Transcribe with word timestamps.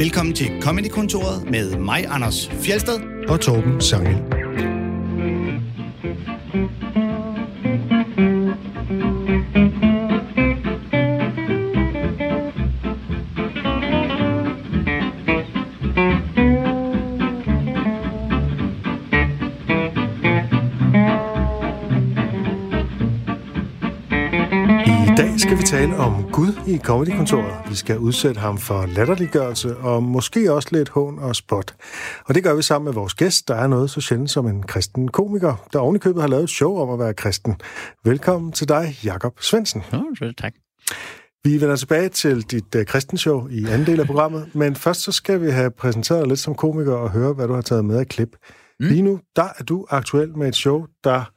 Velkommen 0.00 0.34
til 0.34 0.62
Comedy-kontoret 0.62 1.50
med 1.50 1.76
mig, 1.76 2.06
Anders 2.08 2.48
Fjelsted. 2.48 3.00
og 3.28 3.40
Torben 3.40 3.80
Sangel. 3.80 4.16
I 24.86 25.14
dag 25.16 25.40
skal 25.40 25.58
vi 25.58 25.62
tale 25.62 25.96
om 25.96 26.24
Gud 26.32 26.49
i 26.70 26.78
Comedy-kontoret. 26.78 27.70
Vi 27.70 27.74
skal 27.74 27.98
udsætte 27.98 28.40
ham 28.40 28.58
for 28.58 28.86
latterliggørelse 28.86 29.76
og 29.76 30.02
måske 30.02 30.52
også 30.52 30.68
lidt 30.72 30.88
hån 30.88 31.18
og 31.18 31.36
spot. 31.36 31.74
Og 32.24 32.34
det 32.34 32.42
gør 32.42 32.54
vi 32.54 32.62
sammen 32.62 32.84
med 32.84 32.92
vores 32.92 33.14
gæst, 33.14 33.48
der 33.48 33.54
er 33.54 33.66
noget 33.66 33.90
så 33.90 34.00
sjældent 34.00 34.30
som 34.30 34.46
en 34.46 34.62
kristen 34.62 35.08
komiker, 35.08 35.66
der 35.72 35.78
ovenikøbet 35.78 36.22
har 36.22 36.28
lavet 36.28 36.44
et 36.44 36.50
show 36.50 36.78
om 36.78 36.90
at 36.90 36.98
være 36.98 37.14
kristen. 37.14 37.56
Velkommen 38.04 38.52
til 38.52 38.68
dig, 38.68 38.96
Jakob 39.04 39.40
Svendsen. 39.40 39.82
Nå, 39.92 40.02
så 40.18 40.32
tak. 40.38 40.52
Vi 41.44 41.60
vender 41.60 41.76
tilbage 41.76 42.08
til 42.08 42.42
dit 42.42 42.74
uh, 42.74 42.84
kristenshow 42.84 43.48
i 43.48 43.64
anden 43.64 43.86
del 43.86 44.00
af 44.00 44.06
programmet, 44.06 44.54
men 44.54 44.76
først 44.76 45.00
så 45.00 45.12
skal 45.12 45.42
vi 45.42 45.50
have 45.50 45.70
præsenteret 45.70 46.20
dig 46.20 46.28
lidt 46.28 46.40
som 46.40 46.54
komiker 46.54 46.94
og 46.94 47.10
høre, 47.10 47.32
hvad 47.32 47.48
du 47.48 47.54
har 47.54 47.62
taget 47.62 47.84
med 47.84 47.98
af 47.98 48.06
klip. 48.06 48.36
Mm. 48.80 48.86
Lige 48.86 49.02
nu, 49.02 49.20
der 49.36 49.48
er 49.58 49.64
du 49.64 49.86
aktuel 49.90 50.38
med 50.38 50.48
et 50.48 50.56
show, 50.56 50.86
der 51.04 51.30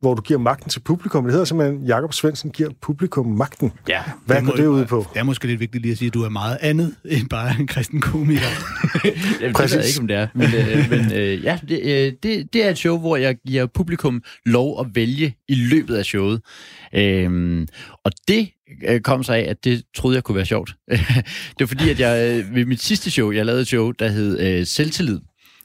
hvor 0.00 0.14
du 0.14 0.22
giver 0.22 0.38
magten 0.38 0.70
til 0.70 0.80
publikum. 0.80 1.24
Det 1.24 1.32
hedder 1.32 1.44
simpelthen, 1.44 1.82
Jakob 1.86 2.12
Svendsen 2.12 2.50
giver 2.50 2.70
publikum 2.80 3.26
magten. 3.26 3.72
Ja. 3.88 4.02
Hvad 4.26 4.42
går 4.42 4.52
det 4.52 4.66
ud 4.66 4.84
på? 4.84 5.06
Det 5.14 5.20
er 5.20 5.24
måske 5.24 5.46
lidt 5.46 5.60
vigtigt 5.60 5.82
lige 5.82 5.92
at 5.92 5.98
sige, 5.98 6.06
at 6.06 6.14
du 6.14 6.22
er 6.22 6.28
meget 6.28 6.58
andet 6.60 6.94
end 7.04 7.28
bare 7.28 7.54
en 7.60 7.66
kristen 7.66 8.00
komiker. 8.00 8.40
Jamen, 9.40 9.54
Præcis. 9.54 9.70
det 9.72 9.78
ved 9.78 9.84
jeg 9.84 9.88
ikke, 9.88 10.00
om 10.00 10.06
det 10.06 10.16
er. 10.16 10.28
Men, 10.34 10.54
øh, 10.54 10.90
men 10.90 11.12
øh, 11.12 11.44
ja, 11.44 11.58
det, 11.68 11.80
øh, 11.82 12.12
det, 12.22 12.52
det 12.52 12.64
er 12.66 12.70
et 12.70 12.78
show, 12.78 12.98
hvor 12.98 13.16
jeg 13.16 13.36
giver 13.46 13.66
publikum 13.66 14.22
lov 14.46 14.80
at 14.80 14.86
vælge 14.94 15.34
i 15.48 15.54
løbet 15.54 15.96
af 15.96 16.04
showet. 16.04 16.40
Øhm, 16.94 17.66
og 18.04 18.12
det 18.28 18.50
øh, 18.88 19.00
kom 19.00 19.22
så 19.22 19.32
af, 19.32 19.46
at 19.48 19.64
det 19.64 19.82
troede 19.96 20.14
jeg 20.14 20.24
kunne 20.24 20.36
være 20.36 20.46
sjovt. 20.46 20.74
det 21.58 21.60
var 21.60 21.66
fordi, 21.66 21.90
at 21.90 22.00
jeg 22.00 22.38
øh, 22.38 22.54
ved 22.54 22.64
mit 22.64 22.82
sidste 22.82 23.10
show, 23.10 23.30
jeg 23.30 23.46
lavede 23.46 23.60
et 23.60 23.66
show, 23.66 23.90
der 23.90 24.08
hed 24.08 24.40
øh, 24.40 24.66
Selvtillid. 24.66 25.18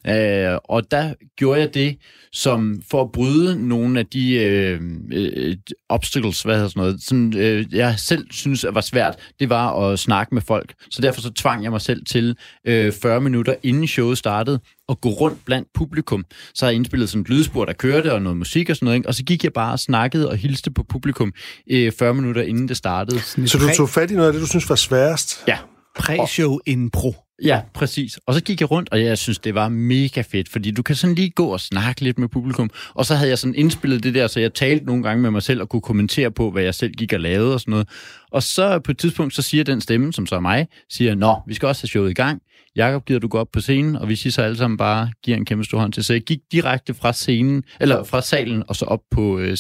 Øh, 0.08 0.58
og 0.64 0.92
der 0.92 1.14
gjorde 1.38 1.62
jeg 1.62 1.74
det, 1.74 1.98
som 2.32 2.82
for 2.90 3.02
at 3.02 3.12
bryde 3.12 3.68
nogle 3.68 4.00
af 4.00 4.06
de 4.06 4.34
øh, 4.34 4.82
øh, 5.12 5.58
obstacles, 5.90 6.42
hvad 6.42 6.56
hedder 6.56 6.70
sådan 6.70 6.82
noget, 6.82 7.02
sådan, 7.04 7.38
øh, 7.38 7.66
jeg 7.72 7.96
selv 7.98 8.28
synes 8.32 8.66
var 8.74 8.82
svært, 8.82 9.16
det 9.40 9.50
var 9.50 9.80
at 9.80 10.00
snakke 10.00 10.36
med 10.36 10.42
folk. 10.42 10.74
Så 10.90 11.02
derfor 11.02 11.22
så 11.22 11.34
tvang 11.34 11.64
jeg 11.64 11.72
mig 11.72 11.82
selv 11.82 12.06
til 12.06 12.38
øh, 12.68 12.94
40 12.94 13.22
minutter 13.22 13.56
inden 13.64 13.88
showet 13.88 14.18
startede, 14.18 14.60
at 14.90 15.02
gå 15.02 15.10
rundt 15.10 15.46
blandt 15.46 15.68
publikum. 15.74 16.26
Så 16.54 16.66
har 16.66 16.70
jeg 16.70 16.76
indspillet 16.76 17.10
sådan 17.10 17.22
et 17.22 17.30
lydspor, 17.30 17.66
der 17.66 17.74
kørte, 17.74 18.14
og 18.14 18.22
noget 18.22 18.38
musik 18.38 18.70
og 18.70 18.76
sådan 18.76 18.86
noget, 18.86 18.98
ikke? 18.98 19.08
og 19.08 19.16
så 19.16 19.24
gik 19.24 19.44
jeg 19.44 19.54
bare 19.54 19.72
og 19.72 19.80
snakkede 19.80 20.30
og 20.30 20.38
hilste 20.38 20.72
på 20.72 20.84
publikum 20.90 21.34
øh, 21.72 21.92
40 22.00 22.14
minutter 22.14 22.42
inden 22.42 22.68
det 22.68 22.78
startede. 22.78 23.20
Så 23.20 23.58
du 23.58 23.76
tog 23.78 23.90
fat 23.90 24.12
i 24.12 24.16
noget 24.16 24.28
af 24.28 24.34
det, 24.34 24.42
du 24.42 24.48
synes 24.48 24.70
var 24.70 24.76
sværest? 24.76 25.44
Ja, 25.48 25.58
Pre-show 26.00 26.58
impro. 26.66 27.25
Ja, 27.44 27.62
præcis. 27.74 28.20
Og 28.28 28.34
så 28.34 28.44
gik 28.44 28.62
jeg 28.62 28.72
rundt, 28.72 28.90
og 28.92 29.04
jeg 29.04 29.18
synes, 29.18 29.40
det 29.40 29.56
var 29.56 29.70
mega 29.70 30.22
fedt, 30.22 30.50
fordi 30.50 30.72
du 30.72 30.84
kan 30.84 30.96
sådan 30.96 31.16
lige 31.16 31.30
gå 31.30 31.46
og 31.46 31.60
snakke 31.60 32.02
lidt 32.02 32.20
med 32.20 32.28
publikum. 32.28 32.70
Og 32.94 33.06
så 33.06 33.16
havde 33.16 33.30
jeg 33.30 33.38
sådan 33.38 33.56
indspillet 33.56 34.04
det 34.04 34.14
der, 34.14 34.28
så 34.28 34.40
jeg 34.40 34.54
talte 34.54 34.86
nogle 34.86 35.04
gange 35.04 35.22
med 35.22 35.32
mig 35.32 35.44
selv 35.44 35.62
og 35.62 35.70
kunne 35.70 35.82
kommentere 35.82 36.32
på, 36.32 36.52
hvad 36.52 36.64
jeg 36.64 36.76
selv 36.76 36.94
gik 36.94 37.14
og 37.14 37.20
lavede 37.20 37.54
og 37.54 37.60
sådan 37.60 37.72
noget. 37.72 37.90
Og 38.32 38.44
så 38.44 38.80
på 38.80 38.92
et 38.92 38.98
tidspunkt, 38.98 39.36
så 39.36 39.42
siger 39.42 39.64
den 39.64 39.82
stemme, 39.82 40.14
som 40.14 40.26
så 40.26 40.36
er 40.36 40.40
mig, 40.40 40.68
siger, 40.90 41.16
nå, 41.16 41.36
vi 41.48 41.54
skal 41.54 41.68
også 41.68 41.84
have 41.84 41.88
showet 41.88 42.10
i 42.10 42.14
gang. 42.14 42.42
Jakob, 42.76 43.06
gider 43.06 43.20
du 43.20 43.28
gå 43.28 43.38
op 43.38 43.48
på 43.54 43.62
scenen? 43.62 43.96
Og 43.96 44.10
vi 44.10 44.16
siger 44.16 44.32
så 44.32 44.42
alle 44.42 44.58
sammen 44.58 44.78
bare, 44.78 45.12
giver 45.24 45.38
en 45.38 45.46
kæmpe 45.46 45.64
stor 45.64 45.80
hånd 45.80 45.94
til. 45.94 46.04
Så 46.04 46.14
jeg 46.14 46.22
gik 46.22 46.40
direkte 46.52 46.94
fra 46.94 47.14
scenen, 47.14 47.64
eller 47.80 48.04
fra 48.04 48.22
salen, 48.22 48.64
og 48.68 48.76
så 48.76 48.86
op 48.86 49.00
på 49.12 49.40
øh, 49.40 49.58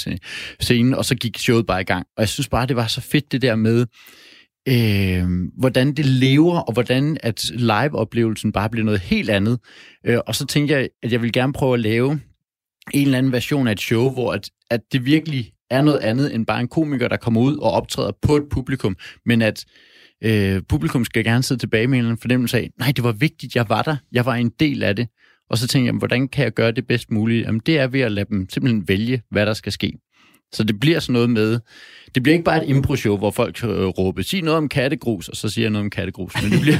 scenen, 0.59 0.93
og 0.93 1.05
så 1.05 1.15
gik 1.15 1.37
showet 1.37 1.65
bare 1.65 1.81
i 1.81 1.83
gang. 1.83 2.05
Og 2.17 2.21
jeg 2.21 2.29
synes 2.29 2.47
bare, 2.47 2.65
det 2.65 2.75
var 2.75 2.87
så 2.87 3.01
fedt 3.01 3.31
det 3.31 3.41
der 3.41 3.55
med, 3.55 3.85
øh, 4.67 5.27
hvordan 5.57 5.93
det 5.93 6.05
lever, 6.05 6.59
og 6.59 6.73
hvordan 6.73 7.17
at 7.23 7.51
live-oplevelsen 7.53 8.51
bare 8.51 8.69
bliver 8.69 8.85
noget 8.85 8.99
helt 8.99 9.29
andet. 9.29 9.59
Øh, 10.05 10.19
og 10.27 10.35
så 10.35 10.45
tænkte 10.45 10.73
jeg, 10.73 10.89
at 11.03 11.11
jeg 11.11 11.21
vil 11.21 11.31
gerne 11.31 11.53
prøve 11.53 11.73
at 11.73 11.79
lave 11.79 12.19
en 12.93 13.05
eller 13.05 13.17
anden 13.17 13.31
version 13.31 13.67
af 13.67 13.71
et 13.71 13.81
show, 13.81 14.09
hvor 14.09 14.33
at, 14.33 14.49
at 14.71 14.81
det 14.91 15.05
virkelig 15.05 15.51
er 15.69 15.81
noget 15.81 15.99
andet 15.99 16.35
end 16.35 16.45
bare 16.45 16.61
en 16.61 16.67
komiker, 16.67 17.07
der 17.07 17.17
kommer 17.17 17.41
ud 17.41 17.57
og 17.57 17.71
optræder 17.71 18.11
på 18.21 18.35
et 18.35 18.43
publikum, 18.51 18.97
men 19.25 19.41
at 19.41 19.65
øh, 20.23 20.61
publikum 20.69 21.05
skal 21.05 21.23
gerne 21.23 21.43
sidde 21.43 21.61
tilbage 21.61 21.87
med 21.87 21.93
en 21.93 21.99
eller 21.99 22.09
anden 22.09 22.21
fornemmelse 22.21 22.57
af, 22.57 22.69
nej, 22.79 22.91
det 22.95 23.03
var 23.03 23.11
vigtigt, 23.11 23.55
jeg 23.55 23.65
var 23.69 23.81
der, 23.81 23.95
jeg 24.11 24.25
var 24.25 24.35
en 24.35 24.51
del 24.59 24.83
af 24.83 24.95
det. 24.95 25.07
Og 25.49 25.57
så 25.57 25.67
tænkte 25.67 25.85
jeg, 25.85 25.97
hvordan 25.97 26.27
kan 26.27 26.43
jeg 26.43 26.53
gøre 26.53 26.71
det 26.71 26.87
bedst 26.87 27.11
muligt? 27.11 27.45
Jamen, 27.45 27.61
det 27.65 27.79
er 27.79 27.87
ved 27.87 28.01
at 28.01 28.11
lade 28.11 28.25
dem 28.29 28.49
simpelthen 28.49 28.87
vælge, 28.87 29.21
hvad 29.31 29.45
der 29.45 29.53
skal 29.53 29.71
ske. 29.71 29.93
Så 30.55 30.63
det 30.63 30.79
bliver 30.79 30.99
sådan 30.99 31.13
noget 31.13 31.29
med, 31.29 31.59
det 32.15 32.23
bliver 32.23 32.33
ikke 32.33 32.43
bare 32.43 32.65
et 32.65 32.69
impro-show, 32.69 33.17
hvor 33.17 33.31
folk 33.31 33.63
øh, 33.63 33.69
råber, 33.69 34.21
sig 34.21 34.41
noget 34.41 34.57
om 34.57 34.69
kattegrus, 34.69 35.29
og 35.29 35.35
så 35.35 35.49
siger 35.49 35.65
jeg 35.65 35.71
noget 35.71 35.85
om 35.85 35.89
kattegrus. 35.89 36.33
Men 36.41 36.51
det 36.51 36.61
bliver... 36.61 36.77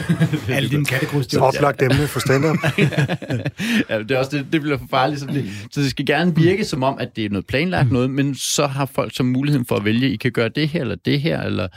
Alle 0.56 0.70
dine 0.70 0.86
kattegrus. 0.86 1.26
Så 1.30 1.40
oplagt 1.40 1.82
emne 1.82 2.08
for 2.08 2.20
stand-up. 2.20 2.58
ja, 3.90 4.00
det, 4.00 4.12
er 4.12 4.18
også, 4.18 4.38
det, 4.38 4.48
det 4.52 4.62
bliver 4.62 4.78
for 4.78 4.88
farligt. 4.90 5.20
Så 5.20 5.26
det, 5.28 5.46
så 5.72 5.82
det 5.82 5.90
skal 5.90 6.06
gerne 6.06 6.36
virke 6.36 6.66
som 6.66 6.84
om, 6.84 6.98
at 7.00 7.16
det 7.16 7.26
er 7.26 7.30
noget 7.30 7.46
planlagt 7.46 7.92
noget, 7.92 8.10
men 8.10 8.36
så 8.36 8.68
har 8.68 8.86
folk 8.86 9.16
så 9.16 9.24
muligheden 9.24 9.66
for 9.66 9.76
at 9.76 9.86
vælge, 9.86 10.10
I 10.10 10.16
kan 10.16 10.32
gøre 10.32 10.50
det 10.50 10.68
her, 10.70 10.82
eller 10.82 10.96
det 11.06 11.22
her, 11.22 11.42
eller... 11.42 11.68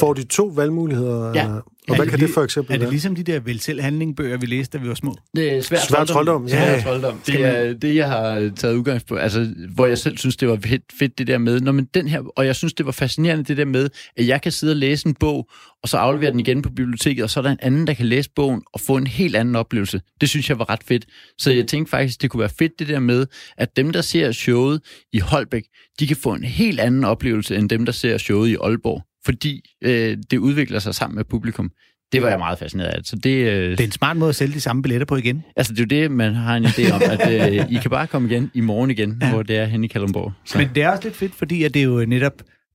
Får 0.00 0.12
de 0.12 0.24
to 0.24 0.44
valgmuligheder? 0.44 1.32
Ja. 1.34 1.46
Og 1.88 1.96
hvad 1.96 2.06
Er 2.06 2.10
kan 2.10 2.18
det 2.20 2.28
det 2.28 2.34
for 2.34 2.44
eksempel 2.44 2.74
Er 2.74 2.78
det 2.78 2.90
ligesom 2.90 3.14
de 3.14 3.22
der 3.22 3.40
vel 3.40 3.60
selv 3.60 3.80
handlingbøger, 3.80 4.36
vi 4.36 4.46
læste, 4.46 4.78
da 4.78 4.82
vi 4.82 4.88
var 4.88 4.94
små? 4.94 5.16
Det 5.36 5.56
er 5.56 5.62
svært 5.62 5.82
Svær 5.82 6.04
trolddom, 6.04 6.46
ja. 6.46 6.80
Svær 6.80 6.82
trolddom. 6.82 7.20
Det 7.26 7.44
er 7.44 7.72
det, 7.72 7.96
jeg 7.96 8.08
har 8.08 8.52
taget 8.56 8.74
udgangspunkt 8.74 9.22
Altså, 9.22 9.54
hvor 9.74 9.86
jeg 9.86 9.98
selv 9.98 10.18
synes, 10.18 10.36
det 10.36 10.48
var 10.48 10.58
fedt, 10.64 10.82
fedt 10.98 11.18
det 11.18 11.26
der 11.26 11.38
med, 11.38 11.60
når 11.60 11.72
man 11.72 11.88
den 11.94 12.08
her, 12.08 12.22
og 12.36 12.46
jeg 12.46 12.56
synes, 12.56 12.74
det 12.74 12.86
var 12.86 12.92
fascinerende 12.92 13.44
det 13.44 13.56
der 13.56 13.64
med, 13.64 13.88
at 14.16 14.26
jeg 14.26 14.42
kan 14.42 14.52
sidde 14.52 14.72
og 14.72 14.76
læse 14.76 15.06
en 15.06 15.14
bog, 15.14 15.50
og 15.82 15.88
så 15.88 15.96
aflevere 15.96 16.30
den 16.30 16.40
igen 16.40 16.62
på 16.62 16.70
biblioteket, 16.70 17.24
og 17.24 17.30
så 17.30 17.40
er 17.40 17.42
der 17.42 17.50
en 17.50 17.58
anden, 17.62 17.86
der 17.86 17.94
kan 17.94 18.06
læse 18.06 18.30
bogen 18.36 18.62
og 18.72 18.80
få 18.80 18.96
en 18.96 19.06
helt 19.06 19.36
anden 19.36 19.56
oplevelse. 19.56 20.00
Det 20.20 20.28
synes 20.28 20.48
jeg 20.48 20.58
var 20.58 20.70
ret 20.70 20.82
fedt. 20.84 21.06
Så 21.38 21.52
jeg 21.52 21.66
tænkte 21.66 21.90
faktisk, 21.90 22.22
det 22.22 22.30
kunne 22.30 22.40
være 22.40 22.50
fedt 22.58 22.72
det 22.78 22.88
der 22.88 23.00
med, 23.00 23.26
at 23.56 23.76
dem, 23.76 23.90
der 23.90 24.00
ser 24.00 24.32
showet 24.32 24.80
i 25.12 25.18
Holbæk, 25.18 25.64
de 26.00 26.06
kan 26.06 26.16
få 26.16 26.32
en 26.32 26.44
helt 26.44 26.80
anden 26.80 27.04
oplevelse, 27.04 27.56
end 27.56 27.68
dem, 27.68 27.84
der 27.84 27.92
ser 27.92 28.18
showet 28.18 28.48
i 28.48 28.56
Aalborg. 28.62 29.02
Fordi 29.24 29.70
øh, 29.84 30.16
det 30.30 30.38
udvikler 30.38 30.78
sig 30.78 30.94
sammen 30.94 31.16
med 31.16 31.24
publikum. 31.24 31.70
Det 32.12 32.22
var 32.22 32.28
jeg 32.28 32.38
meget 32.38 32.58
fascineret 32.58 32.88
af. 32.88 32.98
Så 33.04 33.16
det, 33.16 33.30
øh, 33.30 33.70
Det 33.70 33.80
er 33.80 33.84
en 33.84 33.92
smart 33.92 34.16
måde 34.16 34.28
at 34.28 34.34
sælge 34.36 34.54
de 34.54 34.60
samme 34.60 34.82
billetter 34.82 35.04
på 35.06 35.16
igen. 35.16 35.44
Altså, 35.56 35.72
det 35.72 35.92
er 35.92 35.96
jo 35.98 36.02
det, 36.02 36.10
man 36.10 36.34
har 36.34 36.56
en 36.56 36.64
idé 36.64 36.90
om, 36.92 37.02
at 37.04 37.52
øh, 37.52 37.66
I 37.76 37.78
kan 37.82 37.90
bare 37.90 38.06
komme 38.06 38.30
igen 38.30 38.50
i 38.54 38.60
morgen 38.60 38.90
igen, 38.90 39.18
ja. 39.22 39.30
hvor 39.32 39.42
det 39.42 39.56
er 39.56 39.64
henne 39.66 39.84
i 39.84 39.88
Kalundborg. 39.88 40.32
Så. 40.44 40.58
Men 40.58 40.68
det 40.74 40.82
er 40.82 40.88
også 40.88 41.02
lidt 41.04 41.16
fedt, 41.16 41.34
fordi 41.34 41.62
at 41.64 41.74
det 41.74 41.80
er 41.82 41.86
jo 41.86 42.04
netop 42.04 42.32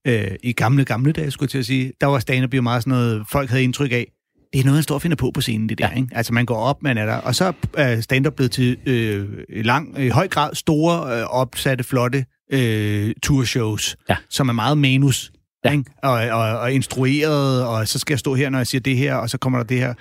øh, 0.08 0.28
i 0.44 0.52
gamle, 0.54 0.86
gamle 0.86 1.12
dage, 1.12 1.32
skulle 1.32 1.46
jeg 1.46 1.50
til 1.52 1.58
at 1.58 1.66
sige, 1.66 1.92
der 2.02 2.08
var 2.08 2.20
stand-up 2.20 2.54
jo 2.54 2.62
meget 2.62 2.84
sådan 2.84 2.92
noget, 2.92 3.24
folk 3.32 3.50
havde 3.50 3.64
indtryk 3.64 3.92
af, 3.92 4.08
det 4.54 4.60
er 4.60 4.64
noget, 4.64 4.76
han 4.78 4.84
står 4.84 4.96
og 4.96 5.02
finder 5.02 5.18
på 5.18 5.32
på 5.34 5.42
scenen, 5.42 5.70
det 5.70 5.78
der, 5.78 5.88
Ja. 5.92 5.96
ikke? 5.96 6.08
Altså, 6.12 6.34
man 6.34 6.46
går 6.46 6.56
op, 6.58 6.84
man 6.84 6.98
er 6.98 7.06
der, 7.06 7.16
og 7.16 7.36
så 7.36 7.54
er 7.78 8.02
stand-up 8.02 8.34
blevet 8.36 8.52
til 8.52 8.78
øh, 8.86 9.26
lang, 9.50 10.04
i 10.04 10.08
høj 10.10 10.28
grad 10.28 10.56
store, 10.56 11.20
øh, 11.20 11.24
opsatte, 11.26 11.84
flotte 11.84 12.26
øh, 12.54 13.14
tourshows, 13.24 13.96
Ja. 14.10 14.16
som 14.30 14.50
er 14.50 14.54
meget 14.54 14.78
manus, 14.78 15.32
Ja. 15.66 15.72
ikke? 15.72 15.84
Og, 16.04 16.12
og, 16.12 16.60
og 16.60 16.74
instrueret, 16.74 17.66
og 17.66 17.88
så 17.88 18.00
skal 18.00 18.14
jeg 18.14 18.20
stå 18.20 18.36
her, 18.36 18.50
når 18.50 18.60
jeg 18.60 18.68
siger 18.68 18.82
det 18.82 18.98
her, 18.98 19.16
og 19.16 19.30
så 19.30 19.38
kommer 19.38 19.60
der 19.60 19.66
det 19.66 19.78
her. 19.78 19.94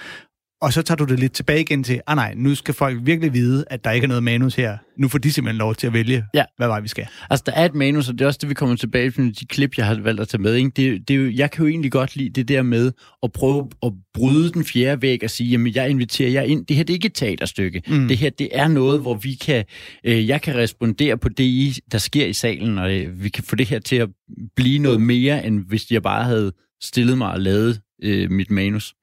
Og 0.60 0.72
så 0.72 0.82
tager 0.82 0.96
du 0.96 1.04
det 1.04 1.18
lidt 1.20 1.32
tilbage 1.32 1.60
igen 1.60 1.84
til, 1.84 2.00
ah 2.06 2.16
nej, 2.16 2.34
nu 2.36 2.54
skal 2.54 2.74
folk 2.74 2.98
virkelig 3.02 3.32
vide, 3.32 3.64
at 3.70 3.84
der 3.84 3.90
ikke 3.90 4.04
er 4.04 4.08
noget 4.08 4.22
manus 4.22 4.54
her. 4.54 4.78
Nu 4.98 5.08
får 5.08 5.18
de 5.18 5.32
simpelthen 5.32 5.58
lov 5.58 5.74
til 5.74 5.86
at 5.86 5.92
vælge, 5.92 6.24
Ja. 6.34 6.44
hvad 6.56 6.66
vej 6.66 6.80
vi 6.80 6.88
skal. 6.88 7.06
Altså, 7.30 7.42
der 7.46 7.52
er 7.52 7.64
et 7.64 7.74
manus, 7.74 8.08
og 8.08 8.14
det 8.14 8.20
er 8.20 8.26
også 8.26 8.38
det, 8.42 8.48
vi 8.48 8.54
kommer 8.54 8.76
tilbage 8.76 9.10
til, 9.10 9.40
de 9.40 9.46
klip, 9.46 9.78
jeg 9.78 9.86
har 9.86 9.94
valgt 9.94 10.20
at 10.20 10.28
tage 10.28 10.42
med. 10.42 10.54
Ikke? 10.54 10.70
Det, 10.76 11.08
det 11.08 11.38
jeg 11.38 11.50
kan 11.50 11.64
jo 11.64 11.68
egentlig 11.68 11.92
godt 11.92 12.16
lide 12.16 12.30
det 12.30 12.48
der 12.48 12.62
med 12.62 12.92
at 13.22 13.32
prøve 13.32 13.68
at 13.82 13.92
bryde 14.14 14.52
den 14.52 14.64
fjerde 14.64 15.02
væg 15.02 15.24
og 15.24 15.30
sige, 15.30 15.50
jamen, 15.50 15.74
jeg 15.74 15.90
inviterer 15.90 16.30
jer 16.30 16.42
ind. 16.42 16.66
Det 16.66 16.76
her, 16.76 16.84
det 16.84 16.92
er 16.92 16.96
ikke 16.96 17.06
et 17.06 17.14
teaterstykke. 17.14 17.82
Mm. 17.88 18.08
Det 18.08 18.16
her, 18.16 18.30
det 18.30 18.48
er 18.52 18.68
noget, 18.68 19.00
hvor 19.00 19.14
vi 19.14 19.34
kan, 19.34 19.64
øh, 20.04 20.28
jeg 20.28 20.42
kan 20.42 20.54
respondere 20.54 21.18
på 21.18 21.28
det, 21.28 21.78
der 21.92 21.98
sker 21.98 22.26
i 22.26 22.32
salen, 22.32 22.78
og 22.78 22.94
øh, 22.96 23.22
vi 23.22 23.28
kan 23.28 23.44
få 23.44 23.56
det 23.56 23.66
her 23.66 23.78
til 23.78 23.96
at 23.96 24.08
blive 24.56 24.78
noget 24.78 25.00
mere, 25.00 25.46
end 25.46 25.64
hvis 25.68 25.90
jeg 25.90 26.02
bare 26.02 26.24
havde 26.24 26.52
stillet 26.82 27.18
mig 27.18 27.30
og 27.30 27.40
lavet 27.40 27.80
øh, 28.02 28.30
mit 28.30 28.50
manus. 28.50 28.94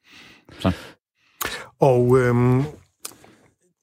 Så. 0.60 0.72
Og 1.80 2.20
øhm, 2.20 2.64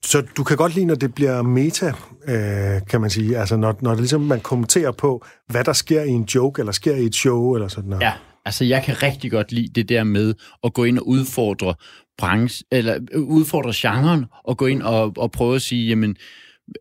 så 0.05 0.23
du 0.37 0.45
kan 0.45 0.57
godt 0.57 0.75
lide, 0.75 0.87
når 0.87 0.95
det 0.95 1.15
bliver 1.15 1.43
meta, 1.43 1.93
øh, 2.29 2.81
kan 2.91 3.01
man 3.01 3.11
sige. 3.11 3.39
Altså 3.39 3.57
når, 3.57 3.77
når 3.81 3.91
det 3.91 3.99
ligesom 4.01 4.21
man 4.21 4.41
kommenterer 4.41 4.93
på, 4.93 5.25
hvad 5.49 5.65
der 5.65 5.73
sker 5.73 6.03
i 6.03 6.09
en 6.09 6.25
joke, 6.25 6.61
eller 6.61 6.73
sker 6.73 6.95
i 6.95 7.05
et 7.05 7.15
show, 7.15 7.55
eller 7.55 7.69
sådan 7.69 7.91
noget. 7.91 8.03
Ja, 8.03 8.13
altså 8.45 8.65
jeg 8.65 8.83
kan 8.85 9.03
rigtig 9.03 9.31
godt 9.31 9.53
lide 9.53 9.69
det 9.75 9.89
der 9.89 10.05
med 10.05 10.35
at 10.65 10.75
gå 10.75 10.85
ind 10.85 10.99
og 10.99 11.09
udfordre 11.09 11.75
branche, 12.19 12.65
eller 12.73 12.99
øh, 13.13 13.23
udfordre 13.23 13.73
genren, 13.75 14.25
og 14.45 14.57
gå 14.57 14.67
ind 14.67 14.83
og, 14.83 15.13
og 15.17 15.31
prøve 15.31 15.55
at 15.55 15.63
sige, 15.63 15.89
jamen, 15.89 16.17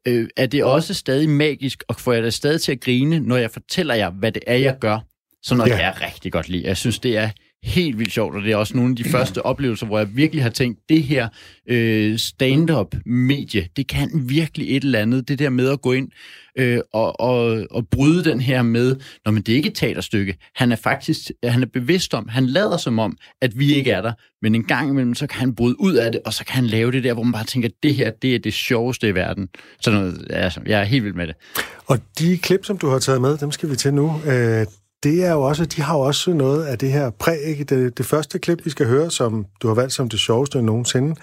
øh, 0.08 0.28
er 0.38 0.46
det 0.46 0.64
også 0.64 0.94
stadig 0.94 1.30
magisk, 1.30 1.84
og 1.88 1.96
får 1.96 2.14
jeg 2.14 2.24
det 2.24 2.34
stadig 2.34 2.62
til 2.62 2.72
at 2.72 2.82
grine, 2.82 3.20
når 3.20 3.38
jeg 3.38 3.52
fortæller 3.52 3.96
jer, 3.96 4.10
hvad 4.10 4.32
det 4.32 4.44
er, 4.48 4.56
jeg 4.56 4.78
gør? 4.82 5.00
Så 5.44 5.56
noget 5.56 5.70
ja. 5.70 5.76
kan 5.76 5.86
jeg 5.86 5.96
rigtig 6.02 6.32
godt 6.32 6.50
lide. 6.50 6.68
Jeg 6.68 6.78
synes, 6.78 7.00
det 7.00 7.18
er 7.18 7.30
helt 7.64 8.00
vildt 8.00 8.14
sjovt, 8.14 8.36
og 8.36 8.42
det 8.42 8.52
er 8.52 8.56
også 8.56 8.76
nogle 8.76 8.90
af 8.92 8.96
de 8.96 9.04
første 9.04 9.46
oplevelser, 9.46 9.86
hvor 9.86 9.98
jeg 9.98 10.08
virkelig 10.16 10.44
har 10.44 10.50
tænkt, 10.50 10.80
det 10.90 11.04
her 11.04 11.28
øh, 11.68 12.18
stand-up-medie, 12.18 13.68
det 13.78 13.88
kan 13.88 14.10
virkelig 14.14 14.78
et 14.78 14.84
eller 14.84 15.00
andet. 15.00 15.28
Det 15.28 15.40
der 15.40 15.50
med 15.50 15.70
at 15.70 15.82
gå 15.82 15.92
ind 15.92 16.10
øh, 16.58 16.80
og, 16.94 17.20
og, 17.20 17.68
og 17.72 17.88
bryde 17.88 18.24
den 18.24 18.42
her 18.42 18.62
med, 18.62 18.96
når 19.26 19.32
men 19.32 19.42
det 19.42 19.52
er 19.52 19.56
ikke 19.56 19.70
et 19.70 19.76
teaterstykke. 19.76 20.38
Han 20.56 20.72
er 20.72 20.76
faktisk 20.76 21.32
han 21.44 21.62
er 21.62 21.68
bevidst 21.74 22.14
om, 22.14 22.28
han 22.28 22.46
lader 22.46 22.78
som 22.78 23.00
om, 23.00 23.18
at 23.42 23.60
vi 23.60 23.76
ikke 23.76 23.92
er 23.92 24.02
der, 24.02 24.14
men 24.42 24.56
en 24.56 24.64
gang 24.64 24.90
imellem, 24.90 25.16
så 25.16 25.28
kan 25.28 25.40
han 25.40 25.56
bryde 25.56 25.82
ud 25.82 25.94
af 25.94 26.12
det, 26.12 26.22
og 26.26 26.34
så 26.34 26.46
kan 26.46 26.56
han 26.56 26.66
lave 26.66 26.92
det 26.92 27.04
der, 27.04 27.14
hvor 27.14 27.24
man 27.24 27.34
bare 27.34 27.46
tænker, 27.46 27.70
det 27.84 27.96
her, 27.96 28.12
det 28.12 28.36
er 28.36 28.40
det 28.40 28.54
sjoveste 28.54 29.10
i 29.10 29.16
verden. 29.16 29.50
Så 29.82 29.92
noget, 29.92 30.28
altså, 30.30 30.62
jeg 30.66 30.80
er 30.80 30.84
helt 30.84 31.04
vild 31.04 31.14
med 31.14 31.28
det. 31.28 31.36
Og 31.86 32.00
de 32.20 32.38
klip, 32.38 32.66
som 32.66 32.78
du 32.78 32.90
har 32.90 33.00
taget 33.00 33.22
med, 33.22 33.38
dem 33.38 33.52
skal 33.52 33.70
vi 33.70 33.76
til 33.76 33.94
nu. 33.94 34.22
Øh, 34.26 34.66
det 35.04 35.26
er 35.26 35.32
jo 35.32 35.42
også, 35.42 35.66
de 35.66 35.82
har 35.82 35.96
jo 35.96 36.02
også 36.02 36.34
noget 36.34 36.66
af 36.66 36.78
det 36.78 36.92
her 36.92 37.10
præg. 37.10 37.70
Det, 37.70 37.98
det 37.98 38.06
første 38.06 38.40
klip, 38.40 38.66
vi 38.66 38.70
skal 38.70 38.88
høre, 38.88 39.12
som 39.12 39.46
du 39.62 39.68
har 39.68 39.76
valgt 39.76 39.94
som 39.94 40.10
det 40.10 40.20
sjoveste 40.20 40.62
nogensinde, 40.62 41.16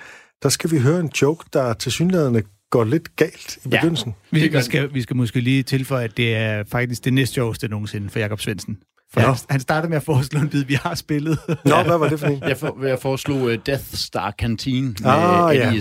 der 0.42 0.48
skal 0.48 0.70
vi 0.70 0.78
høre 0.78 1.00
en 1.00 1.10
joke, 1.22 1.44
der 1.52 1.72
til 1.72 1.92
synligheden 1.92 2.42
går 2.70 2.84
lidt 2.84 3.16
galt 3.16 3.58
i 3.64 3.68
begyndelsen. 3.68 4.14
Ja, 4.32 4.38
vi, 4.38 4.48
vi, 4.48 4.62
skal, 4.62 4.94
vi 4.94 5.02
skal 5.02 5.16
måske 5.16 5.40
lige 5.40 5.62
tilføje, 5.62 6.04
at 6.04 6.16
det 6.16 6.36
er 6.36 6.64
faktisk 6.64 7.04
det 7.04 7.12
næst 7.12 7.32
sjoveste 7.32 7.68
nogensinde 7.68 8.10
for 8.10 8.18
Jakob 8.18 8.40
Svendsen. 8.40 8.78
For 9.16 9.22
ja. 9.22 9.28
han, 9.28 9.36
han 9.50 9.60
startede 9.60 9.90
med 9.90 9.96
at 9.96 10.02
foreslå 10.02 10.40
en 10.40 10.48
bid, 10.48 10.64
vi 10.64 10.74
har 10.74 10.94
spillet. 10.94 11.38
Nå, 11.48 11.82
hvad 11.82 11.98
var 11.98 12.08
det 12.08 12.20
for 12.20 12.26
en? 12.26 12.42
Jeg, 12.48 12.56
for, 12.56 12.86
jeg 12.86 12.98
foreslog 12.98 13.42
uh, 13.42 13.54
Death 13.66 13.84
Star 13.84 14.34
Canteen 14.38 14.84
med 14.84 15.10
ah, 15.10 15.56
ja. 15.56 15.72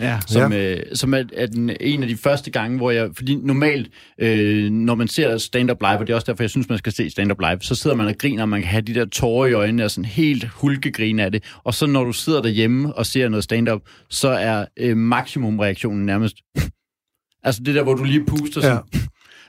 ja. 0.00 0.18
som, 0.26 0.52
ja. 0.52 0.74
Uh, 0.74 0.80
som 0.94 1.14
er, 1.14 1.24
er 1.32 1.46
den, 1.46 1.70
en 1.80 2.02
af 2.02 2.08
de 2.08 2.16
første 2.16 2.50
gange, 2.50 2.76
hvor 2.76 2.90
jeg... 2.90 3.08
Fordi 3.16 3.34
normalt, 3.34 3.88
uh, 4.22 4.28
når 4.70 4.94
man 4.94 5.08
ser 5.08 5.38
stand-up 5.38 5.80
live, 5.80 5.98
og 5.98 6.06
det 6.06 6.10
er 6.10 6.14
også 6.14 6.24
derfor, 6.26 6.42
jeg 6.42 6.50
synes, 6.50 6.68
man 6.68 6.78
skal 6.78 6.92
se 6.92 7.10
stand-up 7.10 7.40
live, 7.40 7.58
så 7.60 7.74
sidder 7.74 7.96
man 7.96 8.06
og 8.06 8.14
griner, 8.18 8.42
og 8.42 8.48
man 8.48 8.60
kan 8.60 8.70
have 8.70 8.82
de 8.82 8.94
der 8.94 9.04
tårer 9.04 9.46
i 9.46 9.52
øjnene, 9.52 9.84
og 9.84 9.90
sådan 9.90 10.04
helt 10.04 10.44
hulkegrin 10.44 11.18
af 11.18 11.32
det. 11.32 11.44
Og 11.64 11.74
så 11.74 11.86
når 11.86 12.04
du 12.04 12.12
sidder 12.12 12.42
derhjemme 12.42 12.94
og 12.94 13.06
ser 13.06 13.28
noget 13.28 13.44
stand-up, 13.44 13.80
så 14.10 14.28
er 14.28 14.64
uh, 14.84 14.96
maksimumreaktionen 14.96 16.06
nærmest... 16.06 16.36
altså 17.44 17.62
det 17.66 17.74
der, 17.74 17.82
hvor 17.82 17.94
du 17.94 18.04
lige 18.04 18.24
puster 18.26 18.60
sådan... 18.60 18.82
Ja. 18.94 19.00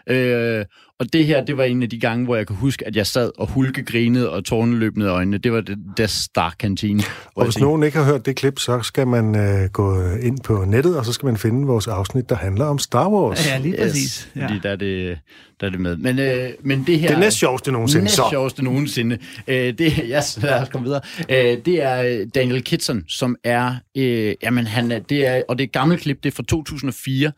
Øh, 0.09 0.65
og 0.99 1.13
det 1.13 1.25
her, 1.25 1.45
det 1.45 1.57
var 1.57 1.63
en 1.63 1.83
af 1.83 1.89
de 1.89 1.99
gange, 1.99 2.25
hvor 2.25 2.35
jeg 2.35 2.47
kan 2.47 2.55
huske, 2.55 2.87
at 2.87 2.95
jeg 2.95 3.07
sad 3.07 3.31
og 3.37 3.47
hulkegrinede 3.47 4.31
og 4.31 4.45
tårne 4.45 4.77
løb 4.79 4.97
ned 4.97 5.07
øjnene. 5.07 5.37
Det 5.37 5.53
var 5.53 5.61
det 5.61 5.77
der 5.97 6.07
Star 6.07 6.55
Canteen. 6.59 7.01
Og 7.35 7.45
hvis 7.45 7.59
nogen 7.59 7.83
ikke 7.83 7.97
har 7.97 8.05
hørt 8.05 8.25
det 8.25 8.35
klip, 8.35 8.59
så 8.59 8.81
skal 8.81 9.07
man 9.07 9.35
øh, 9.35 9.69
gå 9.69 10.01
ind 10.21 10.39
på 10.43 10.65
nettet, 10.67 10.97
og 10.97 11.05
så 11.05 11.13
skal 11.13 11.25
man 11.25 11.37
finde 11.37 11.67
vores 11.67 11.87
afsnit, 11.87 12.29
der 12.29 12.35
handler 12.35 12.65
om 12.65 12.79
Star 12.79 13.09
Wars. 13.09 13.47
Ja, 13.47 13.57
lige 13.57 13.75
præcis. 13.77 14.03
Yes, 14.03 14.29
ja. 14.35 14.47
Fordi 14.47 14.59
der 14.63 14.69
er, 14.69 14.75
det, 14.75 15.17
der 15.59 15.67
er 15.67 15.71
det 15.71 15.79
med. 15.79 15.97
Men, 15.97 16.19
øh, 16.19 16.49
men 16.63 16.83
det 16.87 16.99
her... 16.99 17.07
Det 17.09 17.19
næst 17.19 17.37
sjoveste 17.37 17.71
nogensinde, 17.71 18.03
næst 18.03 18.15
så. 18.15 18.27
sjoveste 18.29 18.63
nogensinde. 18.63 19.17
Øh, 19.47 19.73
det, 19.77 19.93
yes, 20.03 20.39
lad 20.41 20.61
os 20.61 20.69
komme 20.69 20.85
videre. 20.85 21.01
Øh, 21.29 21.57
det 21.65 21.83
er 21.83 22.03
øh, 22.03 22.27
Daniel 22.35 22.63
Kitson, 22.63 23.03
som 23.07 23.35
er... 23.43 23.75
Øh, 23.97 24.33
jamen, 24.43 24.67
han 24.67 24.91
er, 24.91 24.99
det 24.99 25.27
er, 25.27 25.41
og 25.49 25.57
det 25.57 25.63
er 25.63 25.67
et 25.67 25.73
gammelt 25.73 26.01
klip, 26.01 26.23
det 26.23 26.31
er 26.31 26.35
fra 26.35 26.43
2004. 26.43 27.31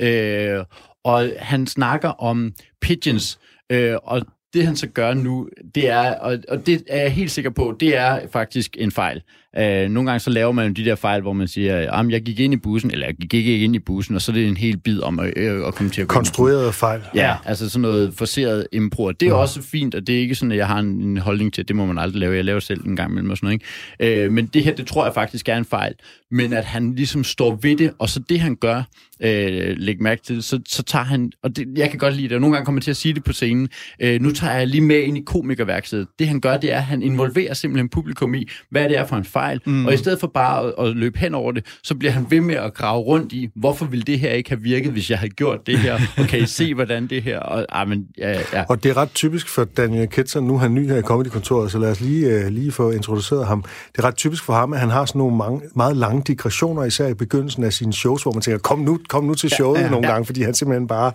Øh, 0.00 0.64
og 1.04 1.32
han 1.38 1.66
snakker 1.66 2.08
om 2.08 2.52
pigeons, 2.80 3.38
øh, 3.70 3.96
og 4.02 4.22
det 4.54 4.66
han 4.66 4.76
så 4.76 4.86
gør 4.86 5.14
nu, 5.14 5.48
det 5.74 5.88
er, 5.88 6.14
og, 6.18 6.38
og 6.48 6.66
det 6.66 6.84
er 6.88 7.02
jeg 7.02 7.12
helt 7.12 7.30
sikker 7.30 7.50
på, 7.50 7.76
det 7.80 7.96
er 7.96 8.28
faktisk 8.32 8.76
en 8.78 8.90
fejl. 8.90 9.22
Øh, 9.58 9.88
nogle 9.88 10.10
gange 10.10 10.20
så 10.20 10.30
laver 10.30 10.52
man 10.52 10.74
de 10.74 10.84
der 10.84 10.94
fejl, 10.94 11.22
hvor 11.22 11.32
man 11.32 11.48
siger, 11.48 11.76
at 11.76 12.10
jeg 12.10 12.22
gik 12.22 12.40
ind 12.40 12.54
i 12.54 12.56
bussen, 12.56 12.90
eller 12.90 13.06
jeg 13.06 13.14
gik 13.14 13.34
ikke 13.34 13.64
ind 13.64 13.76
i 13.76 13.78
bussen, 13.78 14.14
og 14.14 14.22
så 14.22 14.32
er 14.32 14.34
det 14.34 14.48
en 14.48 14.56
hel 14.56 14.76
bid 14.76 15.00
om 15.00 15.18
at, 15.18 15.32
øh, 15.36 15.66
at 15.66 15.74
komme 15.74 15.90
til 15.90 16.00
at 16.00 16.08
gå 16.08 16.14
Konstrueret 16.14 16.74
fejl. 16.74 17.00
Ja, 17.14 17.26
ja, 17.26 17.34
altså 17.44 17.68
sådan 17.68 17.82
noget 17.82 18.14
forseret 18.14 18.66
impro. 18.72 19.10
Det 19.10 19.26
er 19.26 19.30
ja. 19.30 19.36
også 19.36 19.62
fint, 19.62 19.94
og 19.94 20.06
det 20.06 20.14
er 20.14 20.20
ikke 20.20 20.34
sådan, 20.34 20.52
at 20.52 20.58
jeg 20.58 20.66
har 20.66 20.78
en, 20.78 20.86
en 20.86 21.18
holdning 21.18 21.52
til, 21.52 21.62
at 21.62 21.68
det 21.68 21.76
må 21.76 21.86
man 21.86 21.98
aldrig 21.98 22.20
lave. 22.20 22.34
Jeg 22.34 22.44
laver 22.44 22.60
selv 22.60 22.86
en 22.86 22.96
gang 22.96 23.10
imellem 23.10 23.30
og 23.30 23.36
sådan 23.36 23.60
noget. 23.98 24.00
Ikke? 24.00 24.24
Øh, 24.24 24.32
men 24.32 24.46
det 24.46 24.64
her, 24.64 24.74
det 24.74 24.86
tror 24.86 25.04
jeg 25.04 25.14
faktisk 25.14 25.48
er 25.48 25.56
en 25.56 25.64
fejl. 25.64 25.94
Men 26.30 26.52
at 26.52 26.64
han 26.64 26.94
ligesom 26.94 27.24
står 27.24 27.58
ved 27.62 27.76
det, 27.76 27.92
og 27.98 28.08
så 28.08 28.20
det 28.28 28.40
han 28.40 28.56
gør, 28.56 28.82
øh, 29.22 29.74
læg 29.76 30.02
mærke 30.02 30.22
til, 30.22 30.42
så, 30.42 30.60
så 30.68 30.82
tager 30.82 31.04
han, 31.04 31.32
og 31.42 31.56
det, 31.56 31.68
jeg 31.76 31.90
kan 31.90 31.98
godt 31.98 32.14
lide 32.14 32.28
det, 32.28 32.34
og 32.34 32.40
nogle 32.40 32.56
gange 32.56 32.64
kommer 32.64 32.80
til 32.80 32.90
at 32.90 32.96
sige 32.96 33.14
det 33.14 33.24
på 33.24 33.32
scenen, 33.32 33.68
øh, 34.00 34.20
nu 34.20 34.30
tager 34.30 34.54
jeg 34.54 34.66
lige 34.66 34.80
med 34.80 35.02
ind 35.02 35.18
i 35.18 35.22
komikerværkstedet. 35.26 36.08
Det 36.18 36.28
han 36.28 36.40
gør, 36.40 36.56
det 36.56 36.72
er, 36.72 36.76
at 36.76 36.84
han 36.84 37.02
involverer 37.02 37.54
simpelthen 37.54 37.88
publikum 37.88 38.34
i, 38.34 38.48
hvad 38.70 38.88
det 38.88 38.98
er 38.98 39.06
for 39.06 39.16
en 39.16 39.24
fejl, 39.24 39.39
mm. 39.66 39.86
og 39.86 39.94
i 39.94 39.96
stedet 39.96 40.20
for 40.20 40.26
bare 40.26 40.66
at, 40.66 40.86
at 40.86 40.96
løbe 40.96 41.18
hen 41.18 41.34
over 41.34 41.52
det, 41.52 41.64
så 41.82 41.94
bliver 41.94 42.12
han 42.12 42.26
ved 42.30 42.40
med 42.40 42.54
at 42.54 42.74
grave 42.74 43.00
rundt 43.00 43.32
i, 43.32 43.48
hvorfor 43.56 43.84
vil 43.84 44.06
det 44.06 44.18
her 44.18 44.30
ikke 44.30 44.50
have 44.50 44.60
virket, 44.62 44.92
hvis 44.92 45.10
jeg 45.10 45.18
havde 45.18 45.32
gjort 45.32 45.66
det 45.66 45.78
her, 45.78 46.00
og 46.18 46.24
kan 46.24 46.40
I 46.40 46.46
se, 46.46 46.74
hvordan 46.74 47.06
det 47.06 47.22
her, 47.22 47.38
og, 47.38 47.66
ah, 47.68 47.88
men, 47.88 48.06
ja, 48.18 48.38
ja. 48.52 48.64
og 48.68 48.82
det 48.82 48.90
er 48.90 48.96
ret 48.96 49.10
typisk 49.14 49.48
for 49.48 49.64
Daniel 49.64 50.08
Ketzer, 50.08 50.40
nu 50.40 50.54
er 50.54 50.58
han 50.58 50.74
ny 50.74 50.88
her 50.88 50.96
i 50.96 51.02
Comedy-kontoret, 51.02 51.72
så 51.72 51.78
lad 51.78 51.90
os 51.90 52.00
lige, 52.00 52.44
uh, 52.44 52.46
lige 52.46 52.72
få 52.72 52.90
introduceret 52.90 53.46
ham. 53.46 53.64
Det 53.92 53.98
er 53.98 54.04
ret 54.04 54.16
typisk 54.16 54.44
for 54.44 54.52
ham, 54.52 54.72
at 54.72 54.80
han 54.80 54.90
har 54.90 55.04
sådan 55.04 55.18
nogle 55.18 55.36
mange, 55.36 55.60
meget 55.76 55.96
lange 55.96 56.22
digressioner, 56.26 56.84
især 56.84 57.06
i 57.06 57.14
begyndelsen 57.14 57.64
af 57.64 57.72
sine 57.72 57.92
shows, 57.92 58.22
hvor 58.22 58.32
man 58.32 58.42
tænker, 58.42 58.58
kom 58.58 58.78
nu, 58.78 58.98
kom 59.08 59.24
nu 59.24 59.34
til 59.34 59.50
showet 59.50 59.78
ja, 59.78 59.84
ja, 59.84 59.90
nogle 59.90 60.06
ja. 60.06 60.12
gange, 60.12 60.26
fordi 60.26 60.42
han 60.42 60.54
simpelthen 60.54 60.86
bare, 60.86 61.12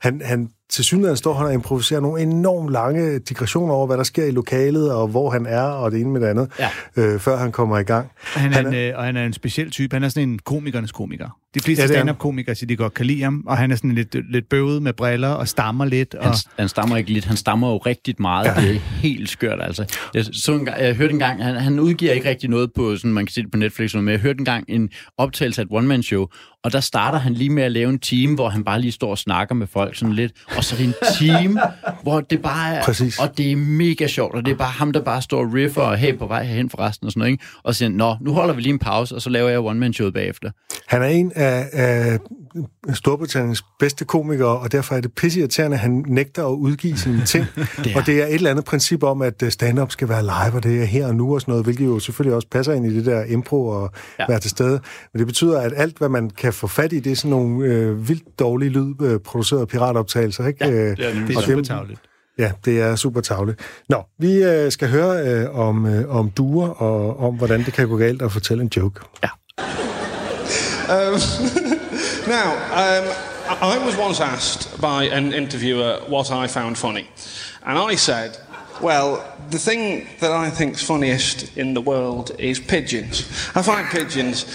han, 0.00 0.22
han 0.24 0.48
til 0.70 0.84
synligheden 0.84 1.16
står 1.16 1.34
han 1.34 1.46
og 1.46 1.54
improviserer 1.54 2.00
nogle 2.00 2.22
enormt 2.22 2.70
lange 2.70 3.18
digressioner 3.18 3.74
over, 3.74 3.86
hvad 3.86 3.96
der 3.96 4.02
sker 4.02 4.24
i 4.24 4.30
lokalet, 4.30 4.92
og 4.92 5.08
hvor 5.08 5.30
han 5.30 5.46
er, 5.46 5.62
og 5.62 5.92
det 5.92 6.00
ene 6.00 6.10
med 6.10 6.20
det 6.20 6.26
andet, 6.26 6.50
ja. 6.58 6.70
øh, 6.96 7.20
før 7.20 7.36
han 7.36 7.52
kommer 7.52 7.78
i 7.78 7.82
gang. 7.82 8.10
Han 8.16 8.52
er, 8.52 8.56
han 8.56 8.66
er, 8.66 8.70
en, 8.70 8.74
øh, 8.74 8.98
og 8.98 9.04
han 9.04 9.16
er 9.16 9.24
en 9.24 9.32
speciel 9.32 9.70
type. 9.70 9.96
Han 9.96 10.04
er 10.04 10.08
sådan 10.08 10.28
en 10.28 10.38
komikernes 10.38 10.92
komiker. 10.92 11.38
De 11.54 11.60
fleste 11.60 11.82
ja, 11.82 11.88
stand-up-komikere 11.88 12.54
siger, 12.54 12.68
de 12.68 12.76
godt 12.76 12.94
kan 12.94 13.06
lide 13.06 13.22
ham, 13.22 13.44
og 13.46 13.56
han 13.56 13.70
er 13.70 13.76
sådan 13.76 13.92
lidt, 13.92 14.16
lidt 14.32 14.48
bøvet 14.48 14.82
med 14.82 14.92
briller 14.92 15.28
og 15.28 15.48
stammer 15.48 15.84
lidt. 15.84 16.14
Og... 16.14 16.24
Han, 16.24 16.34
han 16.58 16.68
stammer 16.68 16.96
ikke 16.96 17.12
lidt, 17.12 17.24
han 17.24 17.36
stammer 17.36 17.70
jo 17.70 17.76
rigtig 17.76 18.14
meget. 18.18 18.46
Ja. 18.46 18.60
Det 18.60 18.76
er 18.76 18.80
helt 18.80 19.28
skørt, 19.28 19.62
altså. 19.62 19.84
Jeg, 20.14 20.24
så 20.32 20.52
en 20.52 20.64
gang, 20.64 20.80
jeg 20.80 20.94
hørte 20.94 21.12
engang, 21.12 21.44
han, 21.44 21.56
han 21.56 21.80
udgiver 21.80 22.12
ikke 22.12 22.28
rigtig 22.28 22.50
noget 22.50 22.70
på, 22.76 22.96
sådan, 22.96 23.12
man 23.12 23.26
kan 23.26 23.32
se 23.32 23.42
det 23.42 23.50
på 23.50 23.58
Netflix, 23.58 23.94
men 23.94 24.08
jeg 24.08 24.18
hørte 24.18 24.38
engang 24.38 24.64
en 24.68 24.90
optagelse 25.18 25.60
af 25.60 25.64
et 25.64 25.68
one-man-show, 25.70 26.26
og 26.64 26.72
der 26.72 26.80
starter 26.80 27.18
han 27.18 27.34
lige 27.34 27.50
med 27.50 27.62
at 27.62 27.72
lave 27.72 27.90
en 27.90 27.98
team, 27.98 28.34
hvor 28.34 28.48
han 28.48 28.64
bare 28.64 28.80
lige 28.80 28.92
står 28.92 29.10
og 29.10 29.18
snakker 29.18 29.54
med 29.54 29.66
folk 29.66 29.96
sådan 29.96 30.14
lidt, 30.14 30.32
og 30.56 30.64
så 30.64 30.74
er 30.74 30.78
det 30.78 30.86
en 30.86 30.94
team, 31.18 31.58
hvor 32.02 32.20
det 32.20 32.42
bare 32.42 32.74
er, 32.74 32.84
Præcis. 32.84 33.18
og 33.18 33.38
det 33.38 33.52
er 33.52 33.56
mega 33.56 34.06
sjovt, 34.06 34.34
og 34.34 34.46
det 34.46 34.52
er 34.52 34.56
bare 34.56 34.70
ham, 34.70 34.92
der 34.92 35.00
bare 35.00 35.22
står 35.22 35.38
og 35.38 35.54
riffer, 35.54 35.82
og 35.82 35.96
hey, 35.96 36.18
på 36.18 36.26
vej 36.26 36.44
herhen 36.44 36.70
forresten, 36.70 37.06
og 37.06 37.12
sådan 37.12 37.20
noget, 37.20 37.32
ikke? 37.32 37.44
og 37.62 37.74
siger, 37.74 37.88
nå, 37.88 38.16
nu 38.20 38.32
holder 38.32 38.54
vi 38.54 38.60
lige 38.60 38.72
en 38.72 38.78
pause, 38.78 39.14
og 39.14 39.22
så 39.22 39.30
laver 39.30 39.48
jeg 39.48 39.60
one-man-showet 39.60 40.14
bagefter. 40.14 40.50
Han 40.86 41.02
er 41.02 41.06
en 41.06 41.32
af, 41.38 41.68
af 41.72 42.18
Storbritanniens 42.94 43.64
bedste 43.78 44.04
komikere, 44.04 44.58
og 44.58 44.72
derfor 44.72 44.94
er 44.94 45.00
det 45.00 45.12
pisseirriterende, 45.12 45.74
at 45.74 45.80
han 45.80 46.04
nægter 46.08 46.46
at 46.46 46.52
udgive 46.52 46.96
sine 46.96 47.24
ting. 47.24 47.46
det 47.84 47.96
og 47.96 48.06
det 48.06 48.22
er 48.22 48.26
et 48.26 48.34
eller 48.34 48.50
andet 48.50 48.64
princip 48.64 49.02
om, 49.02 49.22
at 49.22 49.42
øh, 49.42 49.50
stand-up 49.50 49.90
skal 49.90 50.08
være 50.08 50.22
live, 50.22 50.54
og 50.54 50.62
det 50.62 50.82
er 50.82 50.84
her 50.84 51.06
og 51.06 51.14
nu 51.14 51.34
og 51.34 51.40
sådan 51.40 51.52
noget, 51.52 51.66
hvilket 51.66 51.86
jo 51.86 51.98
selvfølgelig 51.98 52.34
også 52.34 52.48
passer 52.50 52.72
ind 52.72 52.86
i 52.86 52.94
det 52.94 53.06
der 53.06 53.24
impro 53.24 53.66
og 53.66 53.90
ja. 54.18 54.24
være 54.28 54.40
til 54.40 54.50
stede. 54.50 54.80
Men 55.12 55.18
det 55.18 55.26
betyder, 55.26 55.60
at 55.60 55.72
alt, 55.76 55.98
hvad 55.98 56.08
man 56.08 56.30
kan 56.30 56.52
få 56.52 56.66
fat 56.66 56.92
i, 56.92 57.00
det 57.00 57.12
er 57.12 57.16
sådan 57.16 57.30
nogle 57.30 57.64
øh, 57.64 58.08
vildt 58.08 58.38
dårlige 58.38 58.70
lydproducerede 58.70 59.62
øh, 59.62 59.68
piratoptagelser. 59.68 60.46
Ikke? 60.46 60.64
Ja, 60.64 60.70
det 60.70 60.90
er, 60.90 60.94
det 61.26 61.36
er 61.36 61.40
super 61.40 61.62
tavligt. 61.62 62.00
Ja, 62.38 62.52
det 62.64 62.80
er 62.80 62.96
super 62.96 63.20
tavligt. 63.20 63.58
Nå, 63.88 64.02
vi 64.18 64.42
øh, 64.44 64.72
skal 64.72 64.88
høre 64.88 65.28
øh, 65.28 65.58
om, 65.58 65.86
øh, 65.86 66.16
om 66.16 66.30
duer 66.30 66.68
og 66.68 67.20
om, 67.20 67.36
hvordan 67.36 67.64
det 67.64 67.72
kan 67.72 67.88
gå 67.88 67.96
galt 67.96 68.22
at 68.22 68.32
fortælle 68.32 68.62
en 68.62 68.70
joke. 68.76 69.00
Ja. 69.22 69.28
Um, 70.88 71.12
now, 72.26 72.54
um, 72.72 73.14
I 73.60 73.78
was 73.84 73.94
once 73.94 74.20
asked 74.20 74.80
by 74.80 75.04
an 75.04 75.34
interviewer 75.34 76.02
what 76.06 76.30
I 76.30 76.46
found 76.46 76.78
funny. 76.78 77.06
And 77.62 77.78
I 77.78 77.94
said, 77.94 78.38
well, 78.80 79.22
the 79.50 79.58
thing 79.58 80.06
that 80.20 80.30
I 80.30 80.48
think's 80.48 80.82
funniest 80.82 81.58
in 81.58 81.74
the 81.74 81.82
world 81.82 82.30
is 82.38 82.58
pigeons. 82.58 83.20
I 83.54 83.60
find 83.60 83.86
pigeons 83.88 84.46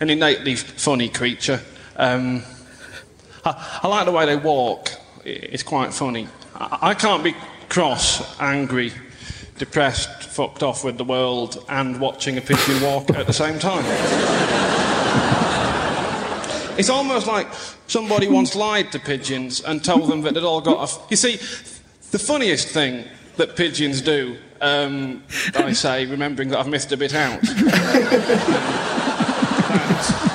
an 0.00 0.10
innately 0.10 0.56
funny 0.56 1.08
creature. 1.08 1.60
Um, 1.96 2.42
I, 3.44 3.80
I, 3.84 3.86
like 3.86 4.06
the 4.06 4.12
way 4.12 4.26
they 4.26 4.36
walk. 4.36 4.90
It's 5.24 5.62
quite 5.62 5.94
funny. 5.94 6.26
I, 6.56 6.78
I 6.82 6.94
can't 6.94 7.22
be 7.22 7.36
cross, 7.68 8.40
angry, 8.40 8.92
depressed, 9.58 10.24
fucked 10.24 10.64
off 10.64 10.82
with 10.82 10.98
the 10.98 11.04
world, 11.04 11.64
and 11.68 12.00
watching 12.00 12.36
a 12.36 12.40
pigeon 12.40 12.82
walk 12.82 13.10
at 13.10 13.28
the 13.28 13.32
same 13.32 13.60
time. 13.60 14.87
It's 16.78 16.88
almost 16.90 17.26
like 17.26 17.48
somebody 17.88 18.28
once 18.28 18.54
lied 18.54 18.92
to 18.92 19.00
pigeons 19.00 19.60
and 19.60 19.84
told 19.84 20.08
them 20.08 20.22
that 20.22 20.34
they'd 20.34 20.44
all 20.44 20.60
got 20.60 20.78
a. 20.78 20.82
F- 20.82 21.06
you 21.10 21.16
see, 21.16 21.36
the 22.12 22.18
funniest 22.20 22.68
thing 22.68 23.04
that 23.36 23.56
pigeons 23.56 24.00
do, 24.00 24.36
um, 24.60 25.24
I 25.56 25.72
say, 25.72 26.06
remembering 26.06 26.50
that 26.50 26.60
I've 26.60 26.68
missed 26.68 26.92
a 26.92 26.96
bit 26.96 27.14
out. 27.14 27.40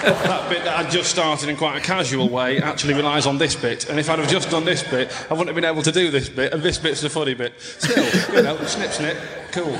that 0.03 0.49
bit 0.49 0.65
that 0.65 0.85
I 0.85 0.89
just 0.89 1.09
started 1.09 1.47
in 1.47 1.55
quite 1.55 1.77
a 1.77 1.81
casual 1.81 2.27
way 2.27 2.61
actually 2.61 2.93
relies 2.93 3.25
on 3.25 3.37
this 3.37 3.55
bit. 3.55 3.89
And 3.89 3.97
if 3.97 4.09
I'd 4.09 4.19
have 4.19 4.27
just 4.27 4.49
done 4.49 4.65
this 4.65 4.83
bit, 4.83 5.09
I 5.29 5.33
wouldn't 5.33 5.47
have 5.47 5.55
been 5.55 5.63
able 5.63 5.81
to 5.83 5.93
do 5.93 6.11
this 6.11 6.27
bit, 6.27 6.51
and 6.51 6.61
this 6.61 6.77
bit's 6.77 6.99
the 6.99 7.09
funny 7.09 7.35
bit. 7.35 7.53
Still, 7.59 8.35
you 8.35 8.43
know, 8.43 8.57
snip, 8.65 8.91
snip, 8.91 9.17
cool. 9.53 9.73
Um, 9.73 9.79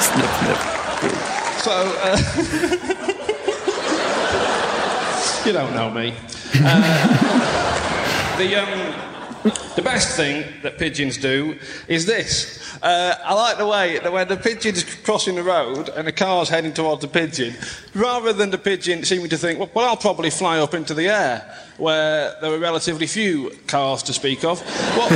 snip, 0.00 0.30
snip. 0.40 0.58
So, 1.62 1.70
uh, 2.02 3.08
You 5.44 5.52
don't 5.52 5.74
know 5.74 5.90
me. 5.90 6.14
Uh, 6.54 8.38
the, 8.38 8.56
um, 8.56 9.12
The 9.74 9.82
best 9.82 10.16
thing 10.16 10.44
that 10.62 10.78
pigeons 10.78 11.16
do 11.16 11.58
is 11.88 12.06
this. 12.06 12.60
Uh, 12.82 13.14
I 13.24 13.34
like 13.34 13.58
the 13.58 13.66
way 13.66 13.98
that 13.98 14.12
when 14.12 14.28
the 14.28 14.36
pigeon's 14.36 14.84
crossing 14.84 15.34
the 15.34 15.42
road 15.42 15.88
and 15.88 16.06
the 16.06 16.12
car's 16.12 16.48
heading 16.48 16.72
towards 16.72 17.00
the 17.00 17.08
pigeon, 17.08 17.54
rather 17.94 18.32
than 18.32 18.50
the 18.50 18.58
pigeon 18.58 19.02
seeming 19.02 19.30
to 19.30 19.38
think, 19.38 19.58
well, 19.58 19.70
well, 19.74 19.88
I'll 19.88 19.96
probably 19.96 20.30
fly 20.30 20.58
up 20.58 20.74
into 20.74 20.94
the 20.94 21.08
air, 21.08 21.58
where 21.78 22.36
there 22.40 22.52
are 22.52 22.58
relatively 22.58 23.06
few 23.06 23.50
cars 23.66 24.02
to 24.04 24.12
speak 24.12 24.44
of, 24.44 24.60
what, 24.96 25.10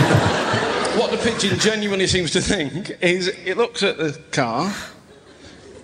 what 0.97 1.11
the 1.11 1.19
pigeon 1.19 1.59
genuinely 1.59 2.07
seems 2.07 2.31
to 2.33 2.41
think 2.41 2.97
is 3.03 3.29
it 3.29 3.57
looks 3.57 3.83
at 3.83 3.99
the 3.99 4.19
car, 4.33 4.75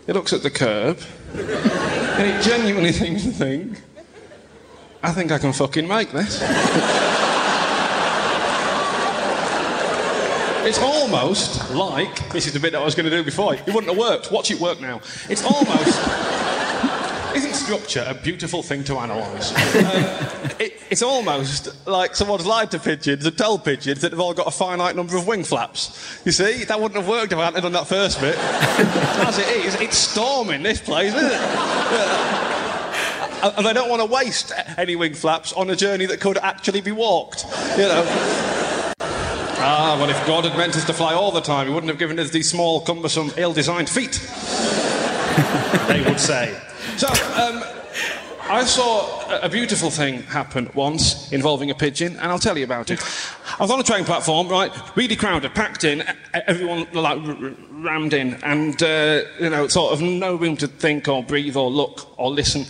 it 0.07 0.15
looks 0.15 0.33
at 0.33 0.43
the 0.43 0.51
curb, 0.51 0.99
and 1.35 2.27
it 2.27 2.43
genuinely 2.43 2.93
seems 3.03 3.23
to 3.23 3.31
think, 3.31 3.81
I 5.03 5.11
think 5.11 5.33
I 5.33 5.39
can 5.39 5.53
fucking 5.53 5.89
make 5.89 6.11
this. 6.13 6.41
It's 10.65 10.79
almost 10.79 11.73
like 11.73 12.31
this 12.31 12.47
is 12.47 12.53
the 12.53 12.61
bit 12.61 12.71
that 12.73 12.81
I 12.81 12.85
was 12.85 12.95
going 12.95 13.11
to 13.11 13.11
do 13.11 13.25
before. 13.25 13.55
It 13.55 13.67
wouldn't 13.67 13.89
have 13.89 13.99
worked. 13.99 14.31
Watch 14.31 14.53
it 14.53 14.61
work 14.61 14.81
now. 14.81 15.01
It's 15.29 15.45
almost. 15.45 15.99
Isn't 17.35 17.55
structure 17.55 18.05
a 18.07 18.15
beautiful 18.15 18.63
thing 18.63 18.85
to 18.85 18.99
analyse? 18.99 19.51
Um, 19.75 20.51
it, 20.61 20.81
it's 20.91 21.03
almost 21.03 21.87
like 21.87 22.15
someone's 22.15 22.47
lied 22.47 22.71
to 22.71 22.79
pigeons 22.79 23.27
and 23.27 23.37
told 23.37 23.65
pigeons 23.65 24.03
that 24.03 24.11
they've 24.11 24.21
all 24.21 24.35
got 24.35 24.47
a 24.47 24.53
finite 24.53 24.95
number 24.95 25.17
of 25.17 25.27
wing 25.27 25.43
flaps. 25.43 26.21
You 26.25 26.31
see, 26.31 26.63
that 26.65 26.79
wouldn't 26.81 27.01
have 27.01 27.09
worked 27.09 27.33
if 27.33 27.39
I 27.39 27.47
hadn't 27.47 27.63
done 27.63 27.73
that 27.73 27.89
first 27.89 28.21
bit. 28.21 28.37
As 28.39 29.39
it 29.39 29.49
is, 29.65 29.75
it's 29.81 29.97
storming 29.97 30.63
this 30.63 30.81
place, 30.81 31.13
isn't 31.15 31.33
it? 31.33 32.42
Yeah. 33.43 33.55
And 33.57 33.67
they 33.67 33.73
don't 33.73 33.89
want 33.89 34.01
to 34.01 34.07
waste 34.07 34.53
any 34.79 34.97
wing 34.97 35.15
flaps 35.15 35.53
on 35.53 35.71
a 35.71 35.77
journey 35.77 36.07
that 36.07 36.21
could 36.21 36.39
actually 36.39 36.81
be 36.81 36.93
walked. 36.93 37.45
You 37.77 37.89
know. 37.89 38.49
Ah, 39.65 39.97
well, 39.97 40.11
if 40.11 40.27
God 40.27 40.45
had 40.45 40.59
meant 40.59 40.75
us 40.75 40.85
to 40.87 40.93
fly 40.93 41.15
all 41.15 41.31
the 41.31 41.41
time, 41.41 41.69
He 41.69 41.73
wouldn't 41.73 41.89
have 41.89 41.99
given 41.99 42.19
us 42.19 42.31
these 42.31 42.51
small, 42.51 42.81
cumbersome, 42.81 43.31
ill 43.37 43.53
designed 43.53 43.89
feet. 43.89 44.15
they 45.87 46.03
would 46.05 46.19
say. 46.19 46.59
So, 46.97 47.07
um, 47.41 47.63
I 48.53 48.65
saw 48.65 49.41
a 49.41 49.49
beautiful 49.49 49.89
thing 49.89 50.25
happen 50.25 50.69
once 50.75 51.33
involving 51.33 51.71
a 51.71 51.75
pigeon, 51.75 52.19
and 52.19 52.31
I'll 52.31 52.39
tell 52.39 52.59
you 52.59 52.65
about 52.65 52.91
it. 52.91 53.01
I 53.59 53.63
was 53.63 53.71
on 53.71 53.81
a 53.81 53.83
train 53.83 54.05
platform, 54.05 54.47
right, 54.47 54.71
really 54.95 55.17
crowded, 55.17 55.55
packed 55.55 55.85
in, 55.85 56.05
everyone 56.35 56.87
like 56.93 57.19
rammed 57.71 58.13
in, 58.13 58.35
and 58.45 58.83
uh, 58.83 59.23
you 59.41 59.49
know, 59.49 59.69
sort 59.69 59.95
of 59.95 60.03
no 60.03 60.35
room 60.35 60.59
to 60.59 60.67
think 60.67 61.09
or 61.09 61.23
breathe 61.23 61.57
or 61.57 61.71
look 61.71 62.13
or 62.21 62.31
listen. 62.31 62.61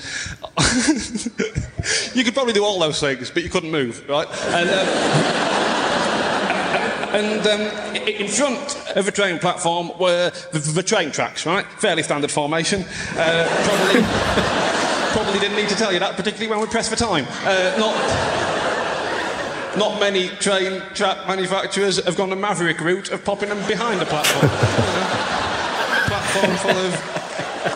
you 2.14 2.22
could 2.22 2.34
probably 2.34 2.52
do 2.52 2.64
all 2.64 2.78
those 2.78 3.00
things, 3.00 3.32
but 3.32 3.42
you 3.42 3.50
couldn't 3.50 3.72
move, 3.72 4.08
right? 4.08 4.28
And, 4.54 4.70
um, 4.70 4.86
and 7.12 7.44
um, 7.44 7.62
in 8.06 8.28
front 8.28 8.80
of 8.96 9.04
the 9.04 9.10
train 9.10 9.40
platform 9.40 9.90
were 9.98 10.30
the, 10.52 10.60
the, 10.60 10.84
train 10.84 11.10
tracks, 11.10 11.44
right? 11.44 11.66
Fairly 11.80 12.04
standard 12.04 12.30
formation. 12.30 12.84
Uh, 13.16 13.48
probably, 13.64 14.02
probably 15.12 15.38
didn't 15.40 15.56
need 15.56 15.68
to 15.68 15.76
tell 15.76 15.92
you 15.92 15.98
that, 16.00 16.16
particularly 16.16 16.50
when 16.50 16.60
we 16.60 16.66
press 16.66 16.88
for 16.88 16.96
time. 16.96 17.26
Uh, 17.44 17.74
not, 17.78 17.94
not 19.76 20.00
many 20.00 20.28
train 20.40 20.82
track 20.94 21.26
manufacturers 21.26 22.02
have 22.04 22.16
gone 22.16 22.30
the 22.30 22.36
maverick 22.36 22.80
route 22.80 23.10
of 23.10 23.24
popping 23.24 23.48
them 23.48 23.66
behind 23.68 24.00
the 24.00 24.06
platform. 24.06 24.48
platform 26.08 26.56
full 26.56 26.76
of 26.76 27.22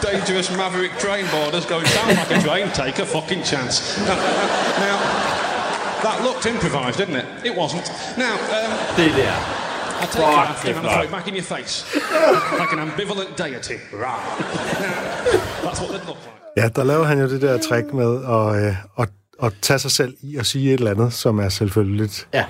dangerous 0.00 0.50
maverick 0.57 0.93
train 0.99 1.26
boarders 1.31 1.64
going 1.66 1.85
down 1.87 2.09
like 2.09 2.31
a 2.31 2.40
train, 2.40 2.69
take 2.73 2.99
a 2.99 3.07
fucking 3.07 3.43
chance. 3.43 3.97
now, 3.99 4.14
now 4.81 5.26
that 6.02 6.23
looked 6.23 6.47
improvised, 6.47 6.99
didn't 6.99 7.16
it? 7.16 7.26
It 7.45 7.55
wasn't. 7.55 7.88
Now, 8.16 8.35
um, 8.35 8.97
Det 8.97 9.12
der. 9.12 9.57
I 9.99 10.07
take 10.07 10.16
it 10.16 10.23
after 10.23 10.71
and 10.73 10.81
throw 10.81 11.02
it 11.02 11.11
back 11.11 11.26
in 11.26 11.35
your 11.35 11.45
face. 11.45 11.85
like 11.95 12.73
an 12.73 12.78
ambivalent 12.78 13.35
deity. 13.37 13.81
Now, 13.93 14.19
that's 15.62 15.81
what 15.81 15.90
they'd 15.90 16.07
look 16.07 16.19
like. 16.26 16.46
Ja, 16.57 16.69
der 16.69 16.85
laver 16.85 17.05
han 17.05 17.19
jo 17.19 17.29
det 17.29 17.43
der 17.43 17.59
trick 17.59 17.93
med 17.95 18.25
at, 18.25 18.67
øh, 18.67 18.77
at, 18.99 19.09
at 19.43 19.53
tage 19.63 19.79
sig 19.79 19.91
selv 19.91 20.15
i 20.23 20.37
at 20.37 20.47
sige 20.47 20.75
et 20.75 20.79
eller 20.79 20.91
andet, 20.91 21.13
som 21.13 21.39
er 21.39 21.49
selvfølgeligt. 21.49 22.29
Ja. 22.35 22.45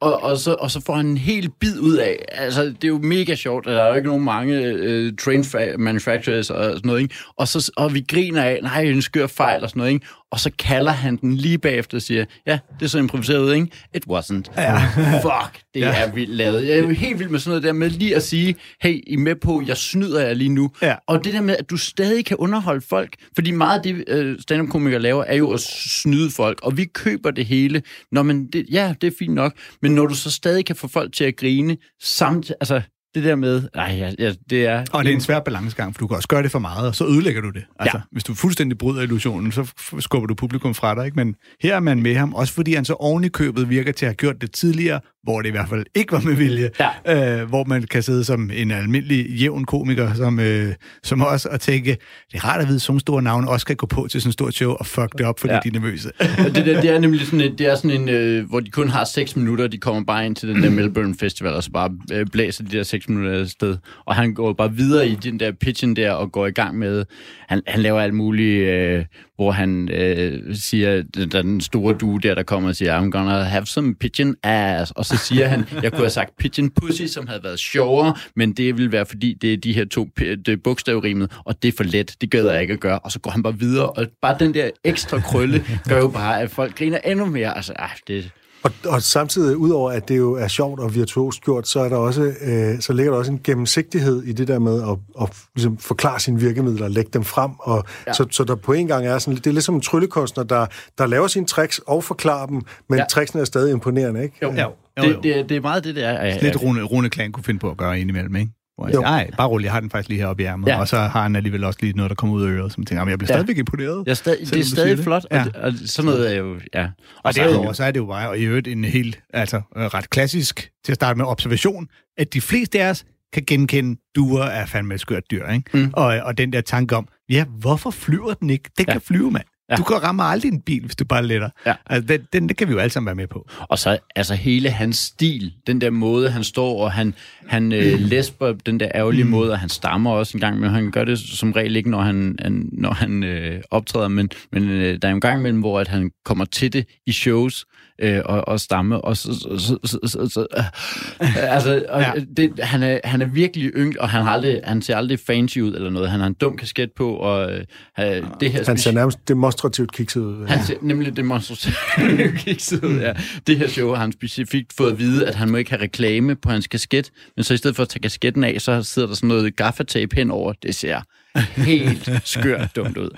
Og, 0.00 0.22
og, 0.22 0.36
så, 0.36 0.54
og 0.54 0.70
så 0.70 0.80
får 0.86 0.94
han 0.94 1.06
en 1.06 1.16
hel 1.16 1.50
bid 1.60 1.78
ud 1.80 1.96
af, 1.96 2.24
altså 2.28 2.64
det 2.64 2.84
er 2.84 2.88
jo 2.88 2.98
mega 2.98 3.34
sjovt, 3.34 3.64
der 3.64 3.82
er 3.82 3.88
jo 3.88 3.94
ikke 3.94 4.08
nogen 4.08 4.24
mange 4.24 4.60
øh, 4.62 5.12
train 5.16 5.44
manufacturers 5.78 6.50
og 6.50 6.64
sådan 6.64 6.80
noget, 6.84 7.00
ikke? 7.00 7.14
Og, 7.38 7.48
så, 7.48 7.72
og 7.76 7.94
vi 7.94 8.04
griner 8.08 8.42
af, 8.42 8.58
nej, 8.62 8.82
en 8.82 9.02
skør 9.02 9.26
fejl 9.26 9.62
og 9.62 9.68
sådan 9.68 9.80
noget, 9.80 9.92
ikke? 9.92 10.06
Og 10.32 10.40
så 10.40 10.50
kalder 10.58 10.92
han 10.92 11.16
den 11.16 11.34
lige 11.34 11.58
bagefter 11.58 11.98
og 11.98 12.02
siger, 12.02 12.24
ja, 12.46 12.58
det 12.78 12.84
er 12.84 12.88
så 12.88 12.98
improviseret 12.98 13.54
ikke? 13.54 13.68
It 13.94 14.04
wasn't. 14.08 14.60
Ja. 14.60 14.78
Fuck, 15.22 15.62
det 15.74 15.80
ja. 15.80 16.04
er 16.04 16.12
vildt 16.12 16.34
lavet. 16.34 16.68
Jeg 16.68 16.78
er 16.78 16.82
jo 16.82 16.88
helt 16.88 17.18
vild 17.18 17.28
med 17.28 17.38
sådan 17.38 17.50
noget 17.50 17.62
der 17.62 17.72
med 17.72 17.90
lige 17.90 18.16
at 18.16 18.22
sige, 18.22 18.56
hey, 18.80 19.00
I 19.06 19.14
er 19.14 19.18
med 19.18 19.36
på, 19.36 19.62
jeg 19.66 19.76
snyder 19.76 20.20
jer 20.20 20.34
lige 20.34 20.48
nu. 20.48 20.70
Ja. 20.82 20.94
Og 21.08 21.24
det 21.24 21.32
der 21.32 21.40
med, 21.40 21.56
at 21.56 21.70
du 21.70 21.76
stadig 21.76 22.24
kan 22.24 22.36
underholde 22.36 22.80
folk, 22.80 23.14
fordi 23.34 23.50
meget 23.50 23.78
af 23.78 23.82
det, 23.82 24.24
uh, 24.32 24.40
stand-up-komikere 24.40 25.00
laver, 25.00 25.24
er 25.24 25.36
jo 25.36 25.50
at 25.50 25.60
snyde 25.60 26.30
folk, 26.30 26.60
og 26.62 26.76
vi 26.76 26.84
køber 26.84 27.30
det 27.30 27.46
hele. 27.46 27.82
Nå, 28.12 28.22
men 28.22 28.46
det, 28.46 28.66
ja, 28.70 28.94
det 29.00 29.06
er 29.06 29.12
fint 29.18 29.34
nok, 29.34 29.52
men 29.82 29.92
når 29.92 30.06
du 30.06 30.14
så 30.14 30.30
stadig 30.30 30.66
kan 30.66 30.76
få 30.76 30.88
folk 30.88 31.12
til 31.12 31.24
at 31.24 31.36
grine, 31.36 31.76
samt, 32.02 32.52
altså, 32.60 32.82
det 33.16 33.24
der 33.24 33.34
med, 33.34 33.62
ej, 33.74 33.94
ja, 33.98 34.12
ja, 34.18 34.32
det 34.50 34.66
er... 34.66 34.84
Og 34.92 35.04
det 35.04 35.10
er 35.10 35.14
en 35.14 35.20
svær 35.20 35.40
balancegang, 35.40 35.94
for 35.94 35.98
du 35.98 36.06
kan 36.06 36.16
også 36.16 36.28
gøre 36.28 36.42
det 36.42 36.50
for 36.50 36.58
meget, 36.58 36.88
og 36.88 36.94
så 36.94 37.06
ødelægger 37.06 37.40
du 37.40 37.50
det. 37.50 37.64
Altså, 37.78 37.96
ja. 37.96 38.02
Hvis 38.12 38.24
du 38.24 38.34
fuldstændig 38.34 38.78
bryder 38.78 39.02
illusionen, 39.02 39.52
så 39.52 39.72
skubber 39.98 40.26
du 40.26 40.34
publikum 40.34 40.74
fra 40.74 40.94
dig, 40.94 41.04
ikke? 41.04 41.16
Men 41.16 41.34
her 41.62 41.76
er 41.76 41.80
man 41.80 42.02
med 42.02 42.14
ham, 42.14 42.34
også 42.34 42.52
fordi 42.52 42.74
han 42.74 42.84
så 42.84 42.92
oven 42.92 43.24
i 43.24 43.28
købet 43.28 43.70
virker 43.70 43.92
til 43.92 44.06
at 44.06 44.10
have 44.10 44.14
gjort 44.14 44.40
det 44.40 44.52
tidligere, 44.52 45.00
hvor 45.26 45.42
det 45.42 45.48
i 45.48 45.50
hvert 45.50 45.68
fald 45.68 45.84
ikke 45.94 46.12
var 46.12 46.20
med 46.20 46.34
vilje. 46.34 46.70
Ja. 47.06 47.40
Øh, 47.40 47.48
hvor 47.48 47.64
man 47.64 47.82
kan 47.82 48.02
sidde 48.02 48.24
som 48.24 48.50
en 48.54 48.70
almindelig 48.70 49.26
jævn 49.26 49.64
komiker, 49.64 50.14
som, 50.14 50.40
øh, 50.40 50.74
som 51.02 51.20
også 51.20 51.48
at 51.48 51.60
tænke, 51.60 51.96
det 52.32 52.38
er 52.38 52.44
rart 52.44 52.60
at 52.60 52.66
vide, 52.66 52.76
at 52.76 52.82
sådan 52.82 53.00
store 53.00 53.22
navne 53.22 53.48
også 53.48 53.66
kan 53.66 53.76
gå 53.76 53.86
på 53.86 54.06
til 54.10 54.20
sådan 54.20 54.28
et 54.28 54.32
stort 54.32 54.54
show 54.54 54.72
og 54.72 54.86
fuck 54.86 55.18
det 55.18 55.26
op, 55.26 55.40
fordi 55.40 55.54
ja. 55.54 55.60
de 55.64 55.68
er 55.68 55.72
nervøse. 55.72 56.10
det, 56.54 56.66
der, 56.66 56.80
det 56.80 56.90
er 56.90 56.98
nemlig 56.98 57.20
sådan 57.20 57.40
en, 57.40 57.58
det 57.58 57.66
er 57.66 57.74
sådan 57.74 57.90
en 57.90 58.08
øh, 58.08 58.48
hvor 58.48 58.60
de 58.60 58.70
kun 58.70 58.88
har 58.88 59.04
6 59.04 59.36
minutter, 59.36 59.66
de 59.66 59.78
kommer 59.78 60.04
bare 60.04 60.26
ind 60.26 60.36
til 60.36 60.48
den 60.48 60.62
der 60.62 60.70
Melbourne 60.80 61.14
Festival, 61.20 61.54
og 61.54 61.62
så 61.62 61.70
bare 61.70 61.90
øh, 62.12 62.26
blæser 62.32 62.64
de 62.64 62.76
der 62.76 62.82
6 62.82 63.05
minutter 63.08 63.44
sted. 63.44 63.76
Og 64.04 64.14
han 64.14 64.34
går 64.34 64.52
bare 64.52 64.72
videre 64.72 65.08
i 65.08 65.14
den 65.14 65.40
der 65.40 65.52
pitchen 65.52 65.96
der, 65.96 66.10
og 66.12 66.32
går 66.32 66.46
i 66.46 66.50
gang 66.50 66.78
med, 66.78 67.04
han, 67.48 67.62
han 67.66 67.80
laver 67.80 68.00
alt 68.00 68.14
muligt, 68.14 68.68
øh, 68.68 69.04
hvor 69.36 69.50
han 69.50 69.88
øh, 69.88 70.54
siger, 70.54 71.02
der 71.02 71.42
den 71.42 71.60
store 71.60 71.94
due 71.94 72.20
der, 72.20 72.34
der 72.34 72.42
kommer 72.42 72.68
og 72.68 72.76
siger, 72.76 73.00
I'm 73.00 73.10
gonna 73.10 73.42
have 73.42 73.66
some 73.66 73.94
pigeon 73.94 74.34
ass, 74.42 74.90
og 74.90 75.04
så 75.04 75.16
siger 75.16 75.46
han, 75.46 75.64
jeg 75.82 75.92
kunne 75.92 76.00
have 76.00 76.10
sagt 76.10 76.36
pigeon 76.36 76.70
pussy, 76.70 77.02
som 77.02 77.26
havde 77.26 77.44
været 77.44 77.58
sjovere, 77.58 78.14
men 78.36 78.52
det 78.52 78.78
vil 78.78 78.92
være, 78.92 79.06
fordi 79.06 79.34
det 79.42 79.52
er 79.52 79.56
de 79.56 79.72
her 79.72 79.84
to 79.84 80.08
det 80.46 80.62
bogstavrimet, 80.62 81.32
og 81.44 81.62
det 81.62 81.68
er 81.68 81.72
for 81.76 81.84
let, 81.84 82.16
det 82.20 82.30
gøder 82.30 82.52
jeg 82.52 82.62
ikke 82.62 82.74
at 82.74 82.80
gøre, 82.80 82.98
og 82.98 83.12
så 83.12 83.18
går 83.18 83.30
han 83.30 83.42
bare 83.42 83.58
videre, 83.58 83.90
og 83.90 84.06
bare 84.22 84.36
den 84.38 84.54
der 84.54 84.70
ekstra 84.84 85.20
krølle 85.20 85.64
gør 85.88 85.98
jo 85.98 86.08
bare, 86.08 86.40
at 86.40 86.50
folk 86.50 86.78
griner 86.78 86.98
endnu 86.98 87.26
mere, 87.26 87.56
altså, 87.56 87.72
ah, 87.78 87.90
det, 88.08 88.30
og, 88.62 88.72
og 88.86 89.02
samtidig, 89.02 89.56
udover 89.56 89.90
at 89.90 90.08
det 90.08 90.16
jo 90.16 90.32
er 90.32 90.48
sjovt 90.48 90.80
og 90.80 90.94
virtuost 90.94 91.42
gjort, 91.42 91.68
så, 91.68 91.80
er 91.80 91.88
der 91.88 91.96
også, 91.96 92.22
øh, 92.22 92.80
så 92.80 92.92
ligger 92.92 93.12
der 93.12 93.18
også 93.18 93.32
en 93.32 93.40
gennemsigtighed 93.44 94.22
i 94.22 94.32
det 94.32 94.48
der 94.48 94.58
med 94.58 94.82
at, 94.82 95.22
at 95.22 95.36
ligesom 95.54 95.78
forklare 95.78 96.20
sine 96.20 96.40
virkemidler 96.40 96.84
og 96.84 96.90
lægge 96.90 97.10
dem 97.12 97.24
frem. 97.24 97.50
Og, 97.58 97.84
ja. 98.06 98.12
så, 98.12 98.26
så 98.30 98.44
der 98.44 98.54
på 98.54 98.72
en 98.72 98.86
gang 98.86 99.06
er 99.06 99.18
sådan, 99.18 99.36
det 99.36 99.46
er 99.46 99.52
lidt 99.52 99.64
som 99.64 99.74
en 99.74 99.80
tryllekunstner, 99.80 100.44
der, 100.44 100.66
der 100.98 101.06
laver 101.06 101.26
sine 101.26 101.46
tricks 101.46 101.80
og 101.86 102.04
forklarer 102.04 102.46
dem, 102.46 102.62
men 102.88 102.98
ja. 102.98 103.04
tricksene 103.04 103.40
er 103.40 103.44
stadig 103.44 103.72
imponerende, 103.72 104.22
ikke? 104.22 104.36
Jo, 104.42 104.52
jo. 104.52 104.56
jo, 104.56 104.72
jo. 104.98 105.02
Det, 105.02 105.22
det, 105.22 105.48
det 105.48 105.56
er 105.56 105.60
meget 105.60 105.84
det, 105.84 105.96
der 105.96 106.08
er. 106.08 106.42
Lidt 106.42 106.62
Rune, 106.62 106.82
Rune 106.82 107.10
Klan 107.10 107.32
kunne 107.32 107.44
finde 107.44 107.60
på 107.60 107.70
at 107.70 107.76
gøre 107.76 108.00
indimellem, 108.00 108.36
ikke? 108.36 108.50
Hvor 108.78 108.88
jeg 108.88 109.00
nej, 109.00 109.30
bare 109.36 109.48
rolig, 109.48 109.64
jeg 109.64 109.72
har 109.72 109.80
den 109.80 109.90
faktisk 109.90 110.08
lige 110.08 110.18
heroppe 110.20 110.42
i 110.42 110.46
ærmet. 110.46 110.68
Ja. 110.68 110.80
Og 110.80 110.88
så 110.88 110.98
har 110.98 111.22
han 111.22 111.36
alligevel 111.36 111.64
også 111.64 111.78
lige 111.82 111.92
noget, 111.92 112.10
der 112.10 112.14
kommer 112.14 112.36
ud 112.36 112.42
af 112.42 112.48
øret, 112.48 112.72
som 112.72 112.84
tænker, 112.84 113.06
jeg 113.06 113.18
bliver 113.18 113.32
ja. 113.32 113.34
stadigvæk 113.34 113.58
imponeret. 113.58 114.04
Ja, 114.06 114.14
stad- 114.14 114.36
det 114.46 114.58
er 114.60 114.64
stadig 114.64 114.98
flot, 114.98 115.24
og, 115.30 115.36
ja. 115.36 115.44
og, 115.54 115.62
og 115.62 115.72
sådan 115.86 116.10
noget 116.10 116.34
er 116.34 116.38
jo, 116.38 116.60
ja. 116.74 116.82
Og, 116.84 116.90
og 117.24 117.34
derudover, 117.34 117.72
så 117.72 117.84
er 117.84 117.90
det 117.90 118.00
jo 118.00 118.06
bare, 118.06 118.28
og 118.28 118.38
i 118.38 118.42
øvrigt 118.44 118.68
en 118.68 118.84
helt, 118.84 119.20
altså 119.34 119.60
ret 119.76 120.10
klassisk, 120.10 120.70
til 120.84 120.92
at 120.92 120.96
starte 120.96 121.16
med 121.16 121.24
observation, 121.26 121.88
at 122.18 122.32
de 122.34 122.40
fleste 122.40 122.82
af 122.82 122.90
os 122.90 123.04
kan 123.32 123.42
genkende, 123.46 124.00
duer 124.16 124.44
er 124.44 124.66
fandme 124.66 124.94
et 124.94 125.00
skørt 125.00 125.22
dyr, 125.30 125.48
ikke? 125.48 125.70
Mm. 125.78 125.90
Og, 125.92 126.04
og 126.06 126.38
den 126.38 126.52
der 126.52 126.60
tanke 126.60 126.96
om, 126.96 127.08
ja, 127.30 127.44
hvorfor 127.44 127.90
flyver 127.90 128.34
den 128.34 128.50
ikke? 128.50 128.70
Den 128.78 128.84
ja. 128.88 128.92
kan 128.92 129.00
flyve, 129.00 129.30
mand. 129.30 129.44
Ja. 129.70 129.76
Du 129.76 129.82
kan 129.82 130.02
ramme 130.02 130.22
aldrig 130.22 130.52
en 130.52 130.60
bil, 130.60 130.82
hvis 130.84 130.96
du 130.96 131.04
bare 131.04 131.26
letter. 131.26 131.50
Ja. 131.66 131.74
Altså, 131.86 132.06
den, 132.06 132.26
den, 132.32 132.48
det 132.48 132.56
kan 132.56 132.68
vi 132.68 132.72
jo 132.72 132.78
alle 132.78 132.90
sammen 132.92 133.06
være 133.06 133.14
med 133.14 133.26
på. 133.26 133.48
Og 133.60 133.78
så 133.78 133.98
altså 134.16 134.34
hele 134.34 134.70
hans 134.70 134.96
stil, 134.96 135.52
den 135.66 135.80
der 135.80 135.90
måde, 135.90 136.30
han 136.30 136.44
står, 136.44 136.82
og 136.84 136.92
han, 136.92 137.14
han 137.46 137.72
øh, 137.72 138.00
læsper 138.12 138.52
den 138.52 138.80
der 138.80 138.88
ærgerlige 138.94 139.24
mm. 139.24 139.30
måde, 139.30 139.52
og 139.52 139.58
han 139.58 139.68
stammer 139.68 140.10
også 140.10 140.36
en 140.36 140.40
gang, 140.40 140.60
men 140.60 140.70
han 140.70 140.90
gør 140.90 141.04
det 141.04 141.18
som 141.18 141.52
regel 141.52 141.76
ikke, 141.76 141.90
når 141.90 142.00
han, 142.00 142.38
han, 142.42 142.68
når 142.72 142.92
han 142.92 143.22
øh, 143.22 143.62
optræder, 143.70 144.08
men, 144.08 144.30
men 144.52 144.70
øh, 144.70 144.98
der 145.02 145.08
er 145.08 145.12
en 145.12 145.20
gang 145.20 145.38
imellem, 145.40 145.60
hvor 145.60 145.80
at 145.80 145.88
han 145.88 146.10
kommer 146.24 146.44
til 146.44 146.72
det 146.72 146.86
i 147.06 147.12
shows, 147.12 147.64
øh, 147.98 148.20
og, 148.24 148.48
og 148.48 148.60
stamme. 148.60 149.00
Og 149.00 149.16
så, 149.16 149.34
så, 149.34 149.78
så, 149.84 149.98
så, 150.08 150.28
så, 150.28 150.46
øh, 150.56 151.54
altså, 151.54 151.84
og 151.88 152.00
Ja. 152.00 152.12
det, 152.36 152.60
han, 152.62 152.82
er, 152.82 152.98
han 153.04 153.22
er 153.22 153.26
virkelig 153.26 153.70
ynglig, 153.76 154.00
og 154.00 154.08
han, 154.08 154.22
har 154.22 154.30
aldrig, 154.30 154.60
han 154.64 154.82
ser 154.82 154.96
aldrig 154.96 155.18
fancy 155.26 155.58
ud 155.58 155.74
eller 155.74 155.90
noget. 155.90 156.10
Han 156.10 156.20
har 156.20 156.26
en 156.26 156.34
dum 156.34 156.56
kasket 156.56 156.92
på, 156.92 157.10
og 157.16 157.52
øh, 157.52 157.64
han- 157.92 158.24
det 158.40 158.50
her 158.52 158.64
Han 158.66 158.78
ser 158.78 158.92
nærmest 158.92 159.28
demonstrativt 159.28 159.92
kikset 159.92 160.20
ud. 160.20 160.46
han 160.46 160.64
ser 160.64 160.74
nemlig 160.82 161.16
demonstrativt 161.16 161.76
kikset 162.44 162.84
ud, 162.84 163.00
ja. 163.00 163.12
Det 163.46 163.58
her 163.58 163.68
show 163.68 163.88
har 163.94 164.00
han 164.00 164.12
specifikt 164.12 164.72
fået 164.76 164.92
at 164.92 164.98
vide, 164.98 165.26
at 165.26 165.34
han 165.34 165.50
må 165.50 165.56
ikke 165.56 165.70
have 165.70 165.82
reklame 165.82 166.36
på 166.36 166.50
hans 166.50 166.66
kasket, 166.66 167.10
men 167.36 167.44
så 167.44 167.54
i 167.54 167.56
stedet 167.56 167.76
for 167.76 167.82
at 167.82 167.88
tage 167.88 168.00
kasketten 168.02 168.44
af, 168.44 168.60
så 168.60 168.82
sidder 168.82 169.08
der 169.08 169.14
sådan 169.14 169.28
noget 169.28 169.56
gaffatape 169.56 170.16
henover. 170.16 170.52
Det 170.62 170.74
ser 170.74 171.00
helt 171.40 172.10
skørt 172.24 172.76
dumt 172.76 172.96
ud. 172.96 173.10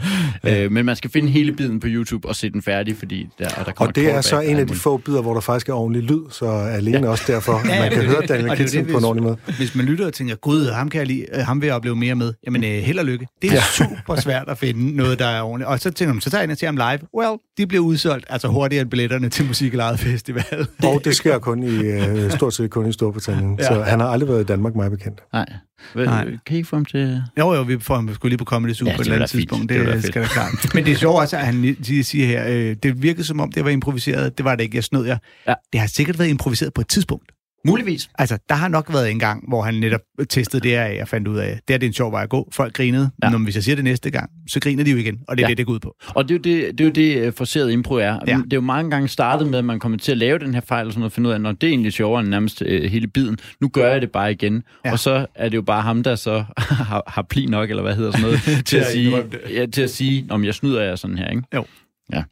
Øh, 0.45 0.73
men 0.73 0.85
man 0.87 0.97
skal 0.97 1.11
finde 1.11 1.29
hele 1.29 1.53
biden 1.53 1.81
på 1.81 1.87
YouTube 1.91 2.29
og 2.29 2.37
se 2.37 2.51
den 2.51 2.63
færdig, 2.63 2.97
fordi 2.97 3.29
der, 3.39 3.49
og 3.57 3.67
der 3.67 3.73
kommer 3.73 3.89
Og 3.89 3.97
det 3.97 4.11
er 4.15 4.21
så 4.21 4.41
en 4.41 4.57
af 4.57 4.67
de 4.67 4.75
få 4.75 4.97
bidder, 4.97 5.23
hvor 5.23 5.35
der 5.35 5.41
faktisk 5.41 5.69
er 5.69 5.73
ordentlig 5.73 6.03
lyd, 6.03 6.21
så 6.31 6.47
alene 6.47 6.99
ja. 6.99 7.09
også 7.09 7.25
derfor, 7.27 7.53
at 7.53 7.67
man 7.67 7.91
kan 7.93 8.03
høre 8.05 8.23
Daniel 8.29 8.51
Og 8.51 8.57
det 8.59 8.75
er 8.75 8.81
jo 8.81 8.85
Kitson 8.85 8.85
på 8.85 8.89
en 8.89 8.95
hvis- 8.95 9.05
ordentlig 9.05 9.23
måde. 9.23 9.37
Hvis 9.57 9.75
man 9.75 9.85
lytter 9.87 10.07
og 10.07 10.13
tænker, 10.13 10.35
gud, 10.35 10.67
ham 10.71 10.89
kan 10.89 10.99
jeg 10.99 11.07
lide, 11.07 11.27
øh, 11.35 11.41
ham 11.41 11.61
vil 11.61 11.67
jeg 11.67 11.77
opleve 11.77 11.97
mere 11.97 12.15
med, 12.15 12.33
jamen 12.47 12.65
øh, 12.65 12.71
held 12.71 12.99
og 12.99 13.05
lykke. 13.05 13.27
Det 13.43 13.51
er 13.51 13.55
ja. 13.55 13.61
super 13.63 14.17
svært 14.21 14.45
at 14.49 14.59
finde 14.59 14.97
noget, 14.97 15.19
der 15.19 15.27
er 15.27 15.43
ordentligt. 15.43 15.69
Og 15.69 15.81
så 15.81 15.91
tænker 15.91 16.15
man, 16.15 16.21
så 16.21 16.31
tager 16.31 16.41
jeg 16.41 16.45
ind 16.45 16.53
og 16.53 16.59
ser 16.59 16.67
ham 16.67 16.77
live. 16.77 16.99
Well, 17.17 17.39
de 17.59 17.67
bliver 17.67 17.85
udsolgt, 17.85 18.27
altså 18.29 18.49
hurtigere 18.49 18.83
end 18.83 18.91
billetterne 18.91 19.29
til 19.29 19.45
Musiklejet 19.47 19.99
Festival. 20.01 20.67
Og 20.85 21.01
det 21.05 21.17
sker 21.17 21.39
kun 21.39 21.63
i, 21.63 21.77
øh, 21.77 22.31
stort 22.31 22.55
set 22.55 22.71
kun 22.71 22.89
i 22.89 22.93
Storbritannien, 22.93 23.59
ja. 23.61 23.67
så 23.67 23.83
han 23.83 24.01
har 24.01 24.07
aldrig 24.07 24.29
været 24.29 24.41
i 24.41 24.45
Danmark, 24.45 24.75
mig 24.75 24.91
bekendt. 24.91 25.21
Nej. 25.33 25.47
Hvad, 25.95 26.05
Nej. 26.07 26.27
Kan 26.47 26.57
I 26.59 26.63
få 26.63 26.77
ham 26.77 26.85
til... 26.85 27.23
Jo, 27.39 27.55
jo, 27.55 27.63
vi 27.63 27.79
får 27.81 27.95
ham 27.95 28.08
sgu 28.15 28.29
lige 28.29 28.39
på 28.39 28.45
Comedy 28.45 28.73
Zoo 28.75 28.89
Ja, 28.89 28.97
på 28.97 29.01
et 29.03 29.07
det 29.07 29.13
eller 29.13 29.17
andet 29.17 29.31
tidspunkt. 29.31 29.69
Det 29.69 29.81
Det, 29.87 29.95
fedt. 29.95 30.07
skal 30.07 30.21
være 30.21 30.29
klart. 30.31 30.75
Men 30.75 30.85
det 30.85 30.93
er 30.93 30.97
sjovt 30.97 31.21
også, 31.21 31.37
at 31.37 31.47
han 31.47 31.77
siger 32.03 32.27
her, 32.27 32.45
øh, 32.49 32.77
det 32.83 33.03
virkede 33.03 33.25
som 33.25 33.41
om, 33.41 33.53
det 33.53 33.65
var 33.65 33.71
improviseret. 33.71 34.39
Det 34.39 34.45
var 34.45 34.55
det 34.55 34.65
ikke, 34.65 34.77
jeg 34.77 34.85
snød 34.85 35.07
jer. 35.07 35.19
Ja. 35.49 35.55
Det 35.73 35.81
har 35.81 35.87
sikkert 35.89 36.19
været 36.19 36.29
improviseret 36.29 36.75
på 36.75 36.81
et 36.81 36.89
tidspunkt. 36.89 37.33
Muligvis. 37.69 38.11
Altså, 38.19 38.39
der 38.49 38.55
har 38.55 38.69
nok 38.69 38.93
været 38.93 39.11
en 39.11 39.19
gang, 39.19 39.45
hvor 39.49 39.63
han 39.63 39.75
netop 39.75 40.01
testede 40.31 40.69
det 40.69 40.75
af 40.75 40.99
og 41.03 41.09
fandt 41.09 41.29
ud 41.29 41.37
af, 41.39 41.61
det 41.69 41.75
er 41.75 41.79
det 41.79 41.87
en 41.87 41.93
sjov 41.93 42.13
vej 42.13 42.23
at 42.23 42.29
gå. 42.29 42.49
Folk 42.53 42.75
grinede. 42.75 43.11
Ja. 43.23 43.31
Når 43.31 43.39
hvis 43.39 43.55
jeg 43.55 43.65
siger 43.65 43.75
det 43.77 43.85
næste 43.85 44.11
gang, 44.11 44.31
så 44.49 44.61
griner 44.61 44.85
de 44.85 44.91
jo 44.91 44.97
igen. 44.97 45.19
Og 45.29 45.37
det 45.37 45.43
er 45.45 45.47
Ja. 45.47 45.51
det, 45.51 45.59
det 45.59 45.67
går 45.67 45.73
ud 45.73 45.79
på. 45.81 45.95
Og 46.09 46.29
det 46.29 46.35
er 46.35 46.39
jo 46.53 46.63
det, 46.67 46.79
det, 46.79 46.81
er 46.81 46.85
jo 46.85 46.91
det 46.91 47.27
øh, 47.27 47.33
forseret 47.33 47.73
impro 47.73 47.95
er. 47.95 48.19
Ja. 48.27 48.35
Det 48.45 48.53
er 48.53 48.57
jo 48.57 48.61
mange 48.61 48.91
gange 48.91 49.09
startet 49.09 49.49
med, 49.49 49.59
at 49.59 49.65
man 49.65 49.79
kommer 49.81 49.99
til 49.99 50.13
at 50.13 50.19
lave 50.19 50.39
den 50.39 50.55
her 50.55 50.61
fejl 50.61 50.87
og 50.87 50.93
sådan 50.93 51.01
noget, 51.01 51.11
og 51.11 51.15
finde 51.15 51.29
ud 51.29 51.35
af, 51.35 51.41
når 51.41 51.53
det 51.53 51.65
er 51.67 51.69
egentlig 51.71 51.93
sjovere 51.93 52.21
end 52.21 52.29
nærmest 52.29 52.63
øh, 52.67 52.91
hele 52.91 53.07
biden. 53.07 53.39
Nu 53.61 53.69
gør 53.69 53.93
jeg 53.93 54.01
det 54.01 54.11
bare 54.11 54.33
igen. 54.33 54.63
Ja. 54.85 54.93
Og 54.93 54.99
så 54.99 55.27
er 55.35 55.49
det 55.49 55.57
jo 55.57 55.63
bare 55.63 55.83
ham, 55.83 56.03
der 56.03 56.15
så 56.15 56.45
har, 56.59 57.03
har 57.07 57.23
pli 57.31 57.47
nok, 57.47 57.71
eller 57.71 57.83
hvad 57.83 57.95
hedder 57.97 58.11
sådan 58.11 58.25
noget, 58.25 58.41
til, 58.67 58.77
at 58.77 58.87
sige, 58.87 59.23
ja, 59.55 59.67
til 59.67 59.83
at 59.83 59.91
sige, 59.91 60.27
om 60.31 60.45
jeg 60.45 60.55
snyder 60.55 60.83
jer 60.83 60.97
sådan 60.97 61.19
her, 61.19 61.29
ikke? 61.31 61.43
Jo. 61.55 61.65
Ja. 62.13 62.23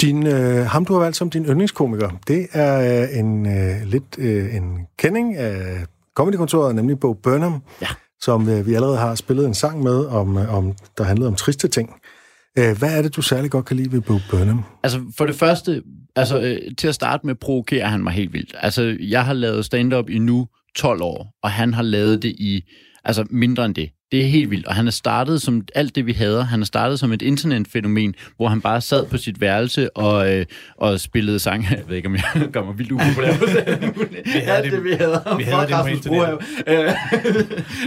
Din, 0.00 0.26
øh, 0.26 0.66
ham, 0.66 0.84
du 0.84 0.92
har 0.92 1.00
valgt 1.00 1.16
som 1.16 1.30
din 1.30 1.44
yndlingskomiker, 1.44 2.10
det 2.28 2.46
er 2.52 3.02
øh, 3.02 3.18
en 3.18 3.46
øh, 3.46 3.82
lidt 3.86 4.18
øh, 4.18 4.54
en 4.54 4.78
kending 4.98 5.36
af 5.36 5.84
comedykontoret, 6.14 6.74
nemlig 6.74 7.00
Bo 7.00 7.12
Burnham, 7.14 7.62
Ja. 7.82 7.86
som 8.20 8.48
øh, 8.48 8.66
vi 8.66 8.74
allerede 8.74 8.96
har 8.96 9.14
spillet 9.14 9.46
en 9.46 9.54
sang 9.54 9.82
med, 9.82 10.06
om, 10.06 10.38
øh, 10.38 10.54
om 10.54 10.72
der 10.98 11.04
handlede 11.04 11.28
om 11.28 11.34
triste 11.34 11.68
ting. 11.68 11.90
Øh, 12.58 12.78
hvad 12.78 12.98
er 12.98 13.02
det, 13.02 13.16
du 13.16 13.22
særlig 13.22 13.50
godt 13.50 13.64
kan 13.64 13.76
lide 13.76 13.92
ved 13.92 14.00
Bo 14.00 14.14
Burnham? 14.30 14.62
Altså, 14.82 15.00
for 15.16 15.26
det 15.26 15.34
første, 15.34 15.82
altså, 16.16 16.40
øh, 16.40 16.58
til 16.78 16.88
at 16.88 16.94
starte 16.94 17.26
med, 17.26 17.34
provokerer 17.34 17.86
han 17.88 18.02
mig 18.02 18.12
helt 18.12 18.32
vildt. 18.32 18.54
Altså, 18.60 18.96
jeg 19.00 19.24
har 19.24 19.32
lavet 19.32 19.64
stand-up 19.64 20.08
i 20.10 20.18
nu 20.18 20.46
12 20.76 21.02
år, 21.02 21.34
og 21.42 21.50
han 21.50 21.74
har 21.74 21.82
lavet 21.82 22.22
det 22.22 22.28
i, 22.30 22.62
altså, 23.06 23.24
mindre 23.30 23.64
end 23.64 23.74
det. 23.74 23.90
Det 24.12 24.20
er 24.20 24.26
helt 24.26 24.50
vildt, 24.50 24.66
og 24.66 24.74
han 24.74 24.86
er 24.86 24.90
startet 24.90 25.42
som 25.42 25.62
alt 25.74 25.94
det, 25.94 26.06
vi 26.06 26.12
hader. 26.12 26.44
Han 26.44 26.60
er 26.60 26.64
startet 26.64 26.98
som 26.98 27.12
et 27.12 27.22
internetfænomen, 27.22 28.14
hvor 28.36 28.48
han 28.48 28.60
bare 28.60 28.80
sad 28.80 29.06
på 29.06 29.16
sit 29.16 29.40
værelse 29.40 29.96
og, 29.96 30.34
øh, 30.34 30.46
og 30.76 31.00
spillede 31.00 31.38
sange. 31.38 31.66
Jeg 31.76 31.82
ved 31.88 31.96
ikke, 31.96 32.08
om 32.08 32.14
jeg 32.14 32.64
mig 32.64 32.78
vildt 32.78 32.92
upopulær 32.92 33.36
på 33.36 33.44
det. 33.44 33.58
Alt 34.46 34.72
det, 34.72 34.84
vi 34.84 34.92
hader. 34.92 35.36
vi 35.36 35.42
hader 35.42 35.60
Fuck 35.60 35.68
det 35.68 35.76
på 35.82 35.86
internettet. 35.86 36.46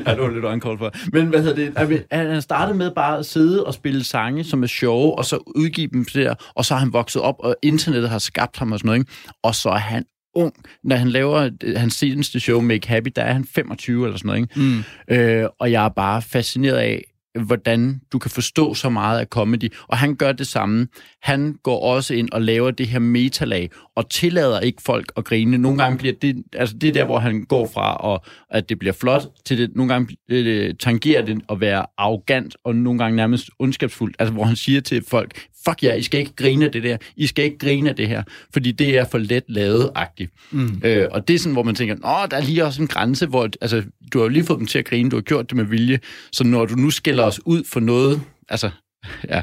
Ja, 0.05 0.11
det 0.13 0.21
var 0.21 0.33
lidt 0.33 0.45
uncalled 0.45 0.77
for. 0.77 1.11
Men 1.13 1.27
hvad 1.27 1.41
hedder 1.41 1.55
det? 1.55 1.73
Altså, 1.75 2.03
Han 2.11 2.41
startede 2.41 2.77
med 2.77 2.91
bare 2.95 3.17
at 3.17 3.25
sidde 3.25 3.65
og 3.65 3.73
spille 3.73 4.03
sange, 4.03 4.43
som 4.43 4.63
er 4.63 4.67
sjove, 4.67 5.17
og 5.17 5.25
så 5.25 5.37
udgive 5.55 5.87
dem 5.93 6.05
der, 6.13 6.35
og 6.55 6.65
så 6.65 6.73
har 6.73 6.79
han 6.79 6.93
vokset 6.93 7.21
op, 7.21 7.35
og 7.39 7.55
internettet 7.61 8.09
har 8.09 8.19
skabt 8.19 8.57
ham 8.57 8.71
og 8.71 8.79
sådan 8.79 8.87
noget, 8.87 8.99
ikke? 8.99 9.11
Og 9.43 9.55
så 9.55 9.69
er 9.69 9.77
han 9.77 10.03
ung. 10.39 10.53
Når 10.83 10.95
han 10.95 11.09
laver 11.09 11.49
hans 11.77 11.93
seneste 11.93 12.39
show, 12.39 12.61
Make 12.61 12.87
Happy, 12.87 13.09
der 13.15 13.21
er 13.21 13.33
han 13.33 13.45
25 13.45 14.05
eller 14.05 14.17
sådan 14.17 14.27
noget, 14.27 14.41
ikke? 14.41 14.59
Mm. 14.59 15.15
Øh, 15.15 15.49
og 15.59 15.71
jeg 15.71 15.85
er 15.85 15.89
bare 15.89 16.21
fascineret 16.21 16.77
af, 16.77 17.05
hvordan 17.45 18.01
du 18.11 18.19
kan 18.19 18.31
forstå 18.31 18.73
så 18.73 18.89
meget 18.89 19.19
af 19.19 19.25
comedy. 19.25 19.73
Og 19.87 19.97
han 19.97 20.15
gør 20.15 20.31
det 20.31 20.47
samme. 20.47 20.87
Han 21.21 21.55
går 21.63 21.81
også 21.81 22.13
ind 22.13 22.29
og 22.31 22.41
laver 22.41 22.71
det 22.71 22.87
her 22.87 22.99
metalag, 22.99 23.69
og 23.95 24.09
tillader 24.09 24.59
ikke 24.59 24.81
folk 24.81 25.11
at 25.17 25.25
grine. 25.25 25.57
Nogle 25.57 25.77
gange 25.77 25.97
bliver 25.97 26.13
det, 26.21 26.43
altså 26.53 26.77
det 26.77 26.87
er 26.87 26.93
der, 26.93 27.05
hvor 27.05 27.19
han 27.19 27.43
går 27.43 27.67
fra, 27.73 27.95
og 27.95 28.23
at 28.49 28.69
det 28.69 28.79
bliver 28.79 28.93
flot, 28.93 29.21
til 29.45 29.57
det, 29.57 29.75
nogle 29.75 29.93
gange 29.93 30.17
øh, 30.29 30.73
tangerer 30.79 31.25
det 31.25 31.41
at 31.49 31.61
være 31.61 31.85
arrogant, 31.97 32.55
og 32.63 32.75
nogle 32.75 32.99
gange 32.99 33.15
nærmest 33.15 33.49
ondskabsfuldt. 33.59 34.15
Altså 34.19 34.33
hvor 34.33 34.43
han 34.43 34.55
siger 34.55 34.81
til 34.81 35.03
folk, 35.07 35.47
fuck 35.65 35.83
ja, 35.83 35.93
I 35.93 36.01
skal 36.01 36.19
ikke 36.19 36.35
grine 36.35 36.65
af 36.65 36.71
det 36.71 36.83
der. 36.83 36.97
I 37.15 37.27
skal 37.27 37.45
ikke 37.45 37.57
grine 37.57 37.89
af 37.89 37.95
det 37.95 38.07
her, 38.07 38.23
fordi 38.53 38.71
det 38.71 38.97
er 38.97 39.05
for 39.05 39.17
let 39.17 39.43
lavet-agtigt. 39.47 40.31
Mm. 40.51 40.81
Øh, 40.83 41.07
og 41.11 41.27
det 41.27 41.33
er 41.33 41.39
sådan, 41.39 41.53
hvor 41.53 41.63
man 41.63 41.75
tænker, 41.75 41.95
åh, 41.95 42.29
der 42.31 42.37
er 42.37 42.41
lige 42.41 42.65
også 42.65 42.81
en 42.81 42.87
grænse, 42.87 43.25
hvor 43.25 43.49
altså, 43.61 43.83
du 44.13 44.17
har 44.17 44.25
jo 44.25 44.29
lige 44.29 44.43
fået 44.43 44.59
dem 44.59 44.67
til 44.67 44.79
at 44.79 44.85
grine, 44.85 45.09
du 45.09 45.15
har 45.15 45.21
gjort 45.21 45.49
det 45.49 45.57
med 45.57 45.65
vilje, 45.65 45.99
så 46.31 46.43
når 46.43 46.65
du 46.65 46.75
nu 46.75 46.89
skælder 46.89 47.23
os 47.23 47.39
ud 47.45 47.63
for 47.63 47.79
noget, 47.79 48.21
altså, 48.49 48.69
ja. 49.33 49.41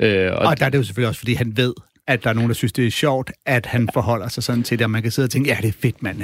Øh, 0.00 0.32
og, 0.32 0.38
Og 0.38 0.60
der 0.60 0.66
er 0.66 0.70
det 0.70 0.78
jo 0.78 0.82
selvfølgelig 0.82 1.08
også, 1.08 1.18
fordi 1.18 1.34
han 1.34 1.56
ved, 1.56 1.74
at 2.08 2.24
der 2.24 2.30
er 2.30 2.34
nogen, 2.34 2.48
der 2.48 2.54
synes, 2.54 2.72
det 2.72 2.86
er 2.86 2.90
sjovt, 2.90 3.32
at 3.46 3.66
han 3.66 3.88
forholder 3.94 4.28
sig 4.28 4.42
sådan 4.42 4.62
til 4.62 4.78
det, 4.78 4.84
og 4.84 4.90
man 4.90 5.02
kan 5.02 5.10
sidde 5.10 5.26
og 5.26 5.30
tænke, 5.30 5.50
ja, 5.50 5.56
det 5.62 5.68
er 5.68 5.72
fedt, 5.82 6.02
mand. 6.02 6.18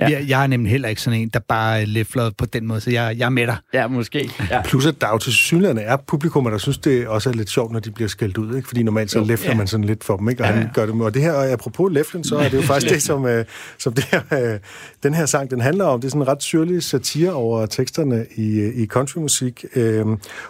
Jeg, 0.00 0.24
jeg 0.28 0.42
er 0.42 0.46
nemlig 0.46 0.70
heller 0.70 0.88
ikke 0.88 1.02
sådan 1.02 1.20
en, 1.20 1.28
der 1.28 1.38
bare 1.48 1.86
læfler 1.86 2.30
på 2.38 2.46
den 2.46 2.66
måde, 2.66 2.80
så 2.80 2.90
jeg, 2.90 3.14
jeg 3.18 3.24
er 3.26 3.30
med 3.30 3.46
dig. 3.46 3.56
ja, 3.74 3.86
måske. 3.88 4.30
Ja. 4.50 4.62
Plus 4.62 4.86
at 4.86 5.00
der 5.00 5.08
jo 5.08 5.18
til 5.18 5.32
synligheden 5.32 5.78
er 5.78 5.96
publikum, 5.96 6.44
der 6.44 6.58
synes, 6.58 6.78
det 6.78 7.08
også 7.08 7.30
er 7.30 7.34
lidt 7.34 7.50
sjovt, 7.50 7.72
når 7.72 7.80
de 7.80 7.90
bliver 7.90 8.08
skældt 8.08 8.38
ud. 8.38 8.56
Ikke? 8.56 8.68
Fordi 8.68 8.82
normalt 8.82 9.10
så 9.10 9.18
Jo, 9.18 9.24
læfler 9.24 9.50
ja. 9.50 9.56
man 9.56 9.66
sådan 9.66 9.84
lidt 9.84 10.04
for 10.04 10.16
dem, 10.16 10.28
ikke? 10.28 10.42
og 10.42 10.48
Ja, 10.48 10.54
han 10.54 10.62
ja. 10.62 10.68
gør 10.74 10.86
det 10.86 10.96
med. 10.96 11.04
Og 11.06 11.14
det 11.14 11.22
her, 11.22 11.32
og 11.32 11.46
apropos 11.46 11.92
læflen, 11.92 12.24
så 12.24 12.36
er 12.36 12.48
det 12.48 12.56
jo 12.56 12.62
faktisk 12.72 12.94
det, 12.94 13.02
som, 13.02 13.26
øh, 13.26 13.44
som 13.78 13.92
det 13.92 14.04
her, 14.04 14.52
øh, 14.52 14.58
den 15.02 15.14
her 15.14 15.26
sang 15.26 15.50
den 15.50 15.60
handler 15.60 15.84
om. 15.84 16.00
Det 16.00 16.08
er 16.08 16.10
sådan 16.10 16.22
en 16.22 16.28
ret 16.28 16.42
syrlig 16.42 16.82
satire 16.82 17.32
over 17.32 17.66
teksterne 17.66 18.26
i, 18.36 18.58
øh, 18.60 18.74
i 18.76 18.86
countrymusik. 18.86 19.64
Øh, 19.76 20.06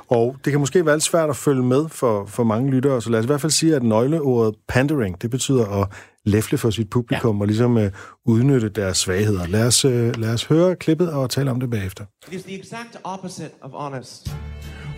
og 0.09 0.37
det 0.45 0.51
kan 0.53 0.61
måske 0.61 0.87
være 0.87 0.95
lidt 0.95 1.05
svært 1.05 1.31
at 1.31 1.37
følge 1.37 1.63
med 1.63 1.85
for, 1.89 2.27
for 2.27 2.45
mange 2.45 2.71
lyttere, 2.71 3.03
så 3.03 3.11
lad 3.11 3.19
os 3.19 3.25
i 3.25 3.27
hvert 3.27 3.41
fald 3.41 3.53
sige, 3.53 3.77
at 3.77 3.83
nøgleordet 3.83 4.55
pandering, 4.81 5.23
det 5.23 5.31
betyder 5.31 5.83
at 5.83 5.89
læfle 6.25 6.59
for 6.59 6.71
sit 6.71 6.91
publikum 6.91 7.37
ja. 7.37 7.41
og 7.41 7.47
ligesom 7.47 7.79
øh, 7.79 7.91
udnytte 8.25 8.69
deres 8.69 8.99
svagheder. 8.99 9.47
Lad 9.47 9.67
os, 9.67 9.85
øh, 9.85 10.17
lad 10.17 10.33
os 10.35 10.45
høre 10.45 10.77
klippet 10.77 11.13
og 11.13 11.31
tale 11.31 11.51
om 11.51 11.61
det 11.61 11.71
bagefter. 11.71 12.05
It 12.29 12.35
is 12.35 12.43
the 12.43 12.55
exact 12.55 12.97
opposite 13.05 13.51
of 13.63 13.71
honest. 13.73 14.35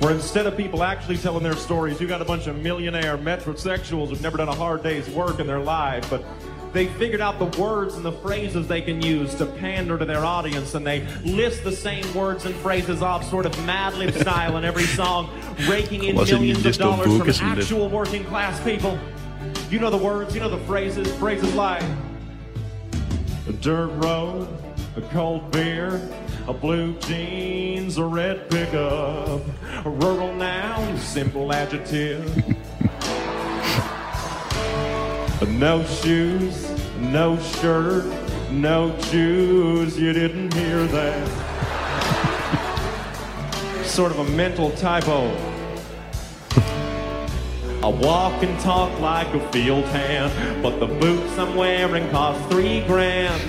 Where 0.01 0.14
instead 0.14 0.47
of 0.47 0.55
people 0.57 0.83
actually 0.83 1.18
telling 1.27 1.45
their 1.49 1.59
stories, 1.68 2.01
you 2.01 2.09
got 2.09 2.21
a 2.21 2.25
bunch 2.25 2.45
of 2.51 2.55
millionaire 2.68 3.16
metrosexuals 3.31 4.07
who've 4.09 4.27
never 4.29 4.37
done 4.42 4.51
a 4.57 4.59
hard 4.64 4.83
day's 4.83 5.09
work 5.21 5.37
in 5.42 5.47
their 5.53 5.64
life, 5.77 6.05
but 6.11 6.21
they 6.73 6.87
figured 7.03 7.23
out 7.27 7.35
the 7.38 7.51
words 7.62 7.92
and 7.97 8.05
the 8.05 8.16
phrases 8.25 8.66
they 8.66 8.83
can 8.88 8.99
use 9.14 9.31
to 9.40 9.47
pander 9.47 9.99
to 9.99 10.07
their 10.12 10.25
audience, 10.37 10.75
and 10.77 10.87
they 10.90 10.99
list 11.40 11.59
the 11.71 11.77
same 11.88 12.07
words 12.14 12.47
and 12.47 12.55
phrases 12.64 12.99
off 13.03 13.23
sort 13.35 13.47
of 13.47 13.53
Mad 13.66 13.92
Lib 13.95 14.14
style 14.14 14.57
in 14.59 14.64
every 14.64 14.88
song, 15.01 15.23
raking 15.68 16.03
in 16.05 16.14
millions 16.16 16.64
of 16.64 16.77
dollars 16.77 17.38
from 17.38 17.51
actual 17.53 17.88
working 17.88 18.25
class 18.25 18.55
people. 18.71 18.99
You 19.72 19.78
know 19.78 19.88
the 19.88 19.96
words, 19.96 20.35
you 20.35 20.40
know 20.40 20.50
the 20.50 20.62
phrases, 20.66 21.11
phrases 21.14 21.54
like 21.54 21.82
a 23.48 23.52
dirt 23.52 23.87
road, 24.04 24.46
a 24.96 25.00
cold 25.00 25.50
beer, 25.50 26.11
a 26.46 26.52
blue 26.52 26.92
jeans, 26.98 27.96
a 27.96 28.04
red 28.04 28.50
pickup, 28.50 29.40
a 29.87 29.88
rural 29.88 30.35
noun, 30.35 30.98
simple 30.98 31.54
adjective. 31.54 32.22
no 35.48 35.82
shoes, 35.87 36.70
no 36.98 37.38
shirt, 37.40 38.04
no 38.50 38.94
Jews, 39.11 39.98
you 39.98 40.12
didn't 40.12 40.52
hear 40.52 40.87
that. 40.88 41.28
sort 43.87 44.12
of 44.12 44.18
a 44.18 44.24
mental 44.37 44.70
typo. 44.72 45.52
I 47.83 47.88
walk 47.88 48.45
and 48.45 48.61
talk 48.61 48.97
like 49.01 49.27
a 49.35 49.40
field 49.51 49.85
hand, 49.87 50.62
but 50.62 50.79
the 50.79 50.87
boots 50.87 51.37
I'm 51.37 51.57
wearing 51.57 52.09
cost 52.11 52.49
three 52.49 52.87
grand. 52.87 53.42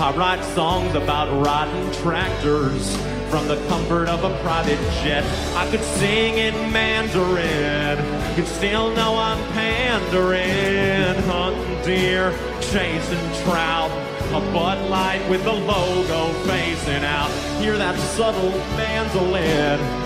I 0.00 0.14
write 0.16 0.44
songs 0.44 0.94
about 0.94 1.44
riding 1.44 1.90
tractors 1.94 2.96
from 3.30 3.48
the 3.48 3.56
comfort 3.66 4.08
of 4.08 4.22
a 4.22 4.38
private 4.44 4.78
jet. 5.02 5.24
I 5.56 5.68
could 5.72 5.82
sing 5.82 6.38
in 6.38 6.54
Mandarin, 6.70 7.98
you'd 8.36 8.46
still 8.46 8.94
know 8.94 9.16
I'm 9.16 9.42
pandering. 9.54 11.20
Hunting 11.24 11.82
deer, 11.82 12.30
chasing 12.60 13.42
trout, 13.42 13.90
a 14.28 14.40
Bud 14.52 14.88
Light 14.88 15.28
with 15.28 15.42
the 15.42 15.52
logo 15.52 16.32
facing 16.46 17.02
out. 17.02 17.30
Hear 17.60 17.76
that 17.76 17.98
subtle 17.98 18.52
mandolin? 18.76 20.03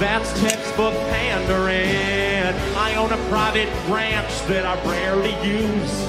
That's 0.00 0.32
textbook 0.40 0.92
pandering. 1.10 2.54
I 2.76 2.96
own 2.96 3.12
a 3.12 3.28
private 3.28 3.68
ranch 3.88 4.44
that 4.48 4.66
I 4.66 4.74
rarely 4.90 5.30
use. 5.48 6.04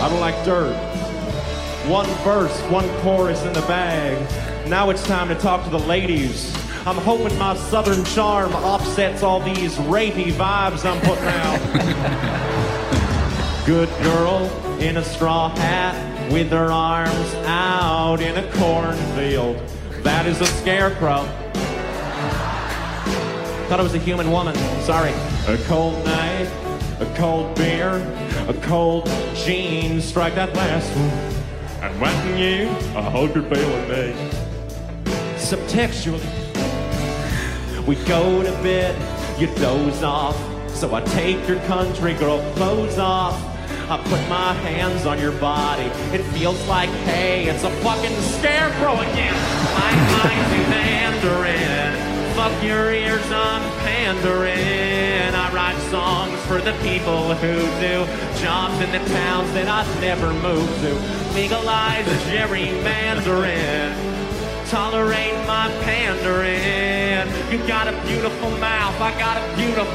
I 0.00 0.08
don't 0.08 0.20
like 0.20 0.34
dirt. 0.46 0.74
One 1.86 2.06
verse, 2.24 2.58
one 2.70 2.88
chorus 3.02 3.42
in 3.44 3.52
the 3.52 3.60
bag. 3.62 4.16
Now 4.66 4.88
it's 4.88 5.04
time 5.06 5.28
to 5.28 5.34
talk 5.34 5.62
to 5.64 5.70
the 5.70 5.78
ladies. 5.78 6.54
I'm 6.86 6.96
hoping 6.96 7.36
my 7.38 7.54
southern 7.54 8.02
charm 8.06 8.54
offsets 8.54 9.22
all 9.22 9.40
these 9.40 9.76
rapey 9.76 10.32
vibes 10.32 10.86
I'm 10.86 11.00
putting 11.02 11.24
out. 11.24 11.60
Good 13.66 13.90
girl 14.02 14.50
in 14.80 14.96
a 14.96 15.04
straw 15.04 15.50
hat 15.50 16.32
with 16.32 16.50
her 16.50 16.72
arms 16.72 17.34
out 17.44 18.22
in 18.22 18.38
a 18.38 18.50
cornfield. 18.52 19.60
That 20.02 20.26
is 20.26 20.40
a 20.40 20.46
scarecrow. 20.46 21.28
Thought 23.68 23.80
it 23.80 23.82
was 23.82 23.94
a 23.94 23.98
human 23.98 24.30
woman. 24.30 24.54
Sorry. 24.82 25.10
A 25.48 25.56
cold 25.64 26.04
night, 26.04 26.48
a 27.00 27.14
cold 27.16 27.54
beer, 27.56 27.94
a 28.46 28.54
cold 28.62 29.06
jean. 29.34 30.02
Strike 30.02 30.34
that 30.34 30.54
last 30.54 30.90
one. 30.94 31.34
And 31.82 32.00
when 32.00 32.38
you, 32.38 32.68
I 32.94 33.02
hope 33.02 33.34
you're 33.34 33.44
feeling 33.44 33.88
me. 33.88 34.14
Subtextually. 35.36 36.22
We 37.86 37.96
go 38.04 38.42
to 38.42 38.52
bed, 38.62 38.94
you 39.40 39.46
doze 39.56 40.02
off. 40.02 40.36
So 40.74 40.94
I 40.94 41.00
take 41.00 41.48
your 41.48 41.60
country 41.60 42.12
girl 42.14 42.40
clothes 42.54 42.98
off. 42.98 43.42
I 43.88 43.96
put 43.96 44.20
my 44.28 44.52
hands 44.52 45.06
on 45.06 45.18
your 45.18 45.32
body. 45.32 45.90
It 46.14 46.22
feels 46.32 46.62
like, 46.68 46.90
hey, 46.90 47.48
it's 47.48 47.64
a 47.64 47.70
fucking 47.82 48.20
scarecrow 48.38 48.94
again. 49.00 49.34
I'm 49.34 50.52
in 50.52 50.70
Mandarin. 50.70 52.03
Fuck 52.34 52.64
your 52.64 52.92
ears, 52.92 53.24
I'm 53.30 53.62
pandering. 53.86 55.34
I 55.34 55.52
write 55.54 55.78
songs 55.88 56.36
for 56.46 56.60
the 56.60 56.72
people 56.82 57.32
who 57.34 57.54
do 57.78 58.04
jobs 58.42 58.74
in 58.80 58.90
the 58.90 58.98
towns 59.08 59.52
that 59.52 59.68
I've 59.68 60.00
never 60.00 60.32
moved 60.42 60.80
to. 60.82 60.94
Legalize 61.32 62.04
gerrymandering. 62.26 63.94
Tolerate 64.68 65.36
my 65.46 65.70
pandering. 65.84 67.30
You 67.52 67.64
got 67.68 67.86
a 67.86 67.92
beautiful 68.04 68.50
mouth, 68.58 69.00
I 69.00 69.16
got 69.16 69.36
a 69.36 69.56
beautiful. 69.56 69.94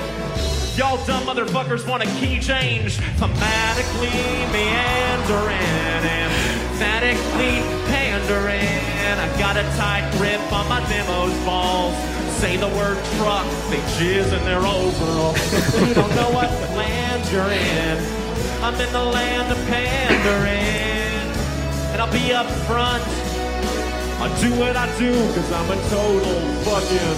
Y'all 0.78 1.06
dumb 1.06 1.23
motherfuckers 1.23 1.86
want 1.86 2.04
a 2.04 2.08
key 2.21 2.39
change. 2.39 2.99
Thematically 3.19 4.15
meandering, 4.56 6.08
emphatically 6.71 7.60
pandering. 7.91 8.80
I 9.19 9.28
got 9.38 9.58
a 9.58 9.63
tight 9.75 10.10
grip 10.17 10.39
on 10.54 10.69
my 10.69 10.80
demo's 10.88 11.36
balls. 11.43 12.18
Say 12.41 12.56
the 12.58 12.71
word 12.80 12.97
truck, 13.17 13.45
they 13.69 13.82
jizz 13.97 14.30
in 14.38 14.43
their 14.45 14.63
overalls. 14.75 15.38
you 15.88 15.93
don't 15.93 16.15
know 16.15 16.30
what 16.38 16.49
land 16.82 17.21
you're 17.32 17.52
in. 17.52 17.97
I'm 18.65 18.75
in 18.86 18.91
the 18.93 19.04
land 19.17 19.52
of 19.52 19.58
pandering. 19.67 21.28
And 21.91 22.02
I'll 22.02 22.12
be 22.12 22.34
up 22.34 22.49
front. 22.67 23.04
I 24.21 24.28
do 24.41 24.49
what 24.62 24.75
I 24.75 24.88
do 24.97 25.12
because 25.28 25.52
I'm 25.52 25.69
a 25.69 25.80
total 25.89 26.39
fucking 26.65 27.17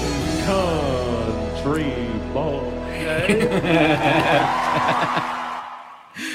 country 0.49 1.93
boy. 2.33 2.63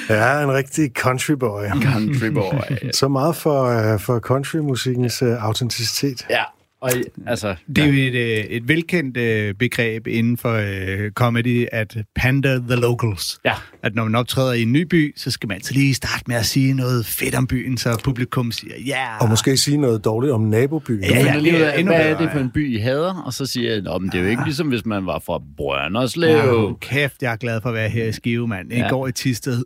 Ja, 0.09 0.15
er 0.15 0.43
en 0.43 0.51
rigtig 0.53 0.91
country 0.95 1.35
boy. 1.39 1.67
Country 1.69 2.29
boy. 2.33 2.77
Så 2.99 3.07
meget 3.07 3.35
for, 3.35 3.63
øh, 3.65 3.99
for 3.99 4.19
countrymusikkens 4.19 5.21
øh, 5.21 5.43
autenticitet. 5.45 6.25
ja, 6.29 6.43
og 6.81 6.91
altså... 7.27 7.55
Det 7.75 7.77
er 7.77 7.87
jo 7.87 7.93
et, 7.93 8.13
øh, 8.15 8.43
et 8.43 8.67
velkendt 8.67 9.17
øh, 9.17 9.53
begreb 9.53 10.07
inden 10.07 10.37
for 10.37 10.53
øh, 10.53 11.11
comedy, 11.11 11.65
at 11.71 11.97
pander 12.15 12.57
the 12.59 12.75
locals. 12.75 13.39
Ja. 13.45 13.53
At 13.83 13.95
når 13.95 14.03
man 14.03 14.15
optræder 14.15 14.53
i 14.53 14.61
en 14.61 14.71
ny 14.71 14.81
by, 14.81 15.13
så 15.17 15.31
skal 15.31 15.47
man 15.47 15.55
altid 15.55 15.75
lige 15.75 15.93
starte 15.93 16.23
med 16.27 16.35
at 16.35 16.45
sige 16.45 16.73
noget 16.73 17.05
fedt 17.05 17.35
om 17.35 17.47
byen, 17.47 17.77
så 17.77 18.01
publikum 18.03 18.51
siger, 18.51 18.73
ja. 18.85 18.91
Yeah. 18.97 19.21
Og 19.21 19.29
måske 19.29 19.57
sige 19.57 19.77
noget 19.77 20.05
dårligt 20.05 20.33
om 20.33 20.41
nabobyen. 20.41 21.03
Ja, 21.03 21.19
Ja, 21.25 21.39
lige 21.39 21.55
ud 21.55 21.61
af, 21.61 21.79
endnu 21.79 21.93
hvad 21.93 22.05
er 22.05 22.13
bedre, 22.13 22.23
det 22.23 22.31
for 22.31 22.39
en 22.39 22.51
by, 22.51 22.75
I 22.75 22.77
hader? 22.79 23.13
Og 23.25 23.33
så 23.33 23.45
siger 23.45 23.73
jeg, 23.73 23.83
men 24.01 24.09
det 24.11 24.17
er 24.17 24.21
jo 24.23 24.29
ikke 24.29 24.43
ligesom, 24.43 24.67
hvis 24.67 24.85
man 24.85 25.05
var 25.05 25.21
fra 25.25 25.41
Brønderslev. 25.57 26.29
Ja, 26.37 26.73
kæft, 26.81 27.21
jeg 27.21 27.31
er 27.31 27.35
glad 27.35 27.61
for 27.61 27.69
at 27.69 27.75
være 27.75 27.89
her 27.89 28.05
i 28.05 28.11
Skive, 28.11 28.47
mand. 28.47 28.71
I 28.73 28.75
Ja. 28.75 28.89
går 28.89 29.07
i 29.07 29.11
Tisted. 29.11 29.63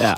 Ja. 0.00 0.12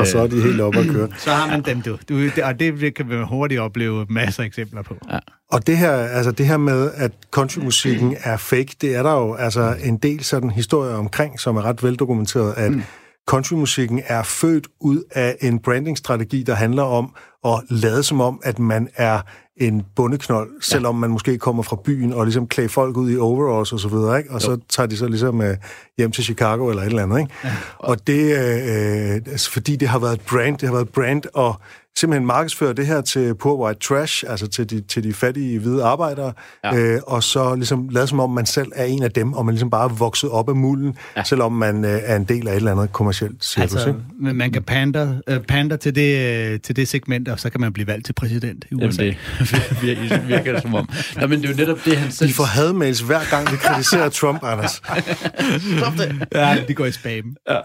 Og 0.00 0.06
så 0.06 0.18
er 0.18 0.26
de 0.26 0.42
helt 0.42 0.60
oppe 0.60 0.78
at 0.78 0.86
køre. 0.86 1.08
Så 1.18 1.30
har 1.30 1.46
man 1.50 1.62
dem, 1.62 1.82
du. 1.82 1.98
du 2.08 2.24
det, 2.24 2.38
og 2.44 2.60
det 2.60 2.94
kan 2.94 3.06
man 3.06 3.24
hurtigt 3.24 3.60
opleve 3.60 4.06
masser 4.08 4.42
af 4.42 4.46
eksempler 4.46 4.82
på. 4.82 4.96
Ja. 5.12 5.18
Og 5.52 5.66
det 5.66 5.78
her, 5.78 5.92
altså 5.92 6.30
det 6.30 6.46
her 6.46 6.56
med, 6.56 6.90
at 6.94 7.12
countrymusikken 7.30 8.16
er 8.24 8.36
fake, 8.36 8.76
det 8.80 8.96
er 8.96 9.02
der 9.02 9.12
jo 9.12 9.34
altså 9.34 9.76
en 9.84 9.96
del 9.96 10.24
sådan 10.24 10.50
historier 10.50 10.94
omkring, 10.94 11.40
som 11.40 11.56
er 11.56 11.62
ret 11.62 11.82
veldokumenteret, 11.82 12.54
at 12.56 12.72
mm. 12.72 12.82
countrymusikken 13.28 14.02
er 14.06 14.22
født 14.22 14.66
ud 14.80 15.02
af 15.10 15.36
en 15.40 15.58
brandingstrategi, 15.58 16.42
der 16.42 16.54
handler 16.54 16.82
om 16.82 17.14
at 17.44 17.60
lade 17.70 18.02
som 18.02 18.20
om, 18.20 18.40
at 18.42 18.58
man 18.58 18.88
er 18.96 19.20
en 19.60 19.82
bundeknold, 19.96 20.50
selvom 20.60 20.94
man 20.94 21.10
måske 21.10 21.38
kommer 21.38 21.62
fra 21.62 21.76
byen 21.84 22.12
og 22.12 22.24
ligesom 22.24 22.46
klæder 22.46 22.68
folk 22.68 22.96
ud 22.96 23.10
i 23.10 23.16
overalls 23.16 23.72
og 23.72 23.80
så 23.80 23.88
videre, 23.88 24.18
ikke? 24.18 24.30
Og 24.30 24.42
så 24.42 24.58
tager 24.68 24.86
de 24.86 24.96
så 24.96 25.08
ligesom 25.08 25.42
øh, 25.42 25.56
hjem 25.98 26.12
til 26.12 26.24
Chicago 26.24 26.68
eller 26.68 26.82
et 26.82 26.86
eller 26.86 27.02
andet, 27.02 27.18
ikke? 27.18 27.32
Ja. 27.44 27.52
Og 27.78 28.06
det, 28.06 28.36
øh, 28.36 29.14
øh, 29.14 29.14
altså, 29.14 29.50
fordi 29.50 29.76
det 29.76 29.88
har 29.88 29.98
været 29.98 30.12
et 30.12 30.20
brand, 30.20 30.58
det 30.58 30.68
har 30.68 30.74
været 30.74 30.86
et 30.86 30.92
brand, 30.92 31.22
og 31.34 31.60
simpelthen 32.00 32.26
markedsføre 32.26 32.72
det 32.72 32.86
her 32.86 33.00
til 33.00 33.34
poor 33.34 33.66
white 33.66 33.80
trash, 33.80 34.24
altså 34.28 34.46
til 34.46 34.70
de, 34.70 34.80
til 34.80 35.02
de 35.04 35.12
fattige 35.12 35.58
hvide 35.58 35.84
arbejdere, 35.84 36.32
ja. 36.64 36.76
øh, 36.76 37.00
og 37.06 37.22
så 37.22 37.54
ligesom 37.54 37.88
lade 37.88 38.06
som 38.06 38.20
om, 38.20 38.30
man 38.30 38.46
selv 38.46 38.72
er 38.74 38.84
en 38.84 39.02
af 39.02 39.10
dem, 39.10 39.32
og 39.32 39.46
man 39.46 39.54
ligesom 39.54 39.70
bare 39.70 39.84
er 39.84 39.88
vokset 39.88 40.30
op 40.30 40.48
af 40.48 40.56
mulden, 40.56 40.96
ja. 41.16 41.24
selvom 41.24 41.52
man 41.52 41.84
øh, 41.84 42.00
er 42.04 42.16
en 42.16 42.24
del 42.24 42.48
af 42.48 42.52
et 42.52 42.56
eller 42.56 42.72
andet 42.72 42.92
kommercielt 42.92 43.44
cirkus. 43.44 43.74
Altså, 43.74 43.88
ikke? 43.88 44.34
man 44.34 44.52
kan 44.52 44.62
pander, 44.62 45.14
øh, 45.26 45.40
pander 45.40 45.76
til, 45.76 45.94
det, 45.94 46.36
øh, 46.52 46.60
til 46.60 46.76
det 46.76 46.88
segment, 46.88 47.28
og 47.28 47.40
så 47.40 47.50
kan 47.50 47.60
man 47.60 47.72
blive 47.72 47.86
valgt 47.86 48.06
til 48.06 48.12
præsident 48.12 48.64
i 48.64 48.74
Jamen, 48.74 48.88
USA. 48.88 49.02
det 49.04 49.82
virker, 49.82 50.26
virker 50.26 50.52
det 50.52 50.62
som 50.62 50.74
om. 50.74 50.88
Nå, 51.20 51.26
men 51.26 51.42
det 51.42 51.48
er 51.48 51.52
jo 51.52 51.56
netop 51.56 51.78
det, 51.84 51.96
han 51.96 52.12
selv... 52.12 52.28
Vi 52.28 52.34
får 52.34 52.44
hadmails 52.44 53.00
hver 53.00 53.30
gang, 53.30 53.52
vi 53.52 53.56
kritiserer 53.56 54.08
Trump, 54.20 54.44
Anders. 54.44 54.82
Stop 55.78 55.92
det. 55.98 56.26
Ja, 56.34 56.56
de 56.68 56.74
går 56.74 56.86
i 56.86 56.92
spam. 56.92 57.36
Ja, 57.50 57.58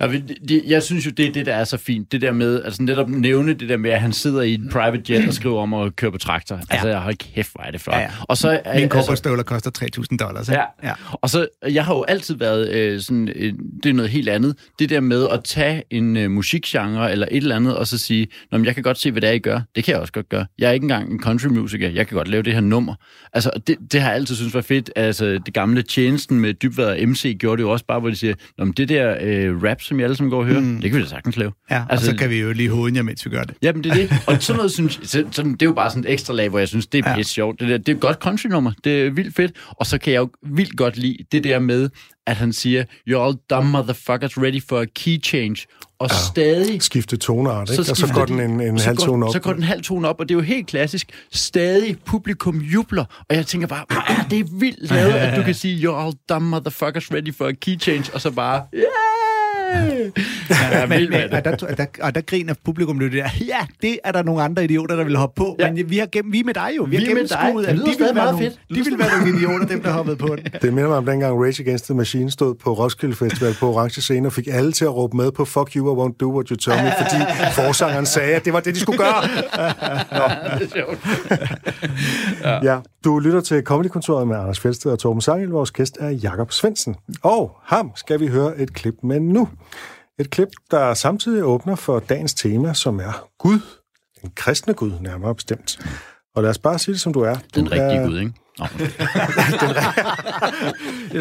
men 0.00 0.28
det- 0.48 0.62
jeg 0.66 0.82
synes 0.82 1.06
jo, 1.06 1.10
det 1.10 1.26
er 1.26 1.32
det, 1.32 1.46
der 1.46 1.54
er 1.54 1.64
så 1.64 1.76
fint. 1.76 2.12
Det 2.12 2.20
der 2.20 2.32
med, 2.32 2.62
altså 2.62 2.82
netop 2.82 3.08
nævne 3.08 3.54
det 3.54 3.68
der 3.68 3.76
med, 3.76 3.90
at 3.90 4.00
han 4.00 4.12
sidder 4.12 4.42
i 4.42 4.54
en 4.54 4.68
private 4.72 5.02
jet 5.12 5.28
og 5.28 5.34
skriver 5.34 5.60
om 5.60 5.74
at 5.74 5.96
køre 5.96 6.12
på 6.12 6.18
traktor. 6.18 6.54
Ja. 6.56 6.60
Altså, 6.70 6.88
jeg 6.88 7.00
har 7.00 7.12
kæft, 7.12 7.52
hvor 7.54 7.62
er 7.64 7.70
det 7.70 7.80
flot. 7.80 7.96
Ja, 7.96 8.00
ja. 8.00 8.08
Og 8.22 8.36
så, 8.36 8.48
Min 8.50 8.58
altså, 8.82 8.88
kobberstøvler 8.88 9.42
koster 9.42 9.70
3.000 9.70 10.16
dollars. 10.16 10.48
Ja. 10.48 10.62
ja. 10.82 10.92
Og 11.12 11.30
så, 11.30 11.46
jeg 11.70 11.84
har 11.84 11.94
jo 11.94 12.04
altid 12.08 12.34
været 12.34 12.68
øh, 12.70 13.00
sådan, 13.00 13.28
øh, 13.36 13.52
det 13.82 13.88
er 13.90 13.94
noget 13.94 14.10
helt 14.10 14.28
andet. 14.28 14.56
Det 14.78 14.90
der 14.90 15.00
med 15.00 15.28
at 15.32 15.44
tage 15.44 15.82
en 15.90 16.16
øh, 16.16 16.30
musikgenre 16.30 17.12
eller 17.12 17.26
et 17.30 17.36
eller 17.36 17.56
andet, 17.56 17.76
og 17.76 17.86
så 17.86 17.98
sige, 17.98 18.26
Nå, 18.52 18.58
men 18.58 18.64
jeg 18.64 18.74
kan 18.74 18.82
godt 18.82 18.98
se, 18.98 19.10
hvad 19.10 19.20
det 19.22 19.28
er, 19.28 19.32
I 19.32 19.38
gør. 19.38 19.60
Det 19.74 19.84
kan 19.84 19.92
jeg 19.92 20.00
også 20.00 20.12
godt 20.12 20.28
gøre. 20.28 20.46
Jeg 20.58 20.68
er 20.68 20.72
ikke 20.72 20.84
engang 20.84 21.12
en 21.12 21.20
countrymusiker. 21.22 21.88
Jeg 21.88 22.06
kan 22.06 22.16
godt 22.16 22.28
lave 22.28 22.42
det 22.42 22.52
her 22.52 22.60
nummer. 22.60 22.94
Altså, 23.32 23.50
det, 23.66 23.76
det 23.92 24.00
har 24.00 24.08
jeg 24.08 24.16
altid 24.16 24.34
synes 24.36 24.54
var 24.54 24.60
fedt. 24.60 24.90
Altså, 24.96 25.24
det 25.46 25.54
gamle 25.54 25.82
tjenesten 25.82 26.40
med 26.40 26.54
Dybvad 26.54 26.86
og 27.02 27.08
MC 27.08 27.36
gjorde 27.38 27.56
det 27.56 27.62
jo 27.62 27.70
også 27.70 27.84
bare, 27.86 28.00
hvor 28.00 28.08
de 28.10 28.16
siger, 28.16 28.34
Nå, 28.58 28.64
men 28.64 28.72
det 28.74 28.88
der 28.88 29.16
øh, 29.20 29.62
rap, 29.62 29.80
som 29.84 29.98
jeg 30.00 30.04
alle 30.04 30.16
sammen 30.16 30.30
går 30.30 30.38
og 30.38 30.44
hører, 30.46 30.60
mm. 30.60 30.80
det 30.80 30.90
kan 30.90 30.98
vi 30.98 31.02
da 31.02 31.08
sagtens 31.08 31.36
lave. 31.36 31.52
Ja, 31.70 31.78
og 31.80 31.86
altså, 31.92 32.06
så 32.06 32.16
kan 32.16 32.30
vi 32.30 32.40
jo 32.40 32.52
lige 32.52 32.70
hovedet 32.70 32.96
jer, 32.96 33.02
mens 33.02 33.24
vi 33.24 33.30
gør 33.30 33.42
det. 33.42 33.54
Jamen, 33.62 33.84
det 33.84 33.90
er 33.92 33.96
det. 33.96 34.10
Og 34.26 34.42
sådan 34.42 34.56
noget, 34.56 34.72
synes 34.72 35.00
så, 35.02 35.24
sådan, 35.30 35.52
det 35.52 35.62
er 35.62 35.66
jo 35.66 35.72
bare 35.72 35.90
sådan 35.90 36.04
et 36.04 36.10
ekstra 36.12 36.34
lag, 36.34 36.48
hvor 36.48 36.58
jeg 36.58 36.68
synes, 36.68 36.86
det 36.86 37.04
er 37.04 37.10
Ja. 37.10 37.16
pisse 37.16 37.32
sjovt. 37.32 37.60
Det, 37.60 37.68
der, 37.68 37.78
det 37.78 37.88
er 37.88 37.94
et 37.94 38.00
godt 38.00 38.16
countrynummer. 38.18 38.72
Det 38.84 39.02
er 39.06 39.10
vildt 39.10 39.34
fedt. 39.36 39.52
Og 39.70 39.86
så 39.86 39.98
kan 39.98 40.12
jeg 40.12 40.18
jo 40.18 40.28
vildt 40.42 40.76
godt 40.76 40.96
lide 40.96 41.16
det 41.32 41.44
der 41.44 41.58
med, 41.58 41.90
at 42.26 42.36
han 42.36 42.52
siger, 42.52 42.84
you're 43.10 43.18
all 43.18 43.34
dumb 43.50 43.70
motherfuckers 43.70 44.38
ready 44.38 44.62
for 44.68 44.80
a 44.80 44.84
key 44.94 45.22
change. 45.24 45.56
Og 45.98 46.08
ja. 46.10 46.16
stadig... 46.16 46.82
Skifte 46.82 47.16
toneart, 47.16 47.70
ikke? 47.70 47.80
og 47.80 47.96
så 47.96 48.10
går 48.14 48.24
de- 48.24 48.32
den 48.32 48.40
en, 48.50 48.60
en 48.60 48.78
så 48.78 48.84
halv 48.84 48.98
tone 48.98 49.26
op. 49.26 49.32
Så 49.32 49.38
går 49.40 49.52
den 49.52 49.62
halv 49.62 49.82
tone 49.82 50.08
op, 50.08 50.20
og 50.20 50.28
det 50.28 50.34
er 50.34 50.38
jo 50.38 50.42
helt 50.42 50.66
klassisk. 50.66 51.06
Stadig 51.32 51.96
publikum 52.06 52.58
jubler, 52.60 53.04
og 53.30 53.36
jeg 53.36 53.46
tænker 53.46 53.66
bare, 53.68 53.84
hvor 53.88 54.04
er 54.22 54.28
det 54.28 54.46
vildt 54.60 54.90
lavet, 54.90 55.12
at 55.12 55.36
du 55.38 55.42
kan 55.42 55.54
sige, 55.54 55.88
you're 55.88 55.94
all 56.04 56.12
dumb 56.28 56.46
motherfuckers 56.46 57.12
ready 57.12 57.34
for 57.34 57.46
a 57.46 57.52
key 57.52 57.80
change, 57.80 58.04
og 58.14 58.20
så 58.20 58.30
bare, 58.30 58.62
yeah! 58.74 58.84
Ja, 60.50 60.86
Men, 60.86 61.14
og, 61.32 61.44
der, 61.44 61.56
der, 61.56 61.86
og 62.02 62.14
der 62.14 62.20
griner 62.20 62.54
publikum 62.64 62.98
det 62.98 63.12
der, 63.12 63.28
ja, 63.40 63.66
det 63.82 63.98
er 64.04 64.12
der 64.12 64.22
nogle 64.22 64.42
andre 64.42 64.64
idioter, 64.64 64.96
der 64.96 65.04
vil 65.04 65.16
hoppe 65.16 65.38
på, 65.38 65.56
Ja. 65.58 65.66
ja. 65.66 65.72
men 65.72 65.90
vi, 65.90 65.98
har 65.98 66.06
gennem, 66.12 66.32
vi 66.32 66.40
er 66.40 66.44
med 66.44 66.54
dig 66.54 66.70
jo, 66.76 66.82
vi, 66.84 66.90
Vi 66.90 66.96
har 66.96 67.10
er 67.10 67.14
med 67.14 67.28
dig. 67.28 67.38
gennemskuet, 67.38 67.64
Det 67.66 67.70
at 67.70 67.76
lyder 67.76 67.86
de 67.86 67.94
stadig 67.94 68.08
vil, 68.08 68.16
være 68.16 68.24
meget 68.24 68.34
nogle, 68.34 68.46
fedt. 68.46 68.60
Det 68.68 68.76
de 68.84 68.90
vil 68.90 68.98
være 68.98 69.18
nogle 69.20 69.38
idioter, 69.38 69.66
dem 69.66 69.82
der 69.82 69.90
hoppede 69.92 70.16
på 70.16 70.36
den. 70.36 70.44
Det 70.62 70.72
minder 70.74 70.88
mig 70.88 70.98
om 70.98 71.06
dengang 71.06 71.44
Rage 71.44 71.62
Against 71.62 71.84
the 71.84 71.94
Machine 71.94 72.30
stod 72.30 72.54
på 72.54 72.72
Roskilde 72.72 73.14
Festival 73.16 73.54
på 73.60 73.72
orange 73.74 74.00
scene 74.00 74.28
og 74.28 74.32
fik 74.32 74.48
alle 74.50 74.72
til 74.72 74.84
at 74.84 74.94
råbe 74.94 75.16
med 75.16 75.32
på 75.32 75.44
Fuck 75.44 75.76
you, 75.76 75.94
I 75.94 76.08
won't 76.08 76.16
do 76.20 76.34
what 76.34 76.48
you 76.48 76.56
tell 76.56 76.76
me, 76.84 76.92
fordi 76.98 77.22
forsangeren 77.54 78.06
sagde, 78.06 78.34
at 78.34 78.44
det 78.44 78.52
var 78.52 78.60
det, 78.60 78.74
de 78.74 78.80
skulle 78.80 78.98
gøre. 78.98 79.22
Det 80.58 80.62
er 80.62 80.68
sjovt. 80.74 82.64
Ja, 82.64 82.78
du 83.04 83.18
lytter 83.18 83.40
til 83.40 83.62
Comedykontoret 83.62 84.28
med 84.28 84.36
Anders 84.36 84.60
Fjeldsted 84.60 84.90
og 84.92 84.98
Torben 84.98 85.20
Sangel. 85.20 85.48
Vores 85.48 85.70
gæst 85.70 85.96
er 86.00 86.08
Jakob 86.10 86.52
Svendsen. 86.52 86.94
Og 87.22 87.56
ham 87.64 87.90
skal 87.96 88.20
vi 88.20 88.26
høre 88.26 88.58
et 88.58 88.74
klip 88.74 88.94
med 89.02 89.20
nu. 89.20 89.48
Et 90.18 90.30
klip, 90.30 90.48
der 90.70 90.94
samtidig 90.94 91.44
åbner 91.44 91.76
for 91.76 91.98
dagens 91.98 92.34
tema, 92.34 92.74
som 92.74 93.00
er 93.00 93.28
Gud. 93.38 93.60
En 94.24 94.32
kristne 94.34 94.74
Gud, 94.74 94.92
nærmere 95.00 95.34
bestemt. 95.34 95.78
Og 96.34 96.42
lad 96.42 96.50
os 96.50 96.58
bare 96.58 96.78
sige 96.78 96.92
det, 96.92 97.00
som 97.00 97.12
du 97.12 97.20
er. 97.20 97.34
Du 97.34 97.40
Den 97.54 97.72
rigtige 97.72 98.00
er, 98.00 98.06
Gud, 98.06 98.18
ikke? 98.18 98.32
Nå, 98.58 98.66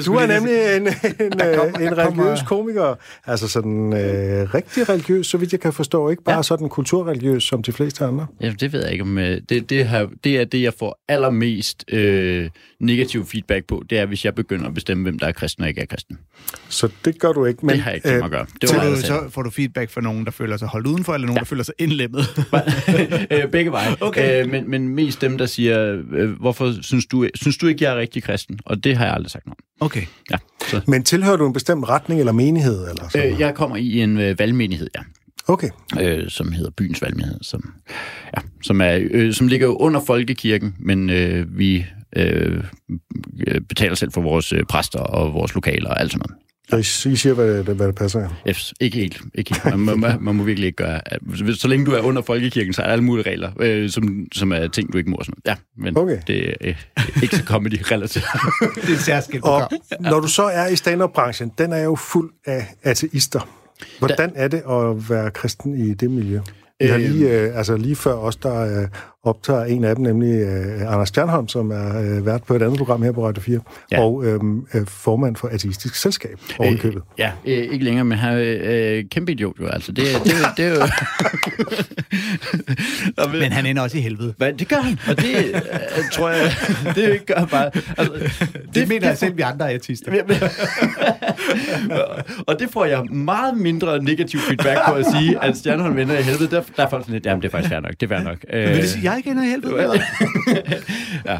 Du 0.06 0.13
er 0.15 0.26
nemlig 0.28 0.54
en, 0.78 0.88
en, 0.88 0.93
kommer- 1.58 1.80
en, 1.80 1.96
kommer- 1.96 2.24
religiøs 2.24 2.39
komiker. 2.48 2.96
Altså 3.26 3.48
sådan 3.48 3.93
øh, 3.93 4.54
rigtig 4.54 4.89
religiøs, 4.89 5.28
så 5.28 5.38
vidt 5.38 5.52
jeg 5.52 5.60
kan 5.60 5.74
forstå. 5.74 6.10
Ikke 6.10 6.24
bare 6.24 6.36
Ja. 6.36 6.43
sådan 6.43 6.69
kulturreligiøs, 6.69 7.43
som 7.43 7.63
de 7.63 7.72
fleste 7.72 8.06
andre. 8.06 8.28
ja, 8.41 8.54
det 8.60 8.74
ved 8.74 8.82
jeg 8.84 8.91
ikke 8.91 9.02
om... 9.02 9.17
øh, 9.17 9.41
Det, 9.50 9.69
det, 9.69 9.88
her, 9.89 10.08
det 10.24 10.38
er 10.41 10.46
det, 10.46 10.62
jeg 10.62 10.74
får 10.80 11.00
allermest 11.08 11.84
øh, 11.91 12.50
negativ 12.80 13.26
feedback 13.26 13.65
på. 13.67 13.84
Det 13.89 14.00
er, 14.00 14.06
hvis 14.06 14.26
jeg 14.26 14.36
begynder 14.36 14.67
at 14.67 14.74
bestemme, 14.74 15.04
hvem 15.04 15.19
der 15.19 15.28
er 15.28 15.32
kristen 15.32 15.63
og 15.63 15.69
ikke 15.69 15.82
er 15.82 15.86
kristen. 15.86 16.17
Så 16.69 16.89
det 17.06 17.19
gør 17.19 17.32
du 17.32 17.46
ikke. 17.46 17.60
Men, 17.65 17.67
Men, 17.67 17.76
det 17.76 17.84
har 17.84 17.91
jeg 17.91 17.96
ikke 17.96 18.08
tænkt 18.08 18.19
mig 18.19 18.26
at 18.26 18.32
gøre. 18.32 18.46
Det 18.62 18.69
Så, 18.69 18.76
var 18.76 18.84
meget, 18.84 18.96
jeg 18.98 19.06
så 19.06 19.22
får 19.30 19.41
du 19.41 19.50
feedback 19.50 19.91
fra 19.91 20.02
nogen, 20.02 20.26
der 20.26 20.32
føler 20.32 20.58
sig 20.58 20.67
holdt 20.67 20.88
udenfor, 20.88 21.13
eller 21.13 21.28
nogen, 21.28 21.38
ja. 21.38 21.39
der 21.39 21.46
føler 21.46 21.63
sig 21.63 21.74
indlemmet. 21.80 22.22
øh, 23.32 23.48
begge 23.52 23.72
veje. 23.72 23.96
Okay. 24.02 24.43
Øh, 24.43 24.50
men, 24.52 24.69
men 24.69 24.89
mest 24.89 25.22
dem, 25.22 25.38
der 25.38 25.46
siger, 25.46 26.02
øh, 26.13 26.30
hvorfor 26.39 26.74
synes 26.82 27.06
du, 27.06 27.22
synes 27.36 27.57
du 27.57 27.67
ikke, 27.67 27.83
jeg 27.83 27.93
er 27.93 27.99
rigtig 27.99 28.23
kristen? 28.23 28.59
Og 28.65 28.83
det 28.83 28.97
har 28.97 29.05
jeg 29.05 29.13
aldrig 29.13 29.31
sagt 29.31 29.45
noget. 29.45 29.59
Okay. 29.79 30.05
Ja. 30.31 30.38
Så, 30.67 30.81
men 30.88 31.03
tilhører 31.03 31.38
du 31.38 31.47
en 31.47 31.53
bestemt 31.53 31.89
retning 31.89 32.19
eller 32.19 32.33
menighed? 32.33 32.89
Eller 32.89 33.09
sådan 33.09 33.33
øh, 33.33 33.39
jeg 33.39 33.55
kommer 33.55 33.75
i 33.75 33.99
en 33.99 34.17
øh, 34.17 34.39
valgmenighed, 34.39 34.89
ja. 34.95 35.01
Okay. 35.47 35.69
øh, 36.01 36.29
som 36.29 36.51
hedder 36.51 36.71
Byens 36.77 37.01
Valgmenighed, 37.01 37.39
som, 37.41 37.73
ja, 38.38 38.41
som, 38.62 38.81
er, 38.81 38.99
øh, 39.12 39.33
som 39.33 39.47
ligger 39.47 39.81
under 39.81 40.01
Folkekirken, 40.07 40.75
men 40.79 41.09
øh, 41.09 41.57
vi 41.57 41.86
øh, 42.15 42.63
betaler 43.69 43.95
selv 43.95 44.12
for 44.12 44.21
vores 44.21 44.53
øh, 44.53 44.63
præster 44.63 44.99
og 44.99 45.33
vores 45.33 45.55
lokaler 45.55 45.89
og 45.89 45.99
alt 45.99 46.12
sådan 46.12 46.25
noget. 46.27 46.43
Så 46.69 47.10
I, 47.10 47.15
siger, 47.15 47.34
hvad 47.34 47.63
det, 47.63 47.76
hvad 47.76 47.88
det 47.88 47.95
passer. 47.95 48.30
Yes, 48.49 48.73
ikke 48.80 48.97
helt. 48.97 49.21
Ikke 49.36 49.56
helt. 49.63 49.80
Man, 49.80 49.99
man, 49.99 50.17
man 50.21 50.36
må 50.36 50.43
virkelig 50.43 50.67
ikke 50.67 50.76
gøre... 50.76 51.02
Så 51.56 51.67
længe 51.67 51.86
du 51.86 51.91
er 51.91 52.02
under 52.02 52.21
Folkekirken, 52.21 52.73
så 52.73 52.82
er 52.82 52.86
der 52.86 52.91
alle 52.93 53.04
mulige 53.04 53.30
regler, 53.30 53.52
øh, 53.60 53.89
som, 53.89 54.28
som 54.34 54.52
er 54.52 54.67
ting, 54.67 54.93
du 54.93 54.97
ikke 54.97 55.10
må. 55.10 55.17
Sådan. 55.23 55.41
noget. 55.45 55.60
Ja, 55.60 55.82
men 55.84 55.97
Okay. 55.97 56.17
det 56.28 56.49
er 56.49 56.54
øh, 56.62 56.76
ikke 57.23 57.36
så 57.36 57.43
comedy-relateret. 57.43 58.26
Det 58.76 58.89
er 58.89 58.93
et 58.93 58.99
særskilt 58.99 59.43
Og 59.43 59.71
når 59.99 60.19
du 60.19 60.28
så 60.28 60.43
er 60.43 60.67
i 60.67 60.76
stand-up-branchen, 60.76 61.52
den 61.58 61.73
er 61.73 61.84
jo 61.84 61.95
fuld 61.95 62.32
af 62.45 62.67
ateister. 62.84 63.49
Hvordan 63.99 64.32
er 64.36 64.47
det 64.47 64.63
at 64.69 65.10
være 65.10 65.32
kristen 65.32 65.78
i 65.89 65.93
det 65.93 66.12
miljø? 66.12 66.39
Vi 66.80 66.88
har 66.88 66.97
lige, 66.97 67.30
øh, 67.30 67.58
altså 67.58 67.78
lige 67.78 67.95
før 67.95 68.13
os, 68.13 68.36
der 68.36 68.82
øh, 68.82 68.88
optager 69.25 69.63
en 69.65 69.83
af 69.83 69.95
dem, 69.95 70.03
nemlig 70.05 70.41
øh, 70.41 70.93
Anders 70.93 71.09
Stjernholm, 71.09 71.47
som 71.47 71.71
er 71.71 72.01
øh, 72.01 72.25
vært 72.25 72.43
på 72.43 72.55
et 72.55 72.62
andet 72.62 72.77
program 72.77 73.01
her 73.03 73.12
på 73.12 73.27
Radio 73.27 73.41
4, 73.41 73.59
Ja. 73.91 74.01
og 74.01 74.25
øh, 74.25 74.39
øh, 74.73 74.88
formand 74.88 75.36
for 75.36 75.47
Ateistisk 75.47 75.95
Selskab 75.95 76.39
ovenkøbet. 76.59 77.01
Ja, 77.17 77.31
øh, 77.45 77.51
ikke 77.57 77.83
længere, 77.86 78.05
men 78.05 78.17
han 78.17 78.33
er 78.38 78.97
øh, 78.97 79.03
kæmpe 79.12 79.31
idiot 79.31 79.55
jo, 79.59 79.67
altså. 79.67 79.91
Det, 79.91 80.05
det, 80.23 80.23
det, 80.25 80.33
det 80.57 80.65
er 80.65 80.88
ved- 83.31 83.39
Men 83.39 83.51
han 83.51 83.65
ender 83.65 83.81
også 83.81 83.97
i 83.97 84.01
helvede. 84.01 84.33
Hvad, 84.38 84.53
det 84.53 84.67
gør 84.67 84.75
han, 84.77 84.99
og 85.09 85.17
det 85.17 85.36
øh, 85.53 85.62
tror 86.12 86.29
jeg, 86.29 86.51
det 86.95 87.25
gør 87.25 87.36
han 87.36 87.47
bare. 87.47 87.71
Altså, 87.97 88.13
Det, 88.13 88.75
det 88.75 88.88
mener 88.88 89.07
jeg 89.07 89.17
selv, 89.17 89.38
vi 89.38 89.41
andre 89.41 89.71
er 89.71 89.75
artister. 89.75 90.12
og 92.47 92.59
det 92.59 92.69
får 92.71 92.86
jeg 92.86 93.03
meget 93.05 93.57
mindre 93.57 94.03
negativ 94.03 94.39
feedback 94.39 94.79
på 94.88 94.93
at 94.93 95.05
sige, 95.17 95.43
at 95.43 95.57
Stjernholm 95.57 95.95
vender 95.95 96.19
i 96.19 96.21
helvede. 96.21 96.51
Der, 96.55 96.62
der 96.77 96.86
er 96.86 96.89
folk 96.89 97.03
sådan 97.03 97.13
lidt, 97.13 97.25
jamen 97.25 97.41
det 97.41 97.47
er 97.47 97.51
faktisk 97.51 97.69
fair 97.69 97.79
nok, 97.79 97.91
det 97.99 98.12
er 98.12 98.15
fair 98.17 98.23
nok. 98.23 98.38
Øh, 98.53 98.67
det 98.75 98.89
sige, 98.89 99.03
jeg 99.13 99.17
ikke 99.17 99.32
ender 99.32 99.43
i 99.43 99.47
helvede? 99.47 99.82
eller? 99.82 99.99
ja. 101.32 101.39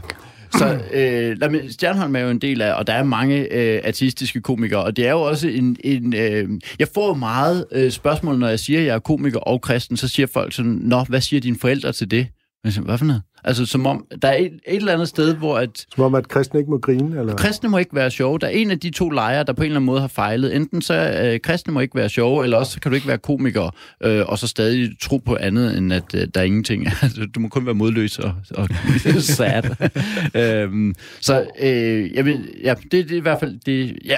Så 0.58 0.80
øh, 0.94 1.38
lad 1.40 1.50
mig, 1.50 1.62
Stjernholm 1.70 2.16
er 2.16 2.20
jo 2.20 2.30
en 2.30 2.40
del 2.40 2.62
af, 2.62 2.74
og 2.74 2.88
der 2.88 2.94
er 2.94 3.04
mange 3.04 3.54
øh, 3.54 3.82
artistiske 3.86 4.42
komikere, 4.42 4.84
og 4.84 4.98
det 4.98 5.08
er 5.08 5.12
jo 5.12 5.22
også 5.22 5.48
en... 5.48 5.78
en 5.84 6.16
øh, 6.16 6.50
jeg 6.80 6.88
får 6.94 7.08
jo 7.08 7.14
meget 7.14 7.66
øh, 7.72 7.92
spørgsmål, 7.92 8.40
når 8.40 8.48
jeg 8.48 8.60
siger, 8.60 8.80
at 8.80 8.86
jeg 8.86 8.96
er 8.96 9.00
komiker 9.00 9.40
og 9.40 9.62
kristen, 9.62 9.98
så 9.98 10.08
siger 10.08 10.28
folk 10.28 10.54
sådan, 10.54 10.72
Nå, 10.72 11.04
hvad 11.04 11.22
siger 11.22 11.40
dine 11.42 11.58
forældre 11.60 11.92
til 11.94 12.12
det? 12.12 12.28
Men 12.64 12.66
jeg 12.66 12.74
siger, 12.74 12.84
Hvad 12.86 12.98
for 12.98 13.06
noget? 13.06 13.22
Altså, 13.44 13.66
som 13.66 13.86
om, 13.86 14.06
der 14.22 14.28
er 14.28 14.36
et, 14.38 14.46
et 14.46 14.60
eller 14.68 14.94
andet 14.94 15.08
sted, 15.08 15.36
hvor 15.36 15.58
at 15.58 15.86
Som 15.96 16.04
om, 16.04 16.16
at 16.16 16.28
kristne 16.28 16.60
ikke 16.60 16.72
må 16.72 16.78
grine? 16.78 17.20
Eller? 17.20 17.36
kristne 17.36 17.70
må 17.70 17.78
ikke 17.78 17.96
være 17.96 18.12
sjove. 18.12 18.40
Der 18.40 18.48
er 18.48 18.52
en 18.52 18.72
af 18.72 18.80
de 18.80 18.90
to 18.90 19.10
lejre, 19.10 19.44
der 19.44 19.54
på 19.54 19.62
en 19.62 19.66
eller 19.66 19.76
anden 19.76 19.86
måde 19.86 20.02
har 20.02 20.08
fejlet. 20.08 20.56
Enten 20.56 20.82
så 20.82 21.22
øh, 21.24 21.40
kristne 21.40 21.74
må 21.74 21.80
ikke 21.80 21.96
være 21.96 22.10
sjove, 22.10 22.44
eller 22.44 22.58
også 22.58 22.80
kan 22.80 22.92
du 22.92 22.96
ikke 22.96 23.08
være 23.08 23.18
komiker, 23.18 23.76
øh, 24.04 24.24
og 24.28 24.40
så 24.40 24.48
stadig 24.48 24.90
tro 25.02 25.18
på 25.18 25.38
andet, 25.40 25.78
end 25.78 25.94
at 25.94 26.04
øh, 26.16 26.28
der 26.36 26.40
er 26.42 26.46
ingenting. 26.46 26.88
Altså, 27.02 27.26
du 27.36 27.40
må 27.40 27.48
kun 27.48 27.66
være 27.66 27.76
modløs 27.76 28.20
og, 28.20 28.34
og 28.56 28.68
sad. 29.22 29.64
øhm, 30.36 30.96
så 31.22 31.46
øh, 31.62 32.14
jeg 32.14 32.26
vil, 32.26 32.50
ja, 32.64 32.74
det, 32.74 32.92
det 32.92 33.12
er 33.12 33.18
i 33.18 33.20
hvert 33.20 33.40
fald... 33.40 33.60
Det, 33.66 33.98
ja, 34.06 34.16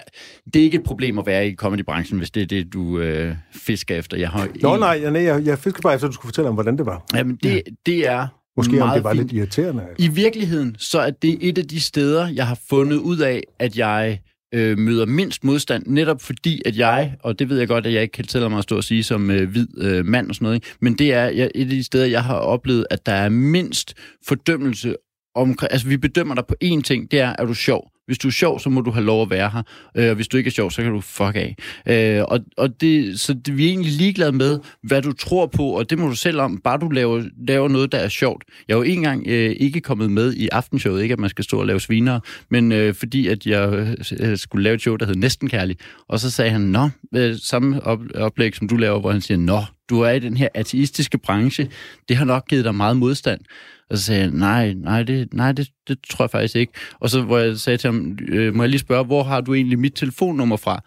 det 0.54 0.60
er 0.60 0.64
ikke 0.64 0.78
et 0.78 0.84
problem 0.84 1.20
at 1.20 1.26
være 1.26 1.48
i 1.48 1.56
comedybranchen, 1.56 2.18
hvis 2.18 2.32
det 2.32 2.44
er 2.44 2.48
det, 2.48 2.74
du 2.74 3.00
øh, 3.00 3.36
fisker 3.52 3.96
efter. 3.96 4.18
Jeg 4.18 4.30
har 4.30 4.48
Nå 4.62 4.74
en- 4.74 4.80
nej, 4.80 5.00
jeg, 5.04 5.12
nej, 5.12 5.24
jeg, 5.24 5.46
jeg 5.46 5.60
fisker 5.60 5.82
bare 5.82 5.94
efter, 5.94 6.08
at 6.08 6.10
du 6.12 6.14
skulle 6.14 6.28
fortælle 6.30 6.48
om, 6.50 6.54
hvordan 6.54 6.78
det 6.78 6.86
var. 6.86 7.04
Jamen, 7.16 7.40
det, 7.44 7.62
det 7.86 8.08
er 8.10 8.28
Måske 8.58 8.84
om 8.84 8.94
det 8.94 9.04
var 9.04 9.14
fint. 9.14 9.24
lidt 9.24 9.34
irriterende. 9.34 9.84
I 9.98 10.08
virkeligheden, 10.08 10.76
så 10.80 11.00
er 11.00 11.10
det 11.10 11.38
et 11.42 11.58
af 11.58 11.68
de 11.68 11.80
steder, 11.80 12.28
jeg 12.28 12.48
har 12.48 12.60
fundet 12.70 12.98
ud 12.98 13.18
af, 13.18 13.44
at 13.60 13.78
jeg 13.78 14.20
øh, 14.54 14.78
møder 14.78 15.06
mindst 15.06 15.44
modstand, 15.44 15.84
netop 15.88 16.22
fordi, 16.22 16.62
at 16.66 16.78
jeg, 16.78 17.16
og 17.24 17.40
det 17.40 17.50
ved 17.50 17.58
jeg 17.60 17.68
godt, 17.68 17.88
at 17.88 17.94
jeg 17.94 18.02
ikke 18.02 18.12
kan 18.12 18.26
tælle 18.26 18.50
mig 18.50 18.58
at 18.58 18.64
stå 18.64 18.78
og 18.78 18.84
sige 18.84 19.04
som 19.04 19.32
øh, 19.32 19.50
hvid 19.50 19.68
øh, 19.78 20.06
mand 20.06 20.30
og 20.30 20.36
sådan 20.36 20.46
noget, 20.46 20.56
ikke? 20.56 20.68
men 20.80 20.94
det 20.94 21.14
er 21.14 21.26
jeg, 21.26 21.52
et 21.56 21.64
af 21.64 21.70
de 21.70 21.84
steder, 21.84 22.06
jeg 22.06 22.24
har 22.24 22.36
oplevet, 22.36 22.86
at 22.90 23.06
der 23.06 23.12
er 23.12 23.30
mindst 23.30 23.94
fordømmelse 24.28 24.96
om, 25.36 25.58
altså 25.72 25.88
vi 25.88 25.98
bedømmer 25.98 26.36
dig 26.36 26.46
på 26.48 26.56
én 26.64 26.82
ting, 26.82 27.12
det 27.12 27.20
er, 27.20 27.36
er 27.40 27.46
du 27.46 27.54
sjov. 27.54 27.92
Hvis 28.06 28.18
du 28.18 28.28
er 28.28 28.32
sjov, 28.32 28.60
så 28.60 28.70
må 28.70 28.82
du 28.82 28.92
have 28.92 29.06
lov 29.06 29.22
at 29.22 29.30
være 29.30 29.50
her. 29.50 29.64
Øh, 29.96 30.10
og 30.10 30.16
hvis 30.16 30.28
du 30.28 30.38
ikke 30.38 30.48
er 30.48 30.52
sjov, 30.52 30.72
så 30.72 30.82
kan 30.82 30.92
du 30.92 31.02
fuck 31.02 31.36
af. 31.36 31.56
Øh, 31.88 32.24
og, 32.28 32.40
og 32.58 32.82
det, 32.82 33.20
så 33.20 33.34
det, 33.34 33.58
vi 33.58 33.66
er 33.66 33.70
egentlig 33.70 33.92
ligeglade 33.92 34.32
med, 34.32 34.60
hvad 34.84 35.02
du 35.02 35.14
tror 35.14 35.46
på, 35.46 35.64
og 35.64 35.90
det 35.90 36.00
må 36.00 36.08
du 36.08 36.16
selv 36.16 36.42
om, 36.42 36.58
bare 36.58 36.78
du 36.78 36.90
laver, 36.90 37.24
laver 37.48 37.68
noget, 37.68 37.92
der 37.92 37.98
er 37.98 38.08
sjovt. 38.08 38.44
Jeg 38.68 38.74
er 38.74 38.78
jo 38.78 38.84
ikke 38.84 38.98
engang 38.98 39.28
øh, 39.28 39.56
ikke 39.60 39.82
kommet 39.82 40.12
med 40.12 40.34
i 40.34 40.48
aftenshowet, 40.52 41.02
ikke 41.02 41.14
at 41.14 41.20
man 41.20 41.30
skal 41.30 41.44
stå 41.44 41.60
og 41.60 41.66
lave 41.66 41.80
sviner, 41.80 42.20
men 42.50 42.72
øh, 42.72 42.94
fordi 42.94 43.28
at 43.28 43.46
jeg 43.46 43.96
øh, 44.20 44.38
skulle 44.38 44.64
lave 44.64 44.74
et 44.74 44.82
show, 44.82 44.96
der 44.96 45.06
hed 45.06 45.16
Næsten 45.16 45.50
Kærlig. 45.50 45.78
Og 46.08 46.20
så 46.20 46.32
sagde 46.32 46.52
han, 46.52 46.62
nå, 46.62 46.90
øh, 47.16 47.36
samme 47.42 47.84
op, 47.84 48.00
oplæg, 48.16 48.56
som 48.56 48.68
du 48.68 48.76
laver, 48.76 49.00
hvor 49.00 49.12
han 49.12 49.22
siger, 49.22 49.38
nå, 49.38 49.60
du 49.90 50.02
er 50.02 50.10
i 50.10 50.20
den 50.20 50.38
her 50.38 50.48
ateistiske 50.54 51.18
branche, 51.18 51.70
det 52.10 52.18
har 52.18 52.26
nok 52.26 52.48
givet 52.48 52.66
dig 52.66 52.76
meget 52.76 52.98
modstand. 52.98 53.42
Og 53.90 53.98
så 53.98 54.04
sagde 54.04 54.22
jeg, 54.22 54.32
nej, 54.32 54.74
nej, 54.74 55.04
det, 55.04 55.34
nej 55.34 55.52
det, 55.52 55.70
det 55.88 55.98
tror 56.10 56.26
jeg 56.26 56.30
faktisk 56.30 56.56
ikke. 56.56 56.74
Og 57.00 57.10
så 57.10 57.22
hvor 57.22 57.38
jeg 57.38 57.58
sagde 57.58 57.78
til 57.78 57.88
ham, 57.88 58.18
øh, 58.28 58.56
må 58.56 58.64
jeg 58.64 58.70
lige 58.70 58.80
spørge, 58.80 59.06
hvor 59.06 59.24
har 59.24 59.42
du 59.42 59.54
egentlig 59.54 59.80
mit 59.80 59.94
telefonnummer 59.96 60.58
fra? 60.58 60.82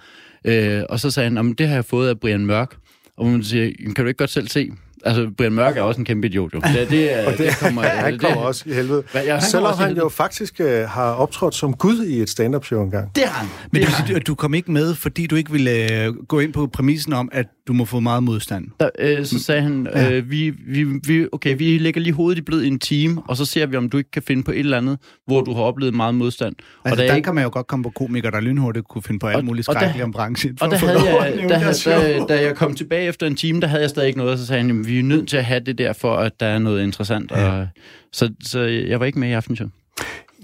Øh, 0.44 0.82
og 0.88 1.00
så 1.00 1.10
sagde 1.10 1.30
han, 1.30 1.54
det 1.54 1.68
har 1.68 1.74
jeg 1.74 1.84
fået 1.84 2.08
af 2.08 2.20
Brian 2.20 2.46
Mørk. 2.46 2.76
Og 3.16 3.26
man 3.26 3.42
siger, 3.42 3.70
kan 3.96 4.04
du 4.04 4.08
ikke 4.08 4.18
godt 4.18 4.30
selv 4.30 4.48
se? 4.48 4.70
Altså, 5.04 5.30
Brian 5.36 5.52
Mørk 5.52 5.76
er 5.76 5.82
også 5.82 6.00
en 6.00 6.04
kæmpe 6.04 6.26
idiot, 6.26 6.54
jo. 6.54 6.60
Det, 6.74 6.90
det, 6.90 7.18
er, 7.28 7.36
det, 7.36 7.56
kommer, 7.60 7.82
Han 7.82 8.12
det, 8.12 8.20
kommer 8.20 8.40
også 8.40 8.62
i 8.66 8.72
helvede. 8.72 9.02
Hvad, 9.12 9.24
ja, 9.24 9.32
han 9.32 9.42
Selvom 9.42 9.78
han 9.78 9.96
jo 9.96 10.08
faktisk 10.08 10.60
øh, 10.60 10.88
har 10.88 11.12
optrådt 11.12 11.54
som 11.54 11.74
Gud 11.74 12.04
i 12.04 12.20
et 12.22 12.30
stand-up 12.30 12.64
show 12.64 12.82
engang. 12.84 13.10
Det 13.16 13.24
har 13.24 13.38
han. 13.40 13.48
Men 13.72 13.82
det 13.82 13.88
det 14.08 14.16
at 14.16 14.26
du 14.26 14.34
kom 14.34 14.54
ikke 14.54 14.72
med, 14.72 14.94
fordi 14.94 15.26
du 15.26 15.36
ikke 15.36 15.52
ville 15.52 16.04
øh, 16.04 16.14
gå 16.14 16.40
ind 16.40 16.52
på 16.52 16.66
præmissen 16.66 17.12
om, 17.12 17.28
at 17.32 17.46
du 17.68 17.72
må 17.72 17.84
få 17.84 18.00
meget 18.00 18.22
modstand. 18.22 18.64
Der, 18.80 18.88
øh, 18.98 19.24
så 19.26 19.38
sagde 19.38 19.62
han, 19.62 19.86
øh, 20.12 20.30
vi, 20.30 20.52
vi, 20.68 20.84
vi, 20.84 21.26
okay, 21.32 21.54
vi 21.58 21.78
lægger 21.78 22.00
lige 22.00 22.12
hovedet 22.12 22.38
i 22.38 22.42
blød 22.42 22.62
i 22.62 22.68
en 22.68 22.78
time, 22.78 23.22
og 23.28 23.36
så 23.36 23.44
ser 23.44 23.66
vi, 23.66 23.76
om 23.76 23.90
du 23.90 23.96
ikke 23.98 24.10
kan 24.10 24.22
finde 24.22 24.42
på 24.42 24.50
et 24.50 24.58
eller 24.58 24.76
andet, 24.76 24.98
hvor 25.26 25.40
du 25.40 25.54
har 25.54 25.62
oplevet 25.62 25.94
meget 25.94 26.14
modstand. 26.14 26.54
Altså, 26.84 26.96
der 26.96 27.02
er 27.02 27.08
der 27.08 27.14
ikke- 27.16 27.24
kan 27.24 27.34
man 27.34 27.44
jo 27.44 27.50
godt 27.52 27.66
komme 27.66 27.82
på 27.82 27.90
komikere, 27.90 28.30
der 28.32 28.40
lynhurtigt 28.40 28.88
kunne 28.88 29.02
finde 29.02 29.18
på 29.20 29.26
alt 29.26 29.36
Og- 29.36 29.44
muligt 29.44 29.68
og 29.68 29.74
der- 29.74 29.80
skrækkeligt 29.80 30.04
om 30.04 30.12
branchen. 30.12 30.58
Og 30.60 30.70
der 30.70 30.76
havde 30.76 31.14
jeg, 31.14 31.48
der, 31.48 31.72
show. 31.72 32.26
da, 32.26 32.42
jeg 32.42 32.54
kom 32.56 32.74
tilbage 32.74 33.08
efter 33.08 33.26
en 33.26 33.36
time, 33.36 33.60
der 33.60 33.66
havde 33.66 33.82
jeg 33.82 33.90
stadig 33.90 34.06
ikke 34.06 34.18
noget, 34.18 34.32
og 34.32 34.38
så 34.38 34.46
sagde 34.46 34.60
han, 34.62 34.68
"Jamen, 34.70 34.87
vi 34.88 34.98
er 34.98 35.02
nødt 35.02 35.28
til 35.28 35.36
at 35.36 35.44
have 35.44 35.60
det 35.60 35.78
der, 35.78 35.92
for 35.92 36.16
at 36.16 36.32
der 36.40 36.46
er 36.46 36.58
noget 36.58 36.82
interessant. 36.82 37.32
Og, 37.32 37.66
så, 38.12 38.32
så 38.44 38.60
jeg 38.60 39.00
var 39.00 39.06
ikke 39.06 39.18
med 39.18 39.28
i 39.28 39.32
aftenshow. 39.32 39.68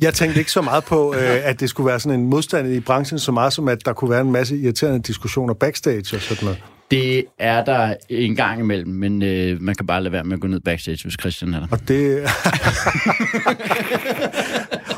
Jeg 0.00 0.14
tænkte 0.14 0.38
ikke 0.38 0.52
så 0.52 0.62
meget 0.62 0.84
på, 0.84 1.14
øh, 1.14 1.48
at 1.48 1.60
det 1.60 1.70
skulle 1.70 1.86
være 1.86 2.00
sådan 2.00 2.20
en 2.20 2.26
modstand 2.26 2.72
i 2.72 2.80
branchen, 2.80 3.18
så 3.18 3.32
meget 3.32 3.52
som 3.52 3.68
at 3.68 3.84
der 3.84 3.92
kunne 3.92 4.10
være 4.10 4.20
en 4.20 4.32
masse 4.32 4.56
irriterende 4.56 5.02
diskussioner 5.02 5.54
backstage 5.54 6.16
og 6.16 6.22
sådan 6.22 6.44
noget. 6.44 6.62
Det 6.90 7.24
er 7.38 7.64
der 7.64 7.94
en 8.08 8.36
gang 8.36 8.60
imellem, 8.60 8.90
men 8.90 9.22
øh, 9.22 9.60
man 9.60 9.74
kan 9.74 9.86
bare 9.86 10.02
lade 10.02 10.12
være 10.12 10.24
med 10.24 10.34
at 10.34 10.40
gå 10.40 10.46
ned 10.46 10.60
backstage, 10.60 10.98
hvis 11.02 11.16
Christian 11.20 11.54
er 11.54 11.60
der. 11.60 11.66
Og 11.70 11.88
det... 11.88 12.22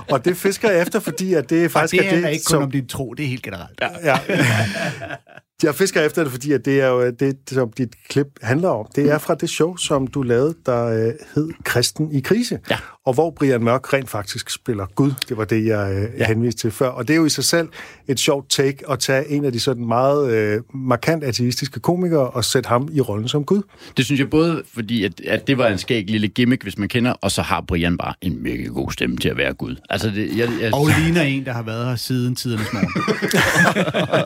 og 0.13 0.25
det 0.25 0.37
fisker 0.37 0.71
jeg 0.71 0.83
efter, 0.83 1.01
fordi 1.01 1.35
at 1.35 1.51
det 1.51 1.65
Og 1.65 1.71
faktisk 1.71 2.03
det 2.03 2.13
er 2.13 2.21
det, 2.21 2.33
ikke 2.33 2.45
kun 2.45 2.63
om 2.63 2.71
din 2.71 2.87
tro, 2.87 3.15
det 3.15 3.25
er 3.25 3.29
helt 3.29 3.43
generelt. 3.43 3.81
Ja. 3.81 4.13
Ja. 4.13 4.19
Jeg 5.63 5.75
fisker 5.75 6.03
efter 6.03 6.23
det, 6.23 6.33
fordi 6.33 6.53
at 6.53 6.65
det 6.65 6.81
er 6.81 6.89
jo 6.89 7.11
det, 7.11 7.37
som 7.49 7.73
dit 7.73 7.95
klip 8.09 8.27
handler 8.43 8.69
om. 8.69 8.87
Det 8.97 9.11
er 9.11 9.19
fra 9.19 9.35
det 9.35 9.51
show, 9.51 9.77
som 9.77 10.07
du 10.07 10.23
lavede, 10.23 10.55
der 10.67 10.87
øh, 10.87 11.13
hed 11.35 11.49
Kristen 11.65 12.13
i 12.13 12.21
krise. 12.21 12.59
Ja. 12.71 12.77
Og 13.07 13.15
hvor 13.15 13.31
Brian 13.31 13.65
Mørk 13.65 13.93
rent 13.93 14.11
faktisk 14.11 14.51
spiller 14.51 14.87
Gud. 14.95 15.13
Det 15.29 15.37
var 15.37 15.45
det, 15.45 15.67
jeg 15.67 15.93
øh, 15.95 16.21
ja. 16.21 16.27
henviste 16.27 16.61
til 16.61 16.71
før. 16.71 16.89
Og 16.89 17.09
det 17.09 17.15
er 17.15 17.19
jo 17.19 17.25
i 17.25 17.29
sig 17.29 17.45
selv 17.45 17.69
et 18.09 18.21
sjovt 18.21 18.51
take 18.51 18.91
at 18.91 18.99
tage 18.99 19.29
en 19.29 19.45
af 19.45 19.53
de 19.53 19.61
sådan 19.61 19.87
meget 19.87 20.33
øh, 20.33 20.61
markant 20.75 21.25
ateistiske 21.25 21.81
komikere 21.81 22.31
og 22.31 22.45
sætte 22.45 22.69
ham 22.69 22.89
i 22.93 23.01
rollen 23.01 23.29
som 23.29 23.45
Gud. 23.45 23.63
Det 23.97 24.05
synes 24.05 24.21
jeg 24.21 24.31
både, 24.31 24.63
fordi 24.75 25.05
at, 25.05 25.21
at 25.21 25.47
det 25.47 25.59
var 25.59 25.69
en 25.69 25.79
skæg 25.79 26.11
lille 26.11 26.29
gimmick, 26.29 26.63
hvis 26.63 26.79
man 26.79 26.89
kender, 26.89 27.13
og 27.13 27.31
så 27.31 27.43
har 27.43 27.61
Brian 27.61 27.97
bare 27.97 28.15
en 28.21 28.43
mega 28.43 28.63
god 28.63 28.93
stemme 28.93 29.17
til 29.17 29.29
at 29.29 29.37
være 29.37 29.53
Gud. 29.53 29.77
Altså, 29.91 30.11
det, 30.11 30.37
jeg, 30.37 30.49
jeg, 30.61 30.75
Og 30.75 30.89
ligner 30.99 31.23
en, 31.23 31.45
der 31.45 31.53
har 31.53 31.63
været 31.63 31.89
her 31.89 31.97
siden 31.97 32.37
tidernes 32.37 32.73
morgen. 32.73 32.93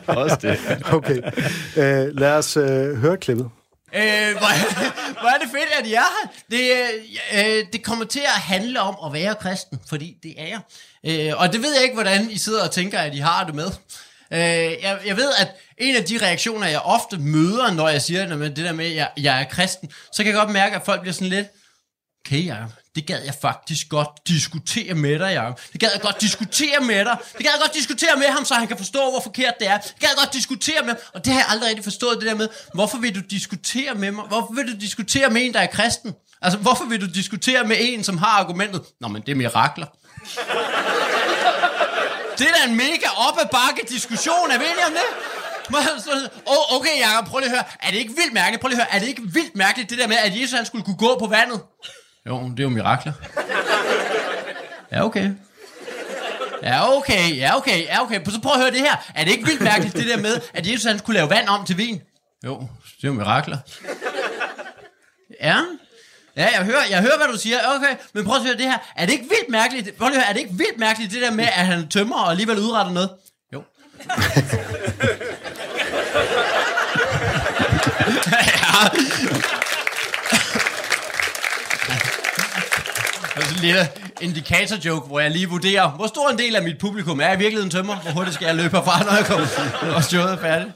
også 0.23 0.37
det. 0.41 0.57
Okay. 0.93 1.20
øh, 1.81 2.17
lad 2.17 2.31
os 2.31 2.57
øh, 2.57 2.95
høre 2.95 3.17
klippet. 3.17 3.49
Øh, 3.95 4.31
hvor, 4.37 4.79
hvor 5.21 5.29
er 5.29 5.37
det 5.37 5.49
fedt, 5.51 5.69
at 5.79 5.91
jeg 5.91 5.95
er 5.95 6.11
her. 6.21 6.31
Det, 6.51 6.61
øh, 7.39 7.57
øh, 7.57 7.65
det 7.73 7.83
kommer 7.83 8.05
til 8.05 8.19
at 8.19 8.41
handle 8.41 8.81
om 8.81 8.95
at 9.05 9.13
være 9.13 9.35
kristen, 9.35 9.79
fordi 9.89 10.17
det 10.23 10.33
er 10.37 10.47
jeg. 10.47 10.59
Øh, 11.05 11.33
og 11.37 11.53
det 11.53 11.61
ved 11.61 11.73
jeg 11.73 11.83
ikke, 11.83 11.95
hvordan 11.95 12.29
I 12.29 12.37
sidder 12.37 12.63
og 12.63 12.71
tænker, 12.71 12.99
at 12.99 13.15
I 13.15 13.17
har 13.17 13.43
det 13.43 13.55
med. 13.55 13.67
Øh, 14.33 14.39
jeg, 14.83 14.99
jeg 15.05 15.17
ved, 15.17 15.31
at 15.37 15.47
en 15.77 15.95
af 15.95 16.03
de 16.03 16.17
reaktioner, 16.21 16.67
jeg 16.67 16.79
ofte 16.79 17.17
møder, 17.17 17.73
når 17.73 17.89
jeg 17.89 18.01
siger 18.01 18.37
det 18.37 18.57
der 18.57 18.73
med, 18.73 18.85
at 18.85 18.95
jeg, 18.95 19.09
jeg 19.17 19.41
er 19.41 19.43
kristen, 19.43 19.89
så 20.13 20.23
kan 20.23 20.25
jeg 20.25 20.39
godt 20.39 20.49
mærke, 20.49 20.75
at 20.75 20.81
folk 20.85 21.01
bliver 21.01 21.13
sådan 21.13 21.27
lidt, 21.27 21.47
okay, 22.31 22.45
Jacob, 22.47 22.71
det 22.95 23.05
gad 23.07 23.21
jeg 23.25 23.33
faktisk 23.41 23.89
godt 23.89 24.09
diskutere 24.27 24.93
med 24.93 25.19
dig, 25.19 25.33
Jacob. 25.33 25.59
Det 25.73 25.79
gad 25.79 25.89
jeg 25.93 26.01
godt 26.01 26.21
diskutere 26.21 26.79
med 26.81 27.05
dig. 27.05 27.17
Det 27.37 27.43
gad 27.45 27.51
jeg 27.51 27.61
godt 27.61 27.73
diskutere 27.73 28.15
med 28.17 28.27
ham, 28.27 28.45
så 28.45 28.53
han 28.53 28.67
kan 28.67 28.77
forstå, 28.77 29.09
hvor 29.11 29.21
forkert 29.23 29.53
det 29.59 29.67
er. 29.67 29.77
Det 29.77 29.99
gad 29.99 30.09
jeg 30.09 30.17
godt 30.17 30.33
diskutere 30.33 30.81
med 30.81 30.89
ham. 30.89 30.97
Og 31.13 31.25
det 31.25 31.33
har 31.33 31.39
jeg 31.39 31.47
aldrig 31.49 31.69
rigtig 31.69 31.83
forstået, 31.83 32.17
det 32.19 32.27
der 32.27 32.35
med, 32.35 32.47
hvorfor 32.73 32.97
vil 32.97 33.15
du 33.15 33.19
diskutere 33.29 33.95
med 33.95 34.11
mig? 34.11 34.25
Hvorfor 34.27 34.53
vil 34.53 34.67
du 34.67 34.77
diskutere 34.79 35.29
med 35.29 35.45
en, 35.45 35.53
der 35.53 35.59
er 35.59 35.67
kristen? 35.67 36.13
Altså, 36.41 36.59
hvorfor 36.59 36.85
vil 36.85 37.01
du 37.01 37.05
diskutere 37.05 37.63
med 37.63 37.77
en, 37.79 38.03
som 38.03 38.17
har 38.17 38.39
argumentet? 38.39 38.81
Nå, 39.01 39.07
men 39.07 39.21
det 39.21 39.31
er 39.31 39.35
mirakler. 39.35 39.87
det 42.37 42.47
er 42.49 42.53
da 42.57 42.69
en 42.69 42.77
mega 42.77 43.09
op 43.17 43.37
ad 43.41 43.47
bakke 43.51 43.81
diskussion, 43.89 44.51
er 44.51 44.57
vi 44.57 44.65
enige 44.65 44.85
om 44.85 44.91
det? 44.91 45.07
Oh, 46.45 46.75
okay, 46.77 46.99
Jacob, 46.99 47.25
prøv 47.27 47.39
lige 47.39 47.49
at 47.49 47.55
høre. 47.55 47.63
Er 47.79 47.91
det 47.91 47.97
ikke 47.97 48.15
vildt 48.15 48.33
mærkeligt? 48.33 48.61
Prøv 48.61 48.69
lige 48.69 48.81
at 48.81 48.85
høre. 48.85 48.95
Er 48.95 48.99
det 48.99 49.07
ikke 49.07 49.21
vildt 49.21 49.55
mærkeligt, 49.55 49.89
det 49.89 49.97
der 49.97 50.07
med, 50.07 50.17
at 50.17 50.41
Jesus 50.41 50.51
han 50.51 50.65
skulle 50.65 50.85
kunne 50.85 50.97
gå 50.97 51.19
på 51.19 51.27
vandet? 51.27 51.61
Jo, 52.27 52.49
det 52.49 52.59
er 52.59 52.63
jo 52.63 52.69
mirakler. 52.69 53.13
Ja, 54.91 55.05
okay. 55.05 55.31
Ja, 56.63 56.97
okay, 56.97 57.37
ja, 57.37 57.57
okay, 57.57 57.83
ja, 57.85 58.03
okay. 58.03 58.25
Så 58.25 58.41
prøv 58.41 58.53
at 58.53 58.59
høre 58.59 58.71
det 58.71 58.79
her. 58.79 58.95
Er 59.15 59.23
det 59.23 59.31
ikke 59.31 59.45
vildt 59.45 59.61
mærkeligt, 59.61 59.95
det 59.95 60.07
der 60.07 60.17
med, 60.17 60.41
at 60.53 60.67
Jesus 60.67 60.85
han 60.85 60.99
kunne 60.99 61.13
lave 61.13 61.29
vand 61.29 61.47
om 61.47 61.65
til 61.65 61.77
vin? 61.77 62.01
Jo, 62.45 62.59
det 62.97 63.03
er 63.03 63.07
jo 63.07 63.13
mirakler. 63.13 63.57
Ja, 65.41 65.57
Ja, 66.37 66.47
jeg 66.57 66.65
hører, 66.65 66.83
jeg 66.89 67.01
hører, 67.01 67.17
hvad 67.17 67.27
du 67.27 67.37
siger. 67.37 67.57
Okay, 67.75 67.95
men 68.13 68.25
prøv 68.25 68.35
at 68.35 68.41
høre 68.43 68.53
det 68.57 68.61
her. 68.61 68.77
Er 68.95 69.05
det 69.05 69.13
ikke 69.13 69.23
vildt 69.23 69.49
mærkeligt? 69.49 69.97
Prøv 69.97 70.07
at 70.07 70.13
høre, 70.13 70.25
er 70.29 70.33
det 70.33 70.39
ikke 70.39 70.53
vildt 70.53 70.79
mærkeligt, 70.79 71.11
det 71.13 71.21
der 71.21 71.31
med, 71.31 71.43
at 71.43 71.65
han 71.65 71.87
tømmer 71.87 72.19
og 72.19 72.31
alligevel 72.31 72.59
udretter 72.59 72.91
noget? 72.91 73.09
Jo. 73.53 73.63
ja. 78.31 79.70
Altså 83.41 83.55
en 83.55 83.61
lille 83.67 83.83
indikator-joke, 84.21 85.07
hvor 85.07 85.19
jeg 85.19 85.31
lige 85.31 85.49
vurderer, 85.49 85.89
hvor 85.89 86.07
stor 86.07 86.29
en 86.29 86.37
del 86.37 86.55
af 86.55 86.63
mit 86.63 86.77
publikum 86.79 87.19
er 87.19 87.33
i 87.33 87.37
virkeligheden 87.37 87.69
tømmer, 87.69 87.95
hvor 88.01 88.11
hurtigt 88.11 88.33
skal 88.35 88.45
jeg 88.45 88.55
løbe 88.55 88.75
herfra, 88.77 89.03
når 89.03 89.15
jeg 89.19 89.25
kommer 89.25 89.95
og 89.95 90.03
showet 90.03 90.31
er 90.31 90.37
færdigt. 90.37 90.71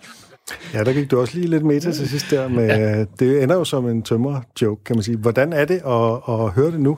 Ja, 0.73 0.83
der 0.83 0.93
gik 0.93 1.11
du 1.11 1.19
også 1.19 1.37
lige 1.37 1.47
lidt 1.47 1.65
meta 1.65 1.91
til 1.91 2.09
sidst 2.09 2.31
der. 2.31 2.47
Med, 2.47 2.65
ja. 2.65 3.05
Det 3.19 3.43
ender 3.43 3.55
jo 3.55 3.63
som 3.63 3.89
en 3.89 4.03
tømmer-joke, 4.03 4.83
kan 4.83 4.95
man 4.95 5.03
sige. 5.03 5.17
Hvordan 5.17 5.53
er 5.53 5.65
det 5.65 5.81
at, 5.85 6.33
at 6.33 6.51
høre 6.51 6.71
det 6.71 6.79
nu? 6.79 6.97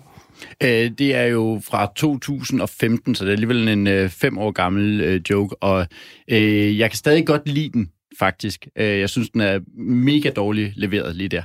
Øh, 0.64 0.92
det 0.98 1.16
er 1.16 1.24
jo 1.24 1.62
fra 1.64 1.92
2015, 1.96 3.16
så 3.16 3.24
det 3.24 3.30
er 3.30 3.34
alligevel 3.34 3.68
en 3.68 3.88
øh, 3.88 4.10
fem 4.10 4.38
år 4.38 4.52
gammel 4.52 5.02
øh, 5.02 5.22
joke, 5.30 5.56
og 5.64 5.88
øh, 6.28 6.80
jeg 6.80 6.90
kan 6.90 6.98
stadig 6.98 7.28
godt 7.28 7.48
lide 7.48 7.70
den 7.74 7.90
faktisk. 8.20 8.68
Øh, 8.76 9.00
jeg 9.00 9.10
synes, 9.10 9.30
den 9.30 9.42
er 9.42 9.60
mega 9.78 10.30
dårlig 10.30 10.74
leveret 10.76 11.16
lige 11.16 11.30
der. 11.30 11.44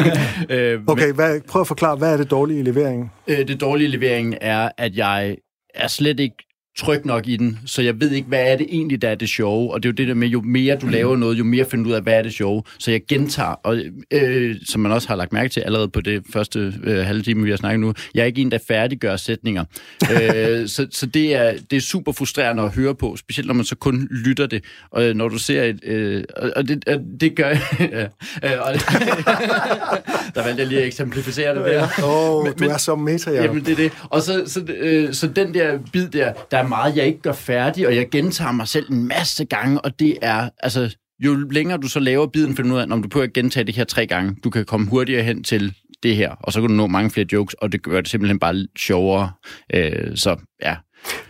øh, 0.50 0.80
okay, 0.86 1.12
hvad, 1.12 1.40
prøv 1.48 1.60
at 1.60 1.68
forklare, 1.68 1.96
hvad 1.96 2.12
er 2.12 2.16
det 2.16 2.30
dårlige 2.30 2.60
i 2.60 2.62
leveringen? 2.62 3.10
Øh, 3.28 3.48
det 3.48 3.60
dårlige 3.60 3.88
i 3.88 3.90
leveringen 3.90 4.34
er, 4.40 4.70
at 4.78 4.96
jeg 4.96 5.36
er 5.74 5.88
slet 5.88 6.20
ikke 6.20 6.36
tryg 6.78 7.06
nok 7.06 7.28
i 7.28 7.36
den, 7.36 7.58
så 7.66 7.82
jeg 7.82 8.00
ved 8.00 8.10
ikke, 8.10 8.28
hvad 8.28 8.52
er 8.52 8.56
det 8.56 8.66
egentlig, 8.70 9.02
der 9.02 9.08
er 9.08 9.14
det 9.14 9.28
sjove. 9.28 9.72
Og 9.72 9.82
det 9.82 9.88
er 9.88 9.92
jo 9.92 9.94
det 9.94 10.08
der 10.08 10.14
med, 10.14 10.28
jo 10.28 10.40
mere 10.40 10.76
du 10.76 10.86
laver 10.86 11.16
noget, 11.16 11.38
jo 11.38 11.44
mere 11.44 11.64
finder 11.64 11.84
du 11.84 11.90
ud 11.90 11.94
af, 11.94 12.02
hvad 12.02 12.14
er 12.14 12.22
det 12.22 12.32
sjove. 12.32 12.62
Så 12.78 12.90
jeg 12.90 13.00
gentager, 13.08 13.60
og 13.62 13.78
øh, 14.10 14.56
som 14.66 14.80
man 14.80 14.92
også 14.92 15.08
har 15.08 15.16
lagt 15.16 15.32
mærke 15.32 15.48
til 15.48 15.60
allerede 15.60 15.88
på 15.88 16.00
det 16.00 16.22
første 16.32 16.74
øh, 16.84 17.06
halve 17.06 17.22
time, 17.22 17.44
vi 17.44 17.50
har 17.50 17.56
snakket 17.56 17.80
nu, 17.80 17.94
jeg 18.14 18.20
er 18.20 18.24
ikke 18.24 18.40
en, 18.40 18.50
der 18.50 18.58
færdiggør 18.68 19.16
sætninger. 19.16 19.64
øh, 20.12 20.68
så 20.68 20.86
så 20.90 21.06
det, 21.06 21.34
er, 21.34 21.52
det 21.70 21.76
er 21.76 21.80
super 21.80 22.12
frustrerende 22.12 22.62
at 22.62 22.74
høre 22.74 22.94
på, 22.94 23.16
specielt 23.16 23.46
når 23.46 23.54
man 23.54 23.64
så 23.64 23.76
kun 23.76 24.08
lytter 24.10 24.46
det. 24.46 24.64
Og 24.90 25.04
øh, 25.04 25.14
når 25.14 25.28
du 25.28 25.38
ser 25.38 25.62
et... 25.62 25.84
Øh, 25.84 26.24
og 26.56 26.68
det, 26.68 26.84
øh, 26.88 26.98
det 27.20 27.36
gør 27.36 27.48
jeg... 27.48 27.60
øh, 28.44 28.50
og 28.60 28.74
der 30.34 30.44
valgte 30.44 30.60
jeg 30.60 30.66
lige 30.66 30.80
at 30.80 30.86
eksemplificere 30.86 31.54
det 31.54 31.64
der. 31.64 31.82
Åh, 32.04 32.34
oh, 32.34 32.52
du 32.58 32.64
er 32.64 32.76
så 32.76 32.96
meta, 32.96 33.30
ja. 33.30 33.42
Jamen, 33.42 33.64
det 33.64 33.72
er 33.72 33.76
det. 33.76 33.92
Og 34.02 34.22
så, 34.22 34.42
så, 34.46 34.64
øh, 34.78 35.14
så 35.14 35.26
den 35.26 35.54
der 35.54 35.78
bid 35.92 36.08
der, 36.08 36.32
der 36.50 36.58
er 36.58 36.67
meget, 36.68 36.96
jeg 36.96 37.06
ikke 37.06 37.22
gør 37.22 37.32
færdig, 37.32 37.86
og 37.86 37.96
jeg 37.96 38.08
gentager 38.10 38.52
mig 38.52 38.68
selv 38.68 38.92
en 38.92 39.08
masse 39.08 39.44
gange, 39.44 39.80
og 39.80 39.98
det 39.98 40.18
er, 40.22 40.50
altså, 40.58 40.96
jo 41.20 41.34
længere 41.34 41.78
du 41.78 41.88
så 41.88 42.00
laver 42.00 42.26
biden, 42.26 42.56
finder 42.56 42.70
du 42.70 42.76
ud 42.76 42.80
af, 42.80 42.86
om 42.90 43.02
du 43.02 43.08
prøver 43.08 43.26
at 43.26 43.32
gentage 43.32 43.64
det 43.64 43.74
her 43.74 43.84
tre 43.84 44.06
gange, 44.06 44.36
du 44.44 44.50
kan 44.50 44.64
komme 44.64 44.86
hurtigere 44.86 45.22
hen 45.22 45.44
til 45.44 45.74
det 46.02 46.16
her, 46.16 46.30
og 46.30 46.52
så 46.52 46.60
kan 46.60 46.68
du 46.68 46.74
nå 46.74 46.86
mange 46.86 47.10
flere 47.10 47.26
jokes, 47.32 47.54
og 47.54 47.72
det 47.72 47.82
gør 47.82 48.00
det 48.00 48.10
simpelthen 48.10 48.38
bare 48.38 48.66
sjovere. 48.78 49.30
Øh, 49.74 50.16
så 50.16 50.36
ja, 50.62 50.76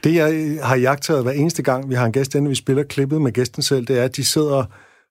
det, 0.05 0.15
jeg 0.15 0.59
har 0.63 0.77
jagtet 0.77 1.23
hver 1.23 1.33
eneste 1.33 1.63
gang, 1.63 1.91
vi 1.91 1.95
har 1.95 2.07
en 2.07 2.13
gæst 2.13 2.35
inde, 2.35 2.49
vi 2.49 2.55
spiller 2.55 2.83
klippet 2.83 3.23
med 3.23 3.33
gæsten 3.33 3.63
selv, 3.63 3.87
det 3.87 3.99
er, 3.99 4.05
at 4.05 4.17
de 4.17 4.25
sidder 4.25 4.65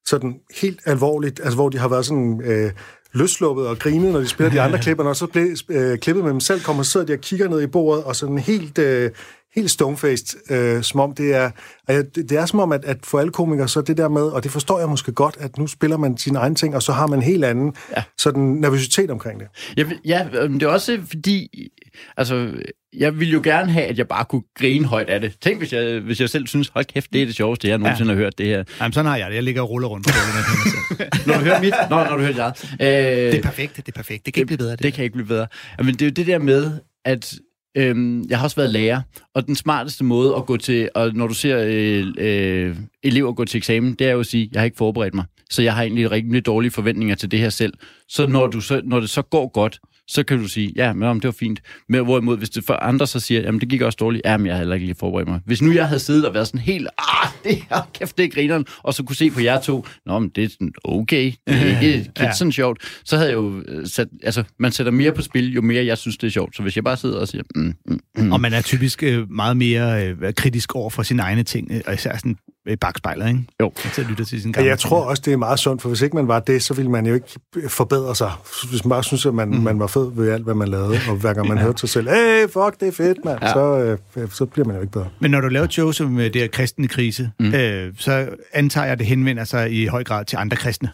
sådan 0.05 0.35
helt 0.61 0.79
alvorligt, 0.85 1.39
altså 1.39 1.55
hvor 1.55 1.69
de 1.69 1.77
har 1.77 1.87
været 1.87 2.05
sådan 2.05 2.41
øh, 2.43 2.71
løsluppet 3.13 3.67
og 3.67 3.79
grinet, 3.79 4.13
når 4.13 4.19
de 4.19 4.27
spiller 4.27 4.51
de 4.51 4.61
andre 4.61 4.79
klipper, 4.79 5.03
og 5.03 5.15
så 5.15 5.27
bliver 5.27 5.61
øh, 5.69 5.97
klippet 5.97 6.23
med 6.23 6.31
dem 6.31 6.39
selv, 6.39 6.61
kommer 6.61 6.83
så 6.83 6.91
sidder 6.91 7.05
de 7.05 7.13
og 7.13 7.19
kigger 7.19 7.49
ned 7.49 7.61
i 7.61 7.67
bordet, 7.67 8.03
og 8.03 8.15
sådan 8.15 8.37
helt 8.37 8.77
øh, 8.77 9.11
helt 9.55 9.71
stonefaced, 9.71 10.51
øh, 10.51 10.83
som 10.83 10.99
om 10.99 11.15
det 11.15 11.36
er, 11.36 11.51
det, 11.88 12.15
det 12.15 12.31
er 12.31 12.45
som 12.45 12.60
om, 12.60 12.71
at, 12.71 12.86
at 12.86 12.97
for 13.03 13.19
alle 13.19 13.31
komikere, 13.31 13.67
så 13.67 13.81
det 13.81 13.97
der 13.97 14.10
med, 14.10 14.21
og 14.21 14.43
det 14.43 14.51
forstår 14.51 14.79
jeg 14.79 14.89
måske 14.89 15.12
godt, 15.12 15.38
at 15.39 15.57
nu 15.57 15.67
spiller 15.67 15.97
man 15.97 16.17
sine 16.17 16.39
egne 16.39 16.55
ting, 16.55 16.75
og 16.75 16.83
så 16.83 16.91
har 16.91 17.07
man 17.07 17.19
en 17.19 17.23
helt 17.23 17.45
anden 17.45 17.73
ja. 17.97 18.03
sådan 18.17 18.43
nervøsitet 18.43 19.12
omkring 19.12 19.39
det. 19.39 19.47
Ja, 19.77 19.83
ja, 20.05 20.27
det 20.47 20.63
er 20.63 20.67
også 20.67 20.99
fordi, 21.10 21.69
altså, 22.17 22.51
jeg 22.93 23.19
ville 23.19 23.33
jo 23.33 23.41
gerne 23.43 23.71
have, 23.71 23.86
at 23.86 23.97
jeg 23.97 24.07
bare 24.07 24.25
kunne 24.25 24.41
grine 24.55 24.86
højt 24.86 25.10
af 25.10 25.21
det. 25.21 25.36
Tænk, 25.41 25.57
hvis 25.57 25.73
jeg, 25.73 25.99
hvis 25.99 26.21
jeg 26.21 26.29
selv 26.29 26.47
synes, 26.47 26.67
hold 26.67 26.86
kæft, 26.86 27.13
det 27.13 27.21
er 27.21 27.25
det 27.25 27.36
sjoveste, 27.36 27.67
jeg 27.67 27.77
nogensinde 27.77 28.12
ja. 28.12 28.15
har 28.15 28.23
hørt 28.23 28.38
det 28.38 28.45
her. 28.45 28.63
Jamen, 28.81 28.93
sådan 28.93 29.05
har 29.05 29.17
jeg 29.17 29.29
det. 29.29 29.36
Jeg 29.36 29.43
ligger 29.43 29.62
og 29.62 29.69
ruller 29.69 29.88
rundt 29.88 30.07
på 30.07 30.13
det. 30.13 31.25
når 31.27 31.33
du 31.33 31.39
hører 31.39 31.62
mit? 31.62 31.73
Nå, 31.89 31.95
når 31.95 32.17
du 32.17 32.23
hører 32.23 32.51
det. 32.51 32.63
Øh, 32.71 32.88
det 33.31 33.36
er 33.36 33.41
perfekt, 33.41 33.77
det 33.77 33.88
er 33.88 33.91
perfekt. 33.91 34.25
Det 34.25 34.33
kan 34.33 34.41
ikke 34.41 34.47
blive 34.47 34.57
bedre. 34.57 34.71
Det, 34.71 34.83
det 34.83 34.93
kan 34.93 35.03
ikke 35.03 35.13
blive 35.13 35.27
bedre. 35.27 35.47
Men 35.77 35.88
det 35.88 36.01
er 36.01 36.05
jo 36.05 36.12
det 36.12 36.27
der 36.27 36.39
med, 36.39 36.71
at 37.05 37.33
Øhm, 37.77 38.23
jeg 38.29 38.37
har 38.37 38.43
også 38.43 38.55
været 38.55 38.69
lærer, 38.69 39.01
og 39.35 39.47
den 39.47 39.55
smarteste 39.55 40.03
måde 40.03 40.35
at 40.35 40.45
gå 40.45 40.57
til, 40.57 40.89
og 40.95 41.13
når 41.13 41.27
du 41.27 41.33
ser 41.33 41.63
øh, 41.67 42.05
øh, 42.17 42.75
elever 43.03 43.33
gå 43.33 43.45
til 43.45 43.57
eksamen, 43.57 43.93
det 43.93 44.07
er 44.07 44.11
jo 44.11 44.19
at 44.19 44.25
sige, 44.25 44.49
jeg 44.53 44.61
har 44.61 44.65
ikke 44.65 44.77
forberedt 44.77 45.13
mig, 45.13 45.25
så 45.49 45.61
jeg 45.61 45.75
har 45.75 45.83
egentlig 45.83 46.11
rigtig 46.11 46.45
dårlige 46.45 46.71
forventninger 46.71 47.15
til 47.15 47.31
det 47.31 47.39
her 47.39 47.49
selv. 47.49 47.73
Så 48.09 48.27
når, 48.27 48.47
du 48.47 48.61
så, 48.61 48.81
når 48.83 48.99
det 48.99 49.09
så 49.09 49.21
går 49.21 49.47
godt, 49.47 49.79
så 50.08 50.24
kan 50.24 50.38
du 50.38 50.48
sige, 50.48 50.74
ja, 50.76 50.93
men 50.93 51.15
det 51.15 51.24
var 51.24 51.32
fint. 51.32 51.62
Men 51.89 52.04
hvorimod, 52.06 52.38
hvis 52.38 52.50
det 52.50 52.63
for 52.63 52.74
andre 52.74 53.08
så 53.08 53.20
siger, 53.20 53.41
jamen 53.41 53.62
det 53.62 53.70
gik 53.70 53.82
også 53.82 53.98
dårligt, 54.00 54.22
jamen 54.26 54.48
jeg 54.48 54.56
havde 54.56 54.62
heller 54.62 54.76
ikke 54.76 54.86
lige 54.86 54.96
forberedt 55.00 55.28
mig. 55.28 55.39
Hvis 55.46 55.62
nu 55.62 55.72
jeg 55.72 55.88
havde 55.88 56.00
siddet 56.00 56.26
og 56.26 56.34
været 56.34 56.48
sådan 56.48 56.60
helt, 56.60 56.88
ah, 56.98 57.30
det 57.43 57.63
er 57.70 57.89
kæft, 57.93 58.17
det 58.17 58.26
er 58.26 58.30
grineren, 58.30 58.65
og 58.84 58.93
så 58.93 59.04
kunne 59.04 59.15
se 59.15 59.32
på 59.32 59.39
jer 59.39 59.62
to, 59.62 59.86
nå, 60.06 60.20
men 60.20 60.30
det 60.30 60.43
er 60.43 60.50
sådan, 60.50 60.72
okay, 60.84 61.34
det 61.48 61.56
er 61.56 61.82
ikke, 61.82 62.12
ja. 62.20 62.34
sådan 62.34 62.52
sjovt, 62.52 63.02
så 63.04 63.17
havde 63.17 63.30
jeg 63.30 63.36
jo 63.36 63.63
øh, 63.67 63.88
sat, 63.88 64.08
altså, 64.24 64.43
man 64.60 64.72
sætter 64.72 64.91
mere 64.91 65.12
på 65.12 65.22
spil, 65.22 65.54
jo 65.54 65.62
mere 65.62 65.86
jeg 65.86 65.98
synes, 65.98 66.17
det 66.17 66.28
er 66.28 66.32
sjovt. 66.32 66.56
Så 66.56 66.62
hvis 66.62 66.76
jeg 66.76 66.84
bare 66.84 66.98
sidder 66.98 67.20
og 67.20 67.28
siger, 67.28 67.43
mm, 67.56 67.74
mm, 67.86 68.00
mm. 68.17 68.32
Og 68.32 68.41
man 68.41 68.54
er 68.54 68.62
typisk 68.62 69.04
øh, 69.04 69.32
meget 69.32 69.58
mere 69.58 70.08
øh, 70.08 70.34
kritisk 70.34 70.76
over 70.76 70.89
for 70.89 71.04
sine 71.04 71.22
egne 71.22 71.43
ting, 71.43 71.72
og 71.88 71.93
især 71.93 72.17
sådan 72.17 72.38
i 72.67 72.75
bagspejlet, 72.75 73.27
ikke? 73.27 73.43
Jo. 73.62 73.71
Til 73.93 74.01
at 74.01 74.08
lytte 74.08 74.25
til 74.25 74.41
sin 74.41 74.53
ja, 74.58 74.63
Jeg 74.63 74.80
tror 74.80 75.03
også, 75.03 75.23
det 75.25 75.34
er 75.34 75.38
meget 75.38 75.60
sundt, 75.60 75.82
for 75.82 75.89
hvis 75.89 76.01
ikke 76.01 76.15
man 76.15 76.27
var 76.27 76.39
det, 76.39 76.63
så 76.63 76.73
ville 76.73 76.91
man 76.91 77.06
jo 77.06 77.13
ikke 77.13 77.69
forbedre 77.69 78.15
sig. 78.15 78.32
Hvis 78.69 78.86
man 78.86 78.89
bare 78.89 79.03
synes, 79.03 79.25
at 79.25 79.34
man, 79.34 79.47
mm. 79.49 79.56
man 79.56 79.80
var 79.80 79.88
fed 79.88 80.12
ved 80.15 80.32
alt, 80.32 80.43
hvad 80.43 80.53
man 80.53 80.67
lavede, 80.67 80.99
og 81.10 81.15
hver 81.15 81.34
gang 81.34 81.47
man 81.47 81.58
ja. 81.58 81.63
hørte 81.63 81.80
sig 81.80 81.89
selv, 81.89 82.10
hey, 82.10 82.43
fuck, 82.43 82.80
det 82.80 82.88
er 82.88 82.91
fedt, 82.91 83.25
mand, 83.25 83.39
ja. 83.41 83.53
så, 83.53 83.97
øh, 84.17 84.30
så 84.32 84.45
bliver 84.45 84.67
man 84.67 84.75
jo 84.75 84.82
ikke 84.82 84.93
bedre. 84.93 85.08
Men 85.19 85.32
når 85.32 85.41
du 85.41 85.47
laver 85.47 85.67
show 85.69 85.91
som 85.91 86.15
det 86.15 86.36
her 86.36 86.47
kristne 86.47 86.88
krise, 86.88 87.32
mm. 87.39 87.53
øh, 87.53 87.93
så 87.97 88.30
antager 88.53 88.86
jeg, 88.86 88.91
at 88.91 88.99
det 88.99 89.08
henvender 89.08 89.43
sig 89.43 89.71
i 89.71 89.86
høj 89.86 90.03
grad 90.03 90.25
til 90.25 90.38
andre 90.38 90.58
kristne. 90.58 90.89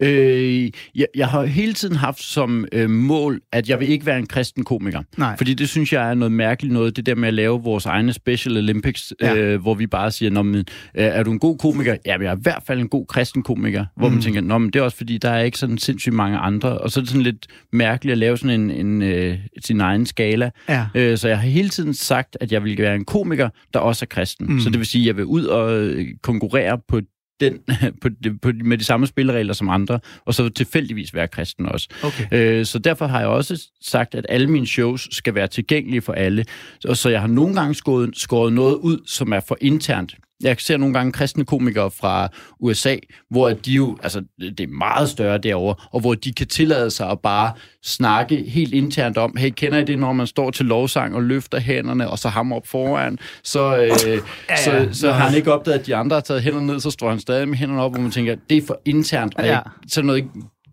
Øh, 0.00 0.70
jeg, 0.94 1.06
jeg 1.16 1.28
har 1.28 1.44
hele 1.44 1.72
tiden 1.72 1.96
haft 1.96 2.22
som 2.22 2.66
øh, 2.72 2.90
mål, 2.90 3.40
at 3.52 3.68
jeg 3.68 3.80
vil 3.80 3.88
ikke 3.88 4.06
være 4.06 4.18
en 4.18 4.26
kristen 4.26 4.64
komiker. 4.64 5.02
Nej. 5.16 5.36
Fordi 5.36 5.54
det 5.54 5.68
synes 5.68 5.92
jeg 5.92 6.10
er 6.10 6.14
noget 6.14 6.32
mærkeligt 6.32 6.72
noget, 6.72 6.96
det 6.96 7.06
der 7.06 7.14
med 7.14 7.28
at 7.28 7.34
lave 7.34 7.62
vores 7.62 7.86
egne 7.86 8.12
Special 8.12 8.56
Olympics, 8.56 9.12
ja. 9.20 9.36
øh, 9.36 9.60
hvor 9.60 9.74
vi 9.74 9.86
bare 9.86 10.10
siger, 10.10 10.42
men, 10.42 10.54
øh, 10.54 10.64
er 10.94 11.22
du 11.22 11.32
en 11.32 11.38
god 11.38 11.58
komiker? 11.58 11.96
Ja, 12.06 12.18
men 12.18 12.24
jeg 12.24 12.32
er 12.32 12.36
i 12.36 12.40
hvert 12.42 12.62
fald 12.66 12.80
en 12.80 12.88
god 12.88 13.06
kristen 13.06 13.42
komiker. 13.42 13.84
Hvor 13.96 14.08
mm. 14.08 14.14
man 14.14 14.22
tænker, 14.22 14.40
Nå, 14.40 14.58
men 14.58 14.70
det 14.70 14.78
er 14.78 14.82
også 14.82 14.96
fordi, 14.96 15.18
der 15.18 15.30
er 15.30 15.42
ikke 15.42 15.58
sådan 15.58 15.78
sindssygt 15.78 16.14
mange 16.14 16.38
andre. 16.38 16.78
Og 16.78 16.90
så 16.90 17.00
er 17.00 17.02
det 17.02 17.08
sådan 17.08 17.22
lidt 17.22 17.46
mærkeligt 17.72 18.12
at 18.12 18.18
lave 18.18 18.38
sådan 18.38 18.60
en, 18.60 18.86
en 18.86 19.02
øh, 19.02 19.38
sin 19.64 19.80
egen 19.80 20.06
skala. 20.06 20.50
Ja. 20.68 20.86
Øh, 20.94 21.18
så 21.18 21.28
jeg 21.28 21.38
har 21.38 21.48
hele 21.48 21.68
tiden 21.68 21.94
sagt, 21.94 22.36
at 22.40 22.52
jeg 22.52 22.64
vil 22.64 22.78
være 22.78 22.94
en 22.94 23.04
komiker, 23.04 23.48
der 23.74 23.80
også 23.80 24.04
er 24.04 24.06
kristen. 24.06 24.46
Mm. 24.52 24.60
Så 24.60 24.70
det 24.70 24.78
vil 24.78 24.86
sige, 24.86 25.02
at 25.02 25.06
jeg 25.06 25.16
vil 25.16 25.24
ud 25.24 25.44
og 25.44 25.74
øh, 25.74 26.06
konkurrere 26.22 26.78
på 26.88 27.00
den, 27.40 27.58
på, 28.02 28.08
på, 28.42 28.52
med 28.64 28.78
de 28.78 28.84
samme 28.84 29.06
spilleregler 29.06 29.52
som 29.52 29.68
andre, 29.68 30.00
og 30.24 30.34
så 30.34 30.48
tilfældigvis 30.48 31.14
være 31.14 31.28
kristen 31.28 31.66
også. 31.66 31.88
Okay. 32.02 32.26
Øh, 32.32 32.66
så 32.66 32.78
derfor 32.78 33.06
har 33.06 33.18
jeg 33.20 33.28
også 33.28 33.68
sagt, 33.82 34.14
at 34.14 34.26
alle 34.28 34.50
mine 34.50 34.66
shows 34.66 35.08
skal 35.10 35.34
være 35.34 35.48
tilgængelige 35.48 36.00
for 36.00 36.12
alle. 36.12 36.44
Og 36.84 36.96
så 36.96 37.08
jeg 37.08 37.20
har 37.20 37.28
nogle 37.28 37.54
gange 37.54 37.74
skåret, 37.74 38.10
skåret 38.16 38.52
noget 38.52 38.74
ud, 38.74 38.98
som 39.06 39.32
er 39.32 39.40
for 39.40 39.56
internt. 39.60 40.14
Jeg 40.44 40.56
ser 40.58 40.76
nogle 40.76 40.94
gange 40.94 41.12
kristne 41.12 41.44
komikere 41.44 41.90
fra 41.90 42.28
USA, 42.60 42.96
hvor 43.30 43.48
de 43.50 43.72
jo, 43.72 43.98
altså 44.02 44.22
det 44.38 44.60
er 44.60 44.66
meget 44.66 45.08
større 45.08 45.38
derovre, 45.38 45.74
og 45.92 46.00
hvor 46.00 46.14
de 46.14 46.32
kan 46.32 46.46
tillade 46.46 46.90
sig 46.90 47.10
at 47.10 47.20
bare 47.20 47.52
snakke 47.82 48.36
helt 48.50 48.74
internt 48.74 49.18
om, 49.18 49.36
hey, 49.36 49.50
kender 49.50 49.78
I 49.78 49.84
det, 49.84 49.98
når 49.98 50.12
man 50.12 50.26
står 50.26 50.50
til 50.50 50.66
lovsang 50.66 51.14
og 51.14 51.22
løfter 51.22 51.60
hænderne, 51.60 52.10
og 52.10 52.18
så 52.18 52.28
hammer 52.28 52.56
op 52.56 52.66
foran, 52.66 53.18
så, 53.42 53.76
øh, 53.76 53.88
ja, 53.88 54.18
ja. 54.50 54.56
så, 54.56 54.88
så 54.92 55.12
har 55.12 55.26
han 55.28 55.36
ikke 55.36 55.52
opdaget, 55.52 55.78
at 55.78 55.86
de 55.86 55.96
andre 55.96 56.16
har 56.16 56.20
taget 56.20 56.42
hænderne 56.42 56.66
ned, 56.66 56.80
så 56.80 56.90
står 56.90 57.10
han 57.10 57.20
stadig 57.20 57.48
med 57.48 57.58
hænderne 57.58 57.82
op, 57.82 57.92
hvor 57.92 58.00
man 58.00 58.10
tænker, 58.10 58.36
det 58.50 58.58
er 58.58 58.66
for 58.66 58.80
internt, 58.84 59.34
og 59.36 59.44
ja. 59.44 59.58
ikke, 59.58 59.70
sådan 59.88 60.06
noget 60.06 60.24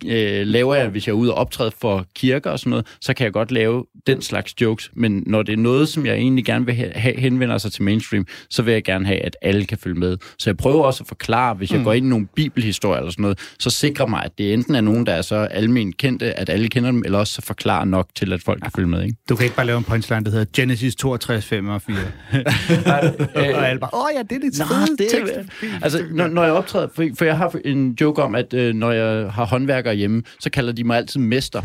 øh, 0.05 0.47
laver 0.47 0.75
jeg, 0.75 0.87
hvis 0.87 1.07
jeg 1.07 1.13
er 1.13 1.17
ude 1.17 1.33
og 1.33 1.37
optræde 1.37 1.71
for 1.81 2.05
kirker 2.15 2.49
og 2.49 2.59
sådan 2.59 2.69
noget, 2.69 2.85
så 3.01 3.13
kan 3.13 3.23
jeg 3.23 3.33
godt 3.33 3.51
lave 3.51 3.85
den 4.07 4.21
slags 4.21 4.61
jokes. 4.61 4.91
Men 4.95 5.23
når 5.27 5.43
det 5.43 5.53
er 5.53 5.57
noget, 5.57 5.89
som 5.89 6.05
jeg 6.05 6.15
egentlig 6.15 6.45
gerne 6.45 6.65
vil 6.65 6.75
have, 6.75 7.19
henvender 7.19 7.57
sig 7.57 7.71
til 7.71 7.83
mainstream, 7.83 8.25
så 8.49 8.61
vil 8.61 8.71
jeg 8.71 8.83
gerne 8.83 9.05
have, 9.05 9.19
at 9.19 9.37
alle 9.41 9.65
kan 9.65 9.77
følge 9.77 9.99
med. 9.99 10.17
Så 10.37 10.49
jeg 10.49 10.57
prøver 10.57 10.83
også 10.83 11.03
at 11.03 11.07
forklare, 11.07 11.53
hvis 11.53 11.71
jeg 11.71 11.79
mm. 11.79 11.83
går 11.83 11.93
ind 11.93 12.05
i 12.05 12.09
nogle 12.09 12.27
bibelhistorier 12.35 12.97
eller 12.97 13.11
sådan 13.11 13.21
noget, 13.21 13.39
så 13.59 13.69
sikrer 13.69 14.05
mig, 14.05 14.23
at 14.25 14.31
det 14.37 14.53
enten 14.53 14.75
er 14.75 14.81
nogen, 14.81 15.05
der 15.05 15.13
er 15.13 15.21
så 15.21 15.35
almindeligt 15.35 15.97
kendte, 15.97 16.33
at 16.33 16.49
alle 16.49 16.69
kender 16.69 16.91
dem, 16.91 17.01
eller 17.05 17.19
også 17.19 17.33
så 17.33 17.41
forklarer 17.41 17.85
nok 17.85 18.07
til, 18.15 18.33
at 18.33 18.41
folk 18.41 18.61
kan 18.61 18.71
følge 18.75 18.87
med. 18.87 19.03
Ikke? 19.03 19.17
Du 19.29 19.35
kan 19.35 19.43
ikke 19.43 19.55
bare 19.55 19.65
lave 19.65 19.77
en 19.77 19.83
punchline, 19.83 20.25
der 20.25 20.31
hedder 20.31 20.45
Genesis 20.55 20.95
62, 20.95 21.45
5 21.45 21.69
og 21.69 21.81
4. 21.81 21.95
og 23.55 23.69
alle 23.69 23.79
bare, 23.79 23.89
åh 23.93 24.05
ja, 24.15 24.21
det 24.23 24.31
er 24.31 24.49
det, 24.49 24.59
Nå, 24.59 24.95
det 24.97 25.13
er, 25.13 25.77
Altså, 25.81 26.03
når, 26.11 26.27
når 26.27 26.43
jeg 26.43 26.53
optræder, 26.53 26.87
for, 26.95 27.07
for 27.17 27.25
jeg 27.25 27.37
har 27.37 27.55
en 27.65 27.97
joke 28.01 28.23
om, 28.23 28.35
at 28.35 28.53
øh, 28.53 28.75
når 28.75 28.91
jeg 28.91 29.31
har 29.31 29.45
håndværkere 29.91 29.95
hjemme, 29.95 30.23
så 30.39 30.49
kalder 30.49 30.73
de 30.73 30.83
mig 30.83 30.97
altid 30.97 31.19
mester. 31.19 31.61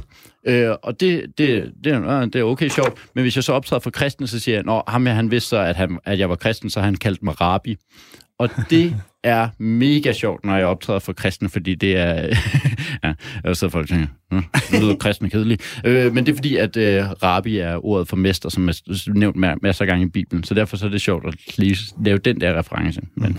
Øh, 0.47 0.70
og 0.83 1.01
det, 1.01 1.24
det, 1.39 1.72
det, 1.85 1.93
øh, 1.95 2.24
det 2.24 2.37
er 2.37 2.43
okay 2.43 2.68
sjovt. 2.68 2.95
Men 3.14 3.22
hvis 3.22 3.37
jeg 3.37 3.45
så 3.45 3.53
optræder 3.53 3.81
for 3.81 3.91
kristne, 3.91 4.27
så 4.27 4.41
siger 4.41 4.57
jeg, 4.57 4.77
at 4.77 4.83
ham 4.89 5.07
her, 5.07 5.14
han 5.14 5.31
vidste 5.31 5.49
så, 5.49 5.59
at, 5.59 5.77
han, 5.77 5.99
at 6.05 6.18
jeg 6.18 6.29
var 6.29 6.37
kristen, 6.37 6.70
så 6.70 6.81
han 6.81 6.95
kaldte 6.95 7.24
mig 7.24 7.41
rabbi. 7.41 7.77
Og 8.39 8.51
det 8.70 8.97
er 9.24 9.49
mega 9.59 10.12
sjovt, 10.12 10.45
når 10.45 10.57
jeg 10.57 10.66
optræder 10.66 10.99
for 10.99 11.12
kristne, 11.12 11.49
fordi 11.49 11.74
det 11.74 11.97
er... 11.97 12.12
ja, 13.05 13.12
jeg 13.45 13.57
så 13.57 13.68
folk 13.68 13.89
tænker, 13.89 14.07
hm, 14.31 14.45
det 14.70 14.81
lyder 14.81 14.97
kristne 14.97 15.31
kedeligt. 15.31 15.81
Øh, 15.85 16.14
men 16.14 16.27
det 16.27 16.33
er 16.33 16.37
fordi, 16.37 16.57
at 16.57 16.77
øh, 16.77 17.11
rabbi 17.22 17.59
er 17.59 17.85
ordet 17.85 18.09
for 18.09 18.16
mester, 18.16 18.49
som 18.49 18.68
er 18.68 19.12
nævnt 19.14 19.37
masser 19.62 19.85
af 19.85 19.89
gange 19.89 20.07
i 20.07 20.09
Bibelen. 20.09 20.45
Så 20.45 20.55
derfor 20.55 20.77
så 20.77 20.87
er 20.87 20.91
det 20.91 21.01
sjovt 21.01 21.27
at 21.27 21.59
lige 21.59 21.77
lave 22.05 22.18
den 22.18 22.41
der 22.41 22.59
reference. 22.59 23.01
Men, 23.14 23.39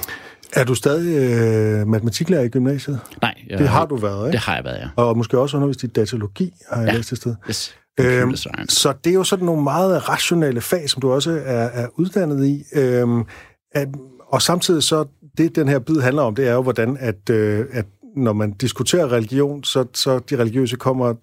er 0.53 0.63
du 0.63 0.75
stadig 0.75 1.15
øh, 1.17 1.87
matematiklærer 1.87 2.41
i 2.41 2.49
gymnasiet? 2.49 2.99
Nej. 3.21 3.33
Jeg, 3.49 3.59
det 3.59 3.67
har 3.67 3.85
du 3.85 3.95
været, 3.95 4.27
ikke? 4.27 4.31
Det 4.31 4.39
har 4.39 4.55
jeg 4.55 4.63
været, 4.63 4.79
ja. 4.79 4.87
Og 4.95 5.17
måske 5.17 5.39
også 5.39 5.57
undervist 5.57 5.83
i 5.83 5.87
datalogi, 5.87 6.53
har 6.71 6.81
jeg 6.81 6.89
ja. 6.89 6.97
læst 6.97 7.11
et 7.11 7.17
sted. 7.17 7.35
Yes. 7.49 7.75
Øhm, 7.99 8.35
så 8.69 8.93
det 9.03 9.09
er 9.09 9.13
jo 9.13 9.23
sådan 9.23 9.45
nogle 9.45 9.63
meget 9.63 10.09
rationelle 10.09 10.61
fag, 10.61 10.89
som 10.89 11.01
du 11.01 11.11
også 11.11 11.31
er, 11.45 11.69
er 11.73 11.87
uddannet 11.95 12.45
i. 12.45 12.63
Øhm, 12.73 13.23
at, 13.71 13.87
og 14.27 14.41
samtidig 14.41 14.83
så, 14.83 15.05
det 15.37 15.55
den 15.55 15.67
her 15.67 15.79
bid 15.79 16.01
handler 16.01 16.21
om, 16.21 16.35
det 16.35 16.47
er 16.47 16.53
jo, 16.53 16.61
hvordan 16.61 16.97
at, 16.99 17.29
øh, 17.29 17.65
at 17.71 17.85
når 18.15 18.33
man 18.33 18.51
diskuterer 18.51 19.11
religion, 19.11 19.63
så, 19.63 19.85
så 19.93 20.19
de 20.19 20.35
religiøse 20.35 20.75
kommer 20.75 21.13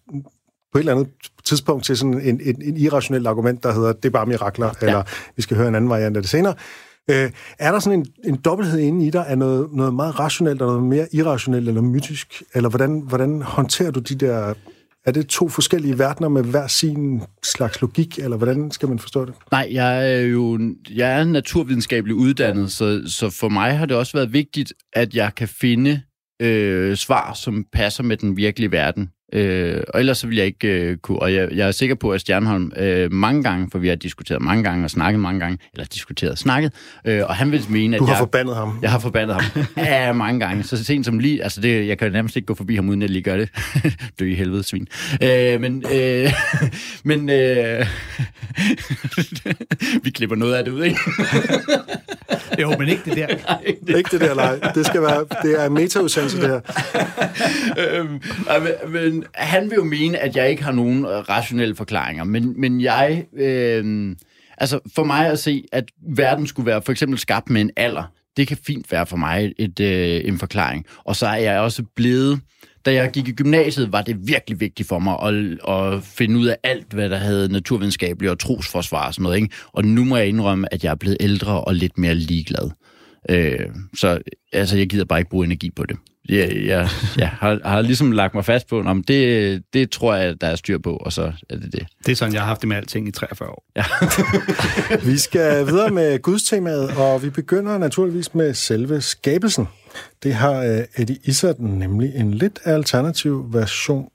på 0.73 0.79
et 0.79 0.81
eller 0.81 0.93
andet 0.93 1.09
tidspunkt 1.45 1.85
til 1.85 1.97
sådan 1.97 2.21
en, 2.21 2.41
en, 2.41 2.63
en 2.63 2.77
irrationel 2.77 3.27
argument, 3.27 3.63
der 3.63 3.73
hedder, 3.73 3.93
det 3.93 4.05
er 4.05 4.11
bare 4.11 4.27
mirakler, 4.27 4.71
ja. 4.83 4.87
eller 4.87 5.03
vi 5.37 5.43
skal 5.43 5.57
høre 5.57 5.69
en 5.69 5.75
anden 5.75 5.91
variant 5.91 6.17
af 6.17 6.23
det 6.23 6.31
senere. 6.31 6.55
Øh, 7.11 7.31
er 7.59 7.73
der 7.73 7.79
sådan 7.79 7.99
en, 7.99 8.07
en 8.25 8.37
dobbelthed 8.37 8.79
inde 8.79 9.07
i 9.07 9.11
dig 9.11 9.27
af 9.27 9.39
noget, 9.39 9.73
noget 9.73 9.95
meget 9.95 10.19
rationelt, 10.21 10.63
og 10.63 10.69
noget 10.69 10.83
mere 10.83 11.07
irrationelt 11.13 11.69
eller 11.69 11.81
mytisk? 11.81 12.43
Eller 12.55 12.69
hvordan, 12.69 13.01
hvordan 13.01 13.43
håndterer 13.43 13.91
du 13.91 14.01
de 14.01 14.15
der... 14.15 14.55
Er 15.07 15.13
det 15.13 15.27
to 15.27 15.49
forskellige 15.49 15.99
verdener 15.99 16.29
med 16.29 16.45
hver 16.45 16.67
sin 16.67 17.23
slags 17.43 17.81
logik, 17.81 18.19
eller 18.19 18.37
hvordan 18.37 18.71
skal 18.71 18.89
man 18.89 18.99
forstå 18.99 19.25
det? 19.25 19.35
Nej, 19.51 19.69
jeg 19.73 20.13
er 20.13 20.21
jo 20.21 20.75
jeg 20.91 21.21
er 21.21 21.25
naturvidenskabelig 21.25 22.17
uddannet, 22.17 22.73
så, 22.73 23.03
så 23.07 23.31
for 23.31 23.49
mig 23.49 23.79
har 23.79 23.87
det 23.87 23.97
også 23.97 24.13
været 24.17 24.33
vigtigt, 24.33 24.73
at 24.93 25.15
jeg 25.15 25.35
kan 25.35 25.49
finde 25.49 26.01
øh, 26.43 26.97
svar, 26.97 27.35
som 27.35 27.65
passer 27.73 28.03
med 28.03 28.17
den 28.17 28.37
virkelige 28.37 28.73
verden. 28.73 29.09
Øh, 29.33 29.83
og 29.95 30.01
ellers 30.01 30.19
så 30.19 30.27
vil 30.27 30.37
jeg 30.37 30.47
ikke 30.47 30.69
øh, 30.69 30.97
kunne, 30.97 31.19
og 31.19 31.35
jeg, 31.35 31.49
jeg 31.53 31.69
er 31.69 31.71
sikker 31.71 31.95
på, 31.95 32.11
at 32.11 32.21
Stjernholm 32.21 32.73
øh, 32.77 33.13
mange 33.13 33.43
gange, 33.43 33.69
for 33.73 33.79
vi 33.79 33.89
har 33.89 33.95
diskuteret 33.95 34.43
mange 34.43 34.65
gange 34.65 34.85
og 34.85 34.91
snakket 34.91 35.21
mange 35.21 35.41
gange, 35.41 35.59
eller 35.73 35.85
diskuteret 35.85 36.33
og 36.33 36.39
snakket, 36.39 36.73
øh, 37.05 37.23
og 37.27 37.35
han 37.35 37.53
vil 37.53 37.65
mene, 37.69 37.97
at 37.97 38.01
Du 38.01 38.05
har 38.05 38.13
jeg, 38.13 38.19
forbandet 38.19 38.57
ham. 38.57 38.79
Jeg 38.83 38.91
har 38.91 38.99
forbandet 38.99 39.37
ham. 39.37 39.65
ja, 39.77 40.13
mange 40.13 40.41
gange. 40.41 40.63
Så 40.63 40.85
sent 40.85 41.07
som 41.07 41.19
lige, 41.19 41.43
altså 41.43 41.61
det, 41.61 41.89
jeg 41.89 41.99
kan 41.99 42.13
nærmest 42.13 42.37
ikke 42.37 42.47
gå 42.47 42.55
forbi 42.55 42.75
ham, 42.75 42.89
uden 42.89 43.03
at 43.03 43.11
lige 43.11 43.23
gøre 43.23 43.39
det. 43.39 43.49
Dø 44.21 44.25
i 44.31 44.35
helvede, 44.35 44.63
svin. 44.63 44.89
Øh, 45.23 45.61
men, 45.61 45.85
øh, 45.93 46.33
men 47.05 47.31
øh, 47.31 47.87
vi 50.03 50.11
klipper 50.11 50.37
noget 50.37 50.55
af 50.55 50.65
det 50.65 50.73
ud, 50.73 50.85
ikke? 50.85 51.01
jo, 52.63 52.77
men 52.79 52.89
ikke 52.89 53.03
det 53.05 53.17
der. 53.17 53.27
Nej, 53.27 53.75
det... 53.87 53.97
Ikke 53.97 54.11
det 54.11 54.21
der, 54.21 54.35
nej. 54.35 54.73
Det 54.75 54.87
skal 54.87 55.03
være, 55.03 55.25
det 55.43 55.65
er 55.65 55.69
meta-udsendelse, 55.69 56.41
det 56.41 56.49
her. 56.49 56.61
øhm, 57.79 58.21
men 58.89 59.14
han 59.35 59.71
vil 59.71 59.77
jo 59.77 59.85
mene, 59.85 60.19
at 60.19 60.37
jeg 60.37 60.51
ikke 60.51 60.63
har 60.63 60.73
nogen 60.73 61.05
øh, 61.05 61.11
rationelle 61.11 61.75
forklaringer, 61.75 62.25
men, 62.25 62.61
men 62.61 62.81
jeg... 62.81 63.25
Øh, 63.37 64.17
altså, 64.59 64.81
for 64.95 65.05
mig 65.05 65.27
at 65.27 65.39
se, 65.39 65.65
at 65.73 65.85
verden 66.17 66.47
skulle 66.47 66.67
være 66.67 66.83
for 66.83 66.93
eksempel 66.93 67.19
skabt 67.19 67.51
med 67.51 67.61
en 67.61 67.71
alder, 67.77 68.05
det 68.37 68.49
kan 68.49 68.57
fint 68.67 68.93
være 68.93 69.07
for 69.07 69.17
mig 69.17 69.53
et, 69.59 69.81
øh, 69.81 70.21
en 70.25 70.39
forklaring. 70.39 70.87
Og 71.05 71.17
så 71.17 71.27
er 71.27 71.37
jeg 71.37 71.61
også 71.61 71.83
blevet 71.97 72.41
da 72.85 72.93
jeg 72.93 73.11
gik 73.11 73.29
i 73.29 73.33
gymnasiet, 73.33 73.93
var 73.93 74.03
det 74.03 74.17
virkelig 74.29 74.61
vigtigt 74.61 74.89
for 74.89 74.99
mig 74.99 75.17
at, 75.23 75.35
at 75.69 76.03
finde 76.03 76.39
ud 76.39 76.47
af 76.47 76.57
alt, 76.63 76.93
hvad 76.93 77.11
der 77.11 77.17
havde 77.17 77.53
naturvidenskabelig 77.53 78.31
og 78.31 78.39
trosforsvar 78.39 79.07
og 79.07 79.15
sådan 79.15 79.23
noget. 79.23 79.37
Ikke? 79.37 79.55
Og 79.73 79.85
nu 79.85 80.05
må 80.05 80.17
jeg 80.17 80.29
indrømme, 80.29 80.75
at 80.75 80.85
jeg 80.85 80.91
er 80.91 80.95
blevet 80.95 81.17
ældre 81.21 81.61
og 81.61 81.75
lidt 81.75 81.99
mere 81.99 82.15
ligeglad. 82.15 82.71
Øh, 83.31 83.67
så 83.97 84.19
altså, 84.53 84.77
jeg 84.77 84.89
gider 84.89 85.05
bare 85.05 85.19
ikke 85.19 85.31
bruge 85.31 85.47
energi 85.47 85.71
på 85.71 85.87
det. 85.87 85.97
Jeg, 86.29 86.67
jeg, 86.67 86.89
jeg 87.17 87.29
har, 87.29 87.61
har 87.65 87.81
ligesom 87.83 88.13
lagt 88.13 88.35
mig 88.35 88.45
fast 88.45 88.69
på, 88.69 88.81
om 88.81 89.03
det, 89.03 89.63
det 89.73 89.91
tror 89.91 90.15
jeg, 90.15 90.41
der 90.41 90.47
er 90.47 90.57
styr 90.57 90.79
på, 90.79 90.97
og 90.97 91.13
så 91.13 91.33
er 91.51 91.57
det 91.57 91.73
det. 91.73 91.87
Det 92.07 92.13
er 92.13 92.17
sådan, 92.17 92.35
jeg 92.35 92.43
har 92.43 92.47
haft 92.47 92.61
det 92.61 92.69
med 92.69 92.77
alting 92.77 93.09
i 93.09 93.11
43 93.11 93.49
år. 93.49 93.65
Ja. 93.77 93.85
vi 95.11 95.19
skal 95.19 95.67
videre 95.67 95.91
med 95.91 96.19
gudstemaet, 96.23 96.91
og 96.97 97.23
vi 97.23 97.31
begynder 97.31 97.79
naturligvis 97.79 98.35
med 98.35 98.55
selve 98.55 99.01
skabelsen. 99.01 99.69
Det 100.23 100.35
har 100.35 100.59
uh, 100.59 101.03
Eddie 101.03 101.19
Izzard 101.25 101.59
nemlig 101.59 102.13
en 102.15 102.35
lidt 102.35 102.59
alternativ 102.65 103.47
version 103.53 104.09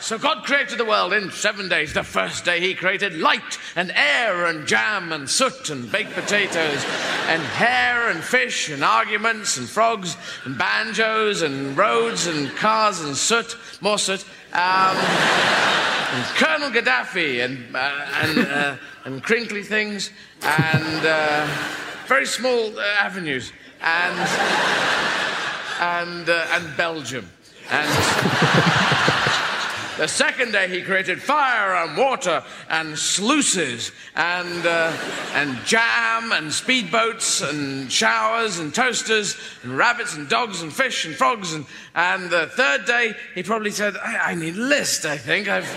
So 0.00 0.18
God 0.18 0.44
created 0.44 0.78
the 0.78 0.84
world 0.84 1.12
in 1.12 1.30
seven 1.30 1.68
days. 1.68 1.94
The 1.94 2.02
first 2.02 2.44
day 2.44 2.60
he 2.60 2.74
created 2.74 3.18
light 3.18 3.58
and 3.76 3.90
air 3.94 4.46
and 4.46 4.66
jam 4.66 5.12
and 5.12 5.28
soot 5.28 5.70
and 5.70 5.90
baked 5.90 6.12
potatoes 6.12 6.84
and 7.28 7.42
hair 7.42 8.10
and 8.10 8.22
fish 8.22 8.68
and 8.68 8.84
arguments 8.84 9.56
and 9.56 9.68
frogs 9.68 10.16
and 10.44 10.58
banjos 10.58 11.42
and 11.42 11.76
roads 11.76 12.26
and 12.26 12.50
cars 12.56 13.00
and 13.00 13.16
soot, 13.16 13.56
more 13.80 13.98
soot. 13.98 14.24
Um, 14.52 14.96
and 14.96 16.24
Colonel 16.36 16.70
Gaddafi 16.70 17.44
and, 17.44 17.74
uh, 17.74 18.06
and, 18.22 18.38
uh, 18.38 18.76
and 19.04 19.22
crinkly 19.22 19.62
things 19.62 20.10
and 20.42 21.06
uh, 21.06 21.46
very 22.06 22.26
small 22.26 22.78
uh, 22.78 22.82
avenues 22.98 23.52
and 23.80 24.18
and 25.80 26.28
uh, 26.28 26.46
and 26.52 26.76
Belgium 26.76 27.28
and. 27.70 28.91
The 29.98 30.08
second 30.08 30.52
day 30.52 30.68
he 30.68 30.80
created 30.80 31.20
fire 31.20 31.74
and 31.74 31.96
water 31.98 32.42
and 32.70 32.98
sluices 32.98 33.92
and, 34.16 34.66
uh, 34.66 34.90
and 35.34 35.58
jam 35.66 36.32
and 36.32 36.48
speedboats 36.48 37.46
and 37.46 37.92
showers 37.92 38.58
and 38.58 38.74
toasters 38.74 39.36
and 39.62 39.76
rabbits 39.76 40.16
and 40.16 40.28
dogs 40.30 40.62
and 40.62 40.72
fish 40.72 41.04
and 41.04 41.14
frogs. 41.14 41.52
And, 41.52 41.66
and 41.94 42.30
the 42.30 42.46
third 42.46 42.86
day 42.86 43.14
he 43.34 43.42
probably 43.42 43.70
said, 43.70 43.94
I, 43.96 44.30
I 44.30 44.34
need 44.34 44.56
a 44.56 44.60
list, 44.60 45.04
I 45.04 45.18
think. 45.18 45.48
I've 45.48 45.68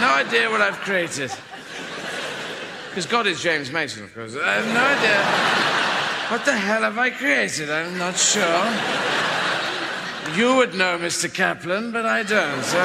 no 0.00 0.08
idea 0.08 0.50
what 0.50 0.60
I've 0.60 0.78
created. 0.78 1.32
Because 2.88 3.06
God 3.06 3.28
is 3.28 3.40
James 3.40 3.70
Mason, 3.70 4.02
of 4.02 4.12
course. 4.12 4.34
I 4.36 4.54
have 4.54 4.66
no 4.66 4.80
idea. 4.80 5.22
What 6.30 6.44
the 6.44 6.52
hell 6.52 6.82
have 6.82 6.98
I 6.98 7.10
created? 7.10 7.70
I'm 7.70 7.96
not 7.96 8.16
sure. 8.16 9.27
You 10.36 10.56
would 10.56 10.74
know, 10.74 10.98
Mr. 10.98 11.32
Kaplan, 11.32 11.90
but 11.90 12.06
I 12.06 12.22
don't. 12.22 12.62
So, 12.62 12.78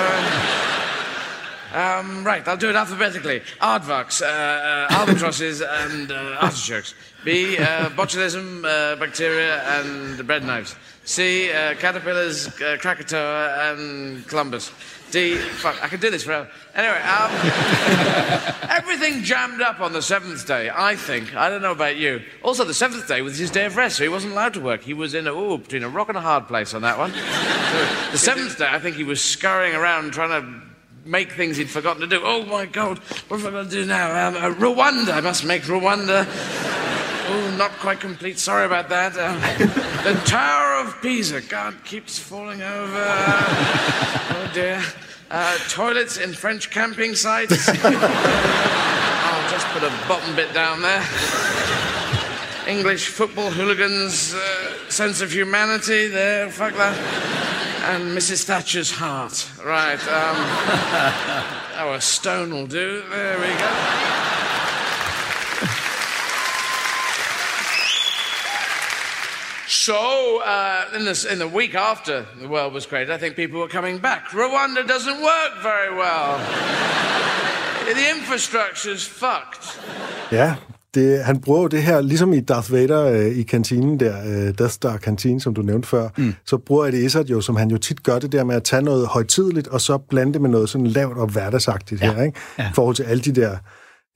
um, 1.78 2.24
right, 2.24 2.48
I'll 2.48 2.58
do 2.58 2.70
it 2.70 2.76
alphabetically. 2.76 3.41
Aardvarks, 3.62 4.22
uh, 4.22 4.26
uh, 4.26 4.88
albatrosses, 4.91 5.62
and 5.68 6.12
uh, 6.12 6.38
artichokes. 6.41 6.96
B, 7.24 7.58
uh, 7.58 7.89
botulism, 7.89 8.66
uh, 8.66 8.96
bacteria, 8.96 9.62
and 9.80 10.26
bread 10.26 10.44
knives. 10.44 10.76
C, 11.04 11.52
uh, 11.52 11.76
caterpillars, 11.76 12.48
uh, 12.62 12.78
Krakatoa, 12.80 13.72
and 13.72 14.28
Columbus. 14.28 14.72
D, 15.14 15.36
fuck, 15.36 15.78
I 15.84 15.89
could 15.89 15.99
do 15.99 16.09
this 16.09 16.24
forever. 16.24 16.49
Anyway, 16.74 16.99
um, 17.03 17.30
everything 18.72 19.22
jammed 19.22 19.61
up 19.61 19.80
on 19.80 19.93
the 19.93 20.01
seventh 20.01 20.47
day, 20.47 20.72
I 20.74 20.95
think. 20.95 21.36
I 21.36 21.51
don't 21.51 21.61
know 21.61 21.72
about 21.72 21.97
you. 21.97 22.24
Also, 22.41 22.64
the 22.64 22.74
seventh 22.74 23.07
day 23.07 23.22
was 23.22 23.38
his 23.38 23.51
day 23.51 23.66
of 23.66 23.76
rest, 23.76 23.97
so 23.97 24.03
he 24.03 24.09
wasn't 24.09 24.34
allowed 24.34 24.55
to 24.55 24.59
work. 24.59 24.82
He 24.82 24.95
was 24.95 25.14
in 25.14 25.28
a, 25.28 25.32
ooh, 25.32 25.59
between 25.59 25.84
a 25.84 25.88
rock 25.88 26.09
and 26.09 26.18
a 26.18 26.22
hard 26.22 26.47
place 26.47 26.74
on 26.74 26.82
that 26.82 26.97
one. 26.97 27.11
So 27.11 27.20
the 28.11 28.18
seventh 28.18 28.57
day, 28.57 28.68
I 28.68 28.80
think 28.80 28.95
he 28.95 29.03
was 29.03 29.22
scurrying 29.22 29.76
around 29.76 30.14
trying 30.14 30.41
to 30.41 31.07
make 31.07 31.34
things 31.34 31.57
he'd 31.57 31.70
forgotten 31.70 32.01
to 32.01 32.07
do. 32.07 32.20
Oh 32.24 32.43
my 32.47 32.66
God, 32.66 32.97
what 33.28 33.39
am 33.39 33.45
I 33.45 33.49
going 33.51 33.70
to 33.70 33.72
do 33.72 33.86
now? 33.86 34.30
Um, 34.30 34.36
uh, 34.36 34.55
Rwanda, 34.55 35.14
I 35.14 35.22
must 35.22 35.45
make 35.45 35.61
Rwanda. 35.61 36.26
Oh, 37.26 37.56
not 37.58 37.72
quite 37.80 38.00
complete. 38.00 38.38
Sorry 38.38 38.66
about 38.66 38.90
that. 38.90 39.18
Um, 39.18 39.40
the 40.04 40.20
Tower 40.26 40.86
of 40.86 41.02
Pisa. 41.02 41.42
God 41.42 41.76
keeps 41.86 42.20
falling 42.20 42.62
over. 42.62 43.06
Oh 43.06 44.52
dear. 44.54 44.84
Uh, 45.32 45.58
toilets 45.70 46.18
in 46.18 46.34
French 46.34 46.70
camping 46.70 47.16
sites. 47.16 47.70
I'll 47.84 49.50
just 49.50 49.66
put 49.68 49.84
a 49.84 49.90
bottom 50.08 50.36
bit 50.36 50.54
down 50.54 50.82
there. 50.82 51.04
English 52.68 53.08
football 53.08 53.50
hooligans' 53.50 54.34
uh, 54.34 54.90
sense 54.90 55.22
of 55.22 55.32
humanity 55.32 56.08
there. 56.08 56.50
Fuck 56.50 56.76
that. 56.76 56.98
And 57.86 58.18
Mrs. 58.18 58.44
Thatcher's 58.44 58.92
heart. 58.92 59.50
Right. 59.64 60.00
Um, 60.08 60.36
oh, 61.80 61.94
a 61.96 62.02
stone 62.02 62.52
will 62.52 62.68
do. 62.68 63.04
There 63.10 63.40
we 63.40 63.48
go. 63.58 64.23
So, 69.90 69.94
uh, 69.94 70.98
in, 70.98 71.04
the, 71.06 71.16
in 71.34 71.40
the 71.40 71.52
week 71.60 71.76
after 71.76 72.26
the 72.42 72.48
world 72.48 72.74
was 72.74 72.86
created, 72.86 73.16
I 73.16 73.18
think 73.18 73.36
people 73.36 73.60
were 73.60 73.74
coming 73.80 73.98
back. 74.02 74.22
Rwanda 74.30 74.82
doesn't 74.94 75.20
work 75.32 75.54
very 75.72 75.92
well. 76.04 76.30
the 78.00 78.08
infrastructure's 78.16 79.06
fucked. 79.22 79.66
Ja, 80.32 80.56
det, 80.94 81.24
han 81.24 81.42
bruger 81.42 81.62
jo 81.62 81.68
det 81.68 81.84
her, 81.84 82.02
ligesom 82.02 82.34
i 82.34 82.40
Darth 82.40 82.72
Vader 82.72 83.06
øh, 83.06 83.38
i 83.38 83.44
kantinen 83.44 84.00
der, 84.00 84.20
øh, 84.26 84.58
Death 84.58 84.74
Star 84.74 84.98
kantine, 84.98 85.42
som 85.42 85.54
du 85.54 85.62
nævnte 85.62 85.88
før, 85.88 86.10
mm. 86.18 86.34
så 86.46 86.58
bruger 86.58 86.86
Eddie 86.86 87.06
Izzard 87.06 87.26
jo, 87.26 87.42
som 87.42 87.56
han 87.56 87.72
jo 87.72 87.78
tit 87.78 88.04
gør 88.04 88.20
det 88.20 88.32
der 88.32 88.44
med 88.44 88.56
at 88.56 88.64
tage 88.64 88.82
noget 88.82 89.08
højtidligt, 89.08 89.68
og 89.68 89.82
så 89.82 89.98
blande 89.98 90.34
det 90.34 90.42
med 90.42 90.50
noget 90.50 90.70
sådan 90.70 90.88
lavt 90.88 91.18
og 91.18 91.28
hverdagsagtigt 91.28 92.02
ja. 92.02 92.14
her, 92.14 92.24
ikke? 92.24 92.40
Ja. 92.60 92.64
I 92.64 92.74
forhold 92.74 92.96
til 92.96 93.04
alle 93.04 93.24
de 93.24 93.42
der 93.42 93.58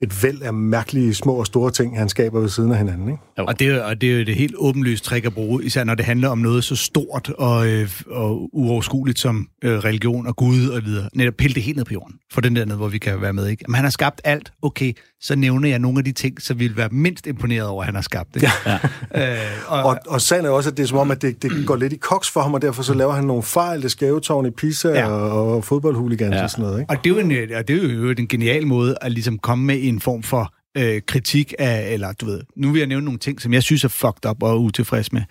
et 0.02 0.22
væld 0.22 0.42
af 0.42 0.54
mærkelige 0.54 1.14
små 1.14 1.32
og 1.32 1.46
store 1.46 1.70
ting, 1.70 1.98
han 1.98 2.08
skaber 2.08 2.40
ved 2.40 2.48
siden 2.48 2.72
af 2.72 2.78
hinanden. 2.78 3.08
Ikke? 3.08 3.22
Og, 3.38 3.58
det 3.58 3.68
er, 3.68 3.82
og 3.82 4.00
det 4.00 4.12
er 4.12 4.18
jo 4.18 4.24
det 4.24 4.34
helt 4.34 4.54
åbenlyst 4.58 5.04
trick 5.04 5.26
at 5.26 5.34
bruge, 5.34 5.64
især 5.64 5.84
når 5.84 5.94
det 5.94 6.04
handler 6.04 6.28
om 6.28 6.38
noget 6.38 6.64
så 6.64 6.76
stort 6.76 7.30
og, 7.38 7.68
øh, 7.68 7.90
og 8.10 8.50
uoverskueligt 8.52 9.18
som 9.18 9.48
øh, 9.64 9.78
religion 9.78 10.26
og 10.26 10.36
Gud 10.36 10.68
og 10.68 10.84
videre. 10.84 11.08
Netop 11.14 11.34
pille 11.34 11.54
det 11.54 11.62
helt 11.62 11.76
ned 11.76 11.84
på 11.84 11.92
jorden, 11.92 12.14
for 12.32 12.40
den 12.40 12.56
der 12.56 12.64
ned, 12.64 12.76
hvor 12.76 12.88
vi 12.88 12.98
kan 12.98 13.22
være 13.22 13.32
med. 13.32 13.46
Ikke? 13.46 13.64
Men 13.68 13.74
han 13.74 13.84
har 13.84 13.90
skabt 13.90 14.20
alt, 14.24 14.52
okay, 14.62 14.92
så 15.20 15.36
nævner 15.36 15.68
jeg 15.68 15.78
nogle 15.78 15.98
af 15.98 16.04
de 16.04 16.12
ting, 16.12 16.42
så 16.42 16.54
vi 16.54 16.66
vil 16.66 16.76
være 16.76 16.88
mindst 16.92 17.26
imponeret 17.26 17.68
over, 17.68 17.82
at 17.82 17.86
han 17.86 17.94
har 17.94 18.02
skabt 18.02 18.34
det. 18.34 18.42
Ja. 18.42 18.74
øh, 19.32 19.38
og, 19.66 19.82
og, 19.82 19.98
og 20.06 20.20
sagen 20.20 20.44
er 20.44 20.50
også, 20.50 20.70
at 20.70 20.76
det 20.76 20.82
er 20.82 20.86
som 20.86 20.98
om, 20.98 21.10
at 21.10 21.22
det, 21.22 21.42
det 21.42 21.66
går 21.66 21.76
lidt 21.76 21.92
i 21.92 21.96
koks 21.96 22.30
for 22.30 22.40
ham, 22.40 22.54
og 22.54 22.62
derfor 22.62 22.82
så 22.82 22.94
laver 22.94 23.12
han 23.12 23.24
nogle 23.24 23.42
fejl, 23.42 23.82
det 23.82 23.90
skæve 23.90 24.20
tårn 24.20 24.46
i 24.46 24.50
Pisa 24.50 24.88
ja. 24.88 25.08
og, 25.08 25.54
og 25.54 25.64
fodboldhuligans 25.64 26.34
ja. 26.34 26.42
og 26.42 26.50
sådan 26.50 26.64
noget. 26.64 26.80
Ikke? 26.80 26.90
Og 26.90 27.04
det 27.04 27.10
er 27.10 27.14
jo 27.14 27.20
en, 27.20 27.54
og 27.56 27.68
det 27.68 27.84
er 27.84 27.94
jo 27.94 28.10
en 28.10 28.28
genial 28.28 28.66
måde 28.66 28.96
at 29.00 29.12
ligesom 29.12 29.38
komme 29.38 29.64
med 29.64 29.87
en 29.88 30.00
form 30.00 30.22
for 30.22 30.54
øh, 30.76 31.02
kritik 31.06 31.54
af, 31.58 31.92
eller 31.92 32.12
du 32.12 32.26
ved, 32.26 32.40
nu 32.56 32.72
vil 32.72 32.78
jeg 32.78 32.88
nævne 32.88 33.04
nogle 33.04 33.18
ting, 33.18 33.40
som 33.40 33.52
jeg 33.52 33.62
synes 33.62 33.84
er 33.84 33.88
fucked 33.88 34.30
up 34.30 34.42
og 34.42 34.62
utilfreds 34.62 35.12
med. 35.12 35.22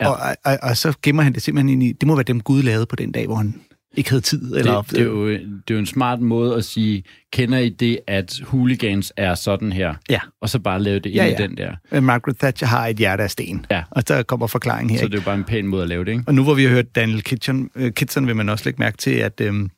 Ja. 0.00 0.08
Og, 0.08 0.36
og, 0.44 0.58
og, 0.62 0.76
så 0.76 0.92
gemmer 1.02 1.22
han 1.22 1.32
det 1.32 1.42
simpelthen 1.42 1.68
ind 1.68 1.82
i, 1.82 1.92
det 1.92 2.08
må 2.08 2.14
være 2.14 2.22
dem 2.22 2.40
Gud 2.40 2.62
lavede 2.62 2.86
på 2.86 2.96
den 2.96 3.12
dag, 3.12 3.26
hvor 3.26 3.36
han 3.36 3.60
ikke 3.96 4.10
havde 4.10 4.20
tid. 4.20 4.56
Eller, 4.56 4.82
det, 4.82 4.90
det, 4.90 5.00
er 5.00 5.04
jo, 5.04 5.28
det 5.28 5.70
er 5.70 5.74
jo 5.74 5.78
en 5.78 5.86
smart 5.86 6.20
måde 6.20 6.56
at 6.56 6.64
sige, 6.64 7.04
kender 7.32 7.58
I 7.58 7.68
det, 7.68 7.98
at 8.06 8.40
hooligans 8.44 9.12
er 9.16 9.34
sådan 9.34 9.72
her? 9.72 9.94
Ja. 10.10 10.20
Og 10.40 10.50
så 10.50 10.58
bare 10.58 10.82
lave 10.82 10.98
det 10.98 11.06
ind 11.06 11.14
ja, 11.14 11.24
ja. 11.24 11.38
i 11.38 11.42
den 11.42 11.56
der. 11.56 12.00
Margaret 12.00 12.38
Thatcher 12.38 12.68
har 12.68 12.86
et 12.86 12.96
hjerte 12.96 13.22
af 13.22 13.30
sten. 13.30 13.66
Ja. 13.70 13.82
Og 13.90 14.08
der 14.08 14.22
kommer 14.22 14.46
forklaringen 14.46 14.90
her. 14.90 14.98
Så 14.98 15.06
det 15.06 15.14
er 15.14 15.18
jo 15.18 15.24
bare 15.24 15.34
en 15.34 15.44
pæn 15.44 15.66
måde 15.66 15.82
at 15.82 15.88
lave 15.88 16.04
det, 16.04 16.10
ikke? 16.10 16.24
Og 16.26 16.34
nu 16.34 16.42
hvor 16.42 16.54
vi 16.54 16.64
har 16.64 16.70
hørt 16.70 16.94
Daniel 16.94 17.22
Kitson, 17.22 17.70
uh, 17.74 17.90
Kitson 17.90 18.26
vil 18.26 18.36
man 18.36 18.48
også 18.48 18.64
lægge 18.64 18.78
mærke 18.78 18.96
til, 18.96 19.10
at 19.10 19.40
øhm, 19.40 19.70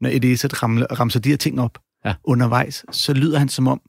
når 0.00 0.10
Eddie 0.12 0.36
ramser 0.36 1.20
de 1.20 1.28
her 1.28 1.36
ting 1.36 1.60
op 1.60 1.78
ja. 2.04 2.14
undervejs, 2.24 2.84
så 2.90 3.12
lyder 3.12 3.38
han 3.38 3.48
som 3.48 3.68
om, 3.68 3.80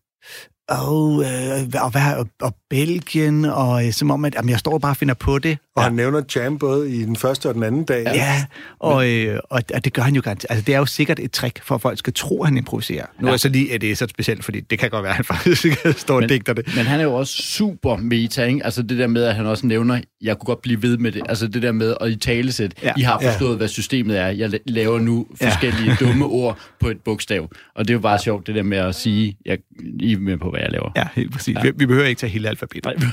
og, 0.70 1.24
øh, 1.24 1.84
og, 1.84 1.91
hvad, 1.91 2.16
og, 2.18 2.28
og 2.41 2.55
Belgien, 2.70 3.45
og 3.45 3.86
øh, 3.86 3.93
som 3.93 4.11
om, 4.11 4.26
at 4.26 4.36
jamen, 4.36 4.49
jeg 4.49 4.59
står 4.59 4.78
bare 4.78 4.95
finder 4.95 5.13
på 5.13 5.39
det. 5.39 5.57
Og 5.76 5.82
ja. 5.82 5.88
han 5.88 5.95
nævner 5.95 6.21
Jam 6.36 6.57
både 6.57 6.91
i 6.91 7.03
den 7.03 7.15
første 7.15 7.49
og 7.49 7.55
den 7.55 7.63
anden 7.63 7.84
dag. 7.84 8.03
Ja, 8.05 8.45
og, 8.80 9.09
øh, 9.09 9.39
og, 9.49 9.61
og 9.73 9.86
det 9.86 9.93
gør 9.93 10.01
han 10.01 10.15
jo 10.15 10.21
garanteret. 10.21 10.51
Altså, 10.51 10.65
det 10.65 10.76
er 10.76 10.80
jo 10.80 10.86
sikkert 10.86 11.19
et 11.19 11.32
trick, 11.32 11.63
for 11.63 11.76
at 11.76 11.82
folk 11.82 11.99
skal 11.99 12.13
tro, 12.13 12.41
at 12.41 12.47
han 12.47 12.57
improviserer. 12.57 13.05
Nu 13.19 13.28
ja. 13.28 13.34
er 13.34 13.38
så 13.38 13.49
lige, 13.49 13.73
at 13.73 13.82
det 13.82 13.91
er 13.91 13.95
så 13.95 14.07
specielt, 14.09 14.43
fordi 14.43 14.59
det 14.59 14.80
kan 14.80 14.89
godt 14.89 15.03
være, 15.03 15.09
at 15.09 15.15
han 15.15 15.26
faktisk 15.26 15.67
står 15.97 16.15
og 16.15 16.30
digter 16.30 16.53
det. 16.53 16.76
Men 16.76 16.86
han 16.86 16.99
er 16.99 17.03
jo 17.03 17.13
også 17.13 17.34
super 17.34 17.97
meta, 17.97 18.45
ikke? 18.45 18.65
Altså 18.65 18.82
det 18.82 18.97
der 18.97 19.07
med, 19.07 19.23
at 19.23 19.36
han 19.36 19.45
også 19.45 19.67
nævner, 19.67 20.01
jeg 20.21 20.38
kunne 20.38 20.45
godt 20.45 20.61
blive 20.61 20.82
ved 20.82 20.97
med 20.97 21.11
det. 21.11 21.21
Altså 21.30 21.47
det 21.47 21.61
der 21.61 21.71
med 21.71 21.95
at 22.01 22.09
i 22.09 22.15
talesæt, 22.15 22.73
ja. 22.84 22.93
I 22.97 23.01
har 23.01 23.19
forstået, 23.19 23.51
ja. 23.51 23.57
hvad 23.57 23.67
systemet 23.67 24.19
er. 24.19 24.28
Jeg 24.28 24.51
laver 24.65 24.99
nu 24.99 25.28
forskellige 25.41 25.89
ja. 25.89 25.95
dumme 26.05 26.26
ord 26.26 26.59
på 26.80 26.89
et 26.89 26.97
bogstav. 27.05 27.49
Og 27.76 27.88
det 27.88 27.89
er 27.89 27.93
jo 27.93 27.99
bare 27.99 28.19
sjovt, 28.19 28.47
det 28.47 28.55
der 28.55 28.63
med 28.63 28.78
at 28.78 28.95
sige, 28.95 29.38
jeg, 29.45 29.57
I 29.99 30.13
er 30.13 30.19
med 30.19 30.38
på, 30.38 30.49
hvad 30.49 30.59
jeg 30.59 30.71
laver. 30.71 30.91
Ja, 30.95 31.03
helt 31.15 31.34
præcis. 31.34 31.55
Ja. 31.55 31.61
Vi, 31.61 31.71
vi 31.76 31.86
behøver 31.86 32.07
ikke 32.07 32.19
tage 32.19 32.30
hele 32.30 32.49
alfabetet. 32.49 32.93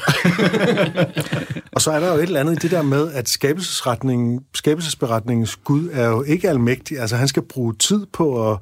og 1.74 1.80
så 1.80 1.90
er 1.90 2.00
der 2.00 2.08
jo 2.08 2.14
et 2.14 2.22
eller 2.22 2.40
andet 2.40 2.51
i 2.53 2.57
det 2.57 2.70
der 2.70 2.82
med, 2.82 3.12
at 3.12 3.28
skabelsesretningen, 3.28 4.40
skabelsesberetningens 4.55 5.57
Gud 5.57 5.88
er 5.92 6.09
jo 6.09 6.22
ikke 6.22 6.48
almægtig. 6.48 7.00
Altså 7.00 7.16
han 7.16 7.28
skal 7.28 7.42
bruge 7.42 7.74
tid 7.74 8.07
på 8.07 8.50
at 8.50 8.59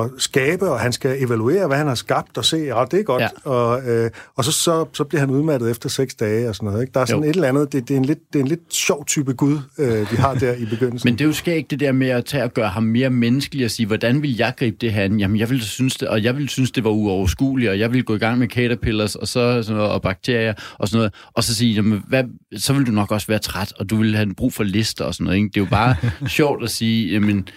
at 0.00 0.10
skabe, 0.18 0.70
og 0.70 0.80
han 0.80 0.92
skal 0.92 1.22
evaluere, 1.22 1.66
hvad 1.66 1.76
han 1.76 1.86
har 1.86 1.94
skabt, 1.94 2.38
og 2.38 2.44
se, 2.44 2.56
ja, 2.56 2.84
det 2.90 3.00
er 3.00 3.02
godt. 3.02 3.22
Ja. 3.22 3.50
Og, 3.50 3.82
øh, 3.82 4.10
og 4.36 4.44
så, 4.44 4.52
så, 4.52 4.84
så 4.92 5.04
bliver 5.04 5.20
han 5.20 5.30
udmattet 5.30 5.70
efter 5.70 5.88
seks 5.88 6.14
dage 6.14 6.48
og 6.48 6.54
sådan 6.54 6.66
noget. 6.66 6.82
Ikke? 6.82 6.92
Der 6.94 7.00
er 7.00 7.04
sådan 7.04 7.22
jo. 7.22 7.30
et 7.30 7.34
eller 7.34 7.48
andet, 7.48 7.72
det, 7.72 7.88
det, 7.88 7.94
er 7.94 7.98
en 7.98 8.04
lidt, 8.04 8.18
det 8.32 8.38
er 8.38 8.42
en 8.42 8.48
lidt 8.48 8.74
sjov 8.74 9.06
type 9.06 9.32
Gud, 9.32 9.58
øh, 9.78 10.10
vi 10.10 10.16
har 10.16 10.34
der 10.34 10.54
i 10.54 10.64
begyndelsen. 10.64 11.08
Men 11.08 11.14
det 11.18 11.20
er 11.24 11.28
jo 11.28 11.32
skægt 11.32 11.70
det 11.70 11.80
der 11.80 11.92
med 11.92 12.08
at 12.08 12.24
tage 12.24 12.44
og 12.44 12.54
gøre 12.54 12.68
ham 12.68 12.82
mere 12.82 13.10
menneskelig 13.10 13.64
og 13.64 13.70
sige, 13.70 13.86
hvordan 13.86 14.22
vil 14.22 14.36
jeg 14.36 14.52
gribe 14.58 14.76
det 14.80 14.92
her 14.92 15.02
Jamen, 15.02 15.38
jeg 15.38 15.50
vil 15.50 15.62
synes 15.62 15.96
det, 15.96 16.08
og 16.08 16.24
jeg 16.24 16.36
vil 16.36 16.48
synes, 16.48 16.70
det 16.70 16.84
var 16.84 16.90
uoverskueligt, 16.90 17.70
og 17.70 17.78
jeg 17.78 17.92
vil 17.92 18.04
gå 18.04 18.14
i 18.14 18.18
gang 18.18 18.38
med 18.38 18.48
caterpillars 18.48 19.14
og, 19.14 19.28
så, 19.28 19.62
sådan 19.62 19.76
noget, 19.76 19.92
og 19.92 20.02
bakterier 20.02 20.54
og 20.78 20.88
sådan 20.88 20.98
noget, 20.98 21.12
og 21.32 21.44
så 21.44 21.54
sige, 21.54 21.74
jamen, 21.74 22.04
hvad, 22.08 22.24
så 22.56 22.72
vil 22.72 22.86
du 22.86 22.92
nok 22.92 23.12
også 23.12 23.26
være 23.26 23.38
træt, 23.38 23.72
og 23.78 23.90
du 23.90 23.96
vil 23.96 24.16
have 24.16 24.34
brug 24.34 24.52
for 24.52 24.64
lister 24.64 25.04
og 25.04 25.14
sådan 25.14 25.24
noget. 25.24 25.36
Ikke? 25.36 25.48
Det 25.48 25.56
er 25.56 25.60
jo 25.60 25.70
bare 25.70 25.96
sjovt 26.28 26.64
at 26.64 26.70
sige, 26.70 27.12
jamen, 27.12 27.48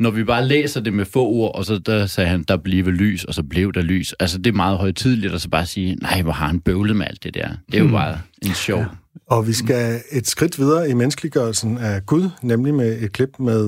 når 0.00 0.10
vi 0.10 0.24
bare 0.24 0.46
læser 0.46 0.80
det 0.80 0.92
med 0.92 1.04
få 1.04 1.26
ord, 1.26 1.54
og 1.54 1.64
så 1.64 1.78
der 1.78 2.06
sagde 2.06 2.30
han, 2.30 2.42
der 2.48 2.56
bliver 2.56 2.90
lys, 2.90 3.24
og 3.24 3.34
så 3.34 3.42
blev 3.42 3.72
der 3.72 3.82
lys. 3.82 4.14
Altså, 4.20 4.38
det 4.38 4.46
er 4.46 4.56
meget 4.56 4.78
højtidligt 4.78 5.34
at 5.34 5.40
så 5.40 5.48
bare 5.48 5.66
sige, 5.66 5.94
nej, 5.94 6.22
hvor 6.22 6.32
har 6.32 6.46
han 6.46 6.60
bøvlet 6.60 6.96
med 6.96 7.06
alt 7.06 7.22
det 7.22 7.34
der. 7.34 7.48
Det 7.66 7.74
er 7.74 7.78
jo 7.78 7.84
hmm. 7.84 7.92
bare 7.92 8.20
en 8.42 8.54
sjov. 8.54 8.78
Ja. 8.78 8.86
Og 9.26 9.46
vi 9.46 9.52
skal 9.52 10.00
et 10.12 10.26
skridt 10.26 10.58
videre 10.58 10.90
i 10.90 10.94
menneskeliggørelsen 10.94 11.78
af 11.78 12.06
Gud, 12.06 12.30
nemlig 12.42 12.74
med 12.74 13.02
et 13.02 13.12
klip 13.12 13.38
med 13.38 13.64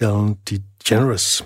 uh, 0.00 0.08
Ellen 0.08 0.36
DeGeneres. 0.50 1.44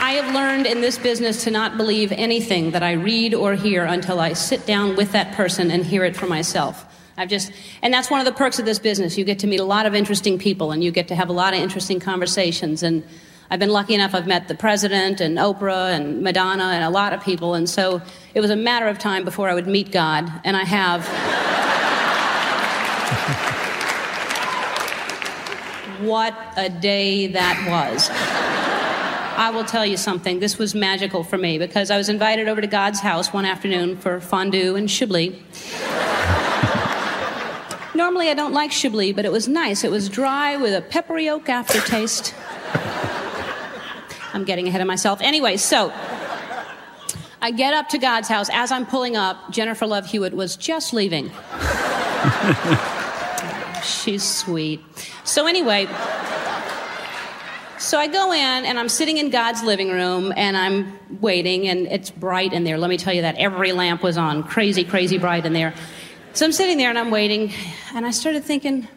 I 0.00 0.16
have 0.20 0.32
learned 0.34 0.66
in 0.66 0.82
this 0.82 0.98
business 0.98 1.44
to 1.44 1.50
not 1.50 1.70
believe 1.78 2.12
anything 2.12 2.72
that 2.72 2.82
I 2.82 2.94
read 2.94 3.34
or 3.34 3.52
hear 3.52 3.84
until 3.84 4.14
I 4.30 4.34
sit 4.34 4.66
down 4.68 4.96
with 4.98 5.12
that 5.12 5.26
person 5.36 5.70
and 5.70 5.84
hear 5.84 6.04
it 6.04 6.16
for 6.16 6.26
myself. 6.26 6.74
I've 7.16 7.30
just, 7.30 7.52
and 7.82 7.94
that's 7.94 8.10
one 8.10 8.20
of 8.20 8.26
the 8.26 8.32
perks 8.32 8.58
of 8.58 8.64
this 8.64 8.78
business. 8.78 9.16
You 9.18 9.24
get 9.24 9.38
to 9.40 9.46
meet 9.46 9.60
a 9.60 9.64
lot 9.64 9.86
of 9.86 9.94
interesting 9.94 10.38
people 10.38 10.72
and 10.72 10.82
you 10.84 10.90
get 10.90 11.08
to 11.08 11.14
have 11.14 11.28
a 11.28 11.32
lot 11.32 11.54
of 11.54 11.60
interesting 11.60 12.00
conversations. 12.00 12.82
And 12.82 13.02
I've 13.50 13.60
been 13.60 13.70
lucky 13.70 13.94
enough, 13.94 14.14
I've 14.14 14.26
met 14.26 14.48
the 14.48 14.54
president 14.54 15.20
and 15.20 15.38
Oprah 15.38 15.92
and 15.92 16.22
Madonna 16.22 16.64
and 16.64 16.84
a 16.84 16.90
lot 16.90 17.12
of 17.12 17.22
people. 17.22 17.54
And 17.54 17.68
so 17.68 18.00
it 18.34 18.40
was 18.40 18.50
a 18.50 18.56
matter 18.56 18.88
of 18.88 18.98
time 18.98 19.24
before 19.24 19.48
I 19.48 19.54
would 19.54 19.66
meet 19.66 19.92
God. 19.92 20.30
And 20.44 20.56
I 20.56 20.64
have. 20.64 21.06
what 26.06 26.34
a 26.56 26.68
day 26.68 27.28
that 27.28 27.66
was. 27.68 28.10
I 29.36 29.50
will 29.50 29.64
tell 29.64 29.84
you 29.84 29.96
something. 29.96 30.38
This 30.38 30.58
was 30.58 30.74
magical 30.74 31.24
for 31.24 31.36
me 31.36 31.58
because 31.58 31.90
I 31.90 31.96
was 31.96 32.08
invited 32.08 32.48
over 32.48 32.60
to 32.60 32.66
God's 32.66 33.00
house 33.00 33.32
one 33.32 33.44
afternoon 33.44 33.96
for 33.96 34.20
fondue 34.20 34.76
and 34.76 34.88
Chablis. 34.88 35.34
Normally, 37.94 38.28
I 38.28 38.34
don't 38.34 38.52
like 38.52 38.70
Chablis, 38.70 39.12
but 39.12 39.24
it 39.24 39.32
was 39.32 39.48
nice. 39.48 39.84
It 39.84 39.90
was 39.90 40.08
dry 40.08 40.56
with 40.56 40.74
a 40.74 40.82
peppery 40.82 41.28
oak 41.28 41.48
aftertaste. 41.48 42.34
I'm 44.34 44.44
getting 44.44 44.68
ahead 44.68 44.80
of 44.80 44.86
myself. 44.86 45.20
Anyway, 45.22 45.56
so 45.56 45.92
I 47.40 47.52
get 47.52 47.72
up 47.72 47.88
to 47.90 47.98
God's 47.98 48.26
house. 48.26 48.50
As 48.52 48.72
I'm 48.72 48.84
pulling 48.84 49.16
up, 49.16 49.52
Jennifer 49.52 49.86
Love 49.86 50.06
Hewitt 50.06 50.34
was 50.34 50.56
just 50.56 50.92
leaving. 50.92 51.26
She's 53.84 54.24
sweet. 54.24 54.80
So, 55.22 55.46
anyway, 55.46 55.86
so 57.78 57.98
I 57.98 58.08
go 58.08 58.32
in 58.32 58.64
and 58.64 58.78
I'm 58.78 58.88
sitting 58.88 59.18
in 59.18 59.30
God's 59.30 59.62
living 59.62 59.90
room 59.90 60.32
and 60.36 60.56
I'm 60.56 60.98
waiting, 61.20 61.68
and 61.68 61.86
it's 61.86 62.10
bright 62.10 62.52
in 62.52 62.64
there. 62.64 62.76
Let 62.76 62.90
me 62.90 62.96
tell 62.96 63.14
you 63.14 63.22
that. 63.22 63.36
Every 63.36 63.72
lamp 63.72 64.02
was 64.02 64.16
on, 64.16 64.42
crazy, 64.42 64.82
crazy 64.82 65.18
bright 65.18 65.46
in 65.46 65.52
there. 65.52 65.74
So 66.32 66.44
I'm 66.44 66.52
sitting 66.52 66.76
there 66.76 66.88
and 66.88 66.98
I'm 66.98 67.12
waiting, 67.12 67.52
and 67.94 68.04
I 68.04 68.10
started 68.10 68.42
thinking, 68.42 68.88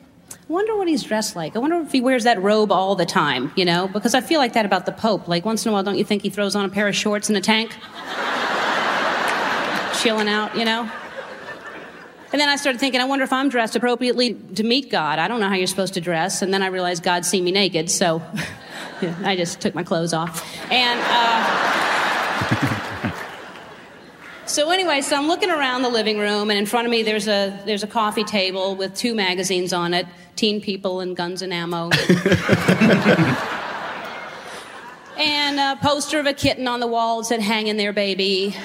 wonder 0.47 0.75
what 0.75 0.87
he's 0.87 1.03
dressed 1.03 1.35
like. 1.35 1.55
I 1.55 1.59
wonder 1.59 1.77
if 1.77 1.91
he 1.91 2.01
wears 2.01 2.23
that 2.23 2.41
robe 2.41 2.71
all 2.71 2.95
the 2.95 3.05
time, 3.05 3.51
you 3.55 3.65
know? 3.65 3.87
Because 3.87 4.15
I 4.15 4.21
feel 4.21 4.39
like 4.39 4.53
that 4.53 4.65
about 4.65 4.85
the 4.85 4.91
Pope. 4.91 5.27
Like, 5.27 5.45
once 5.45 5.65
in 5.65 5.69
a 5.69 5.73
while, 5.73 5.83
don't 5.83 5.97
you 5.97 6.03
think 6.03 6.21
he 6.21 6.29
throws 6.29 6.55
on 6.55 6.65
a 6.65 6.69
pair 6.69 6.87
of 6.87 6.95
shorts 6.95 7.29
and 7.29 7.37
a 7.37 7.41
tank? 7.41 7.71
Chilling 10.01 10.29
out, 10.29 10.55
you 10.55 10.63
know? 10.63 10.89
And 12.31 12.41
then 12.41 12.49
I 12.49 12.55
started 12.55 12.79
thinking, 12.79 13.01
I 13.01 13.05
wonder 13.05 13.23
if 13.23 13.33
I'm 13.33 13.49
dressed 13.49 13.75
appropriately 13.75 14.35
to 14.55 14.63
meet 14.63 14.89
God. 14.89 15.19
I 15.19 15.27
don't 15.27 15.39
know 15.39 15.49
how 15.49 15.55
you're 15.55 15.67
supposed 15.67 15.95
to 15.95 16.01
dress. 16.01 16.41
And 16.41 16.53
then 16.53 16.61
I 16.61 16.67
realized 16.67 17.03
God 17.03 17.25
see 17.25 17.41
me 17.41 17.51
naked, 17.51 17.89
so 17.89 18.21
I 19.23 19.35
just 19.35 19.59
took 19.59 19.75
my 19.75 19.83
clothes 19.83 20.13
off. 20.13 20.45
And, 20.71 20.99
uh, 21.03 23.13
So 24.47 24.71
anyway, 24.71 25.01
so 25.01 25.17
I'm 25.17 25.27
looking 25.27 25.51
around 25.51 25.81
the 25.81 25.89
living 25.89 26.17
room, 26.17 26.49
and 26.49 26.57
in 26.57 26.65
front 26.65 26.87
of 26.87 26.91
me 26.91 27.03
there's 27.03 27.27
a 27.27 27.61
there's 27.65 27.83
a 27.83 27.87
coffee 27.87 28.23
table 28.23 28.77
with 28.77 28.95
two 28.95 29.13
magazines 29.13 29.73
on 29.73 29.93
it: 29.93 30.07
Teen 30.37 30.61
People 30.61 31.01
and 31.01 31.17
Guns 31.17 31.41
and 31.41 31.51
Ammo. 31.51 31.89
and 35.17 35.59
a 35.59 35.75
poster 35.81 36.19
of 36.19 36.27
a 36.27 36.33
kitten 36.33 36.67
on 36.67 36.79
the 36.79 36.87
wall 36.87 37.19
that 37.19 37.25
said 37.25 37.41
"Hang 37.41 37.67
in 37.67 37.75
there, 37.77 37.91
baby." 37.91 38.55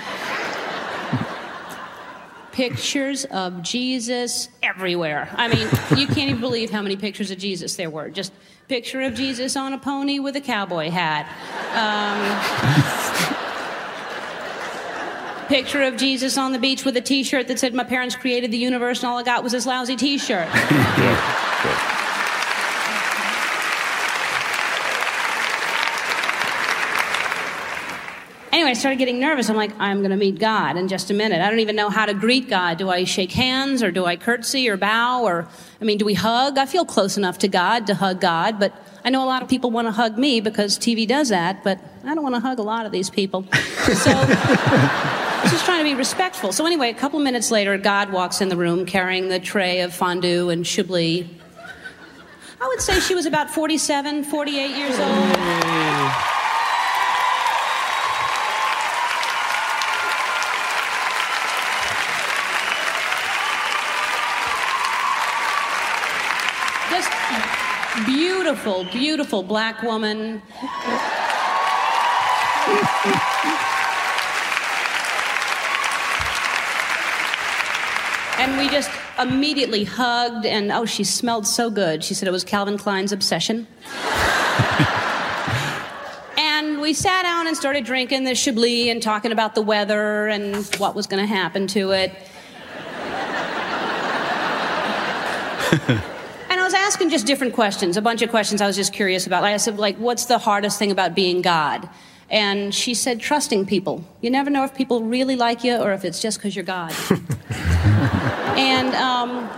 Pictures 2.52 3.24
of 3.24 3.62
Jesus 3.62 4.50
everywhere. 4.62 5.30
I 5.34 5.48
mean, 5.48 5.66
you 5.98 6.06
can't 6.06 6.28
even 6.28 6.40
believe 6.40 6.70
how 6.70 6.82
many 6.82 6.96
pictures 6.96 7.30
of 7.30 7.38
Jesus 7.38 7.76
there 7.76 7.88
were. 7.88 8.10
Just 8.10 8.30
picture 8.68 9.00
of 9.00 9.14
Jesus 9.14 9.56
on 9.56 9.72
a 9.72 9.78
pony 9.78 10.18
with 10.18 10.36
a 10.36 10.40
cowboy 10.40 10.90
hat. 10.90 11.26
Um, 11.74 13.31
picture 15.52 15.82
of 15.82 15.98
Jesus 15.98 16.38
on 16.38 16.52
the 16.52 16.58
beach 16.58 16.82
with 16.82 16.96
a 16.96 17.00
T-shirt 17.02 17.46
that 17.48 17.58
said, 17.58 17.74
"My 17.74 17.84
parents 17.84 18.16
created 18.16 18.50
the 18.50 18.56
universe, 18.56 19.02
and 19.02 19.10
all 19.10 19.18
I 19.18 19.22
got 19.22 19.42
was 19.42 19.52
this 19.52 19.66
lousy 19.66 19.96
T-shirt." 19.96 20.48
Anyway, 28.52 28.70
I 28.70 28.74
started 28.74 28.98
getting 28.98 29.18
nervous. 29.18 29.48
I'm 29.48 29.56
like, 29.56 29.72
I'm 29.78 30.00
going 30.00 30.10
to 30.10 30.16
meet 30.16 30.38
God 30.38 30.76
in 30.76 30.86
just 30.86 31.10
a 31.10 31.14
minute. 31.14 31.40
I 31.40 31.48
don't 31.48 31.60
even 31.60 31.74
know 31.74 31.88
how 31.88 32.04
to 32.04 32.12
greet 32.12 32.50
God. 32.50 32.76
Do 32.76 32.90
I 32.90 33.04
shake 33.04 33.32
hands 33.32 33.82
or 33.82 33.90
do 33.90 34.04
I 34.04 34.16
curtsy 34.16 34.68
or 34.68 34.76
bow 34.76 35.24
or, 35.24 35.48
I 35.80 35.84
mean, 35.84 35.96
do 35.96 36.04
we 36.04 36.12
hug? 36.12 36.58
I 36.58 36.66
feel 36.66 36.84
close 36.84 37.16
enough 37.16 37.38
to 37.38 37.48
God 37.48 37.86
to 37.86 37.94
hug 37.94 38.20
God, 38.20 38.60
but 38.60 38.72
I 39.06 39.10
know 39.10 39.24
a 39.24 39.26
lot 39.26 39.42
of 39.42 39.48
people 39.48 39.70
want 39.70 39.88
to 39.88 39.92
hug 39.92 40.18
me 40.18 40.42
because 40.42 40.78
TV 40.78 41.08
does 41.08 41.30
that, 41.30 41.64
but 41.64 41.80
I 42.04 42.14
don't 42.14 42.22
want 42.22 42.34
to 42.34 42.42
hug 42.42 42.58
a 42.58 42.62
lot 42.62 42.84
of 42.84 42.92
these 42.92 43.08
people. 43.08 43.46
So 43.52 44.12
I 45.42 45.46
was 45.46 45.52
just 45.54 45.64
trying 45.64 45.80
to 45.80 45.84
be 45.84 45.96
respectful. 45.96 46.52
So 46.52 46.66
anyway, 46.66 46.90
a 46.90 46.94
couple 46.94 47.18
minutes 47.18 47.50
later, 47.50 47.76
God 47.76 48.12
walks 48.12 48.40
in 48.40 48.48
the 48.48 48.56
room 48.56 48.86
carrying 48.86 49.28
the 49.28 49.40
tray 49.40 49.80
of 49.80 49.92
fondue 49.92 50.50
and 50.50 50.64
chablis. 50.64 51.26
I 52.60 52.68
would 52.68 52.80
say 52.80 53.00
she 53.00 53.16
was 53.16 53.26
about 53.26 53.50
47, 53.50 54.22
48 54.22 54.76
years 54.76 55.00
old. 55.00 55.10
Just 66.88 68.06
beautiful, 68.06 68.84
beautiful 68.92 69.42
black 69.42 69.82
woman. 69.82 70.40
And 78.42 78.58
we 78.58 78.68
just 78.68 78.90
immediately 79.20 79.84
hugged, 79.84 80.46
and 80.46 80.72
oh, 80.72 80.84
she 80.84 81.04
smelled 81.04 81.46
so 81.46 81.70
good. 81.70 82.02
She 82.02 82.12
said 82.12 82.26
it 82.26 82.32
was 82.32 82.42
Calvin 82.42 82.76
Klein's 82.76 83.12
obsession. 83.12 83.68
and 86.36 86.80
we 86.80 86.92
sat 86.92 87.22
down 87.22 87.46
and 87.46 87.56
started 87.56 87.84
drinking 87.84 88.24
the 88.24 88.34
Chablis 88.34 88.88
and 88.88 89.00
talking 89.00 89.30
about 89.30 89.54
the 89.54 89.62
weather 89.62 90.26
and 90.26 90.66
what 90.78 90.96
was 90.96 91.06
going 91.06 91.22
to 91.22 91.26
happen 91.26 91.68
to 91.68 91.92
it. 91.92 92.12
And 96.50 96.60
I 96.60 96.64
was 96.64 96.74
asking 96.74 97.08
just 97.10 97.26
different 97.26 97.54
questions, 97.54 97.96
a 97.96 98.02
bunch 98.02 98.20
of 98.20 98.28
questions 98.28 98.60
I 98.60 98.66
was 98.66 98.76
just 98.76 98.92
curious 98.92 99.26
about. 99.26 99.42
I 99.42 99.56
said, 99.56 99.78
like, 99.78 99.96
what's 99.96 100.26
the 100.26 100.36
hardest 100.36 100.78
thing 100.78 100.90
about 100.90 101.14
being 101.14 101.40
God? 101.40 101.88
And 102.28 102.74
she 102.74 102.92
said, 102.94 103.20
trusting 103.20 103.66
people. 103.66 104.04
You 104.20 104.30
never 104.30 104.50
know 104.50 104.64
if 104.64 104.74
people 104.74 105.02
really 105.02 105.36
like 105.36 105.64
you 105.64 105.76
or 105.76 105.92
if 105.92 106.04
it's 106.04 106.20
just 106.20 106.38
because 106.38 106.54
you're 106.54 106.64
God. 106.64 106.92
and 108.56 108.94
um, 108.94 109.50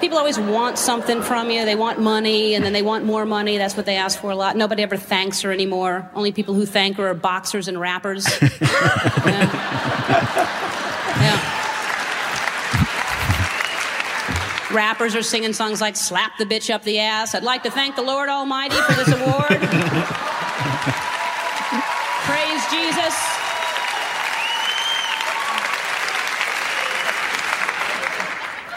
people 0.00 0.18
always 0.18 0.38
want 0.38 0.78
something 0.78 1.22
from 1.22 1.50
you. 1.50 1.64
They 1.64 1.74
want 1.74 1.98
money, 2.00 2.54
and 2.54 2.64
then 2.64 2.72
they 2.72 2.82
want 2.82 3.04
more 3.04 3.24
money. 3.24 3.58
That's 3.58 3.76
what 3.76 3.86
they 3.86 3.96
ask 3.96 4.18
for 4.20 4.30
a 4.30 4.36
lot. 4.36 4.56
Nobody 4.56 4.82
ever 4.82 4.96
thanks 4.96 5.40
her 5.42 5.52
anymore. 5.52 6.08
Only 6.14 6.32
people 6.32 6.54
who 6.54 6.66
thank 6.66 6.96
her 6.96 7.08
are 7.08 7.14
boxers 7.14 7.68
and 7.68 7.80
rappers. 7.80 8.26
yeah. 8.42 8.58
yeah. 11.20 11.54
Rappers 14.74 15.14
are 15.14 15.22
singing 15.22 15.52
songs 15.52 15.80
like 15.80 15.94
Slap 15.96 16.36
the 16.38 16.44
Bitch 16.44 16.68
Up 16.72 16.82
the 16.82 16.98
Ass. 16.98 17.34
I'd 17.34 17.44
like 17.44 17.62
to 17.62 17.70
thank 17.70 17.96
the 17.96 18.02
Lord 18.02 18.28
Almighty 18.28 18.74
for 18.74 18.92
this 18.94 19.08
award. 19.08 19.46
Praise 22.26 22.66
Jesus. 22.70 23.43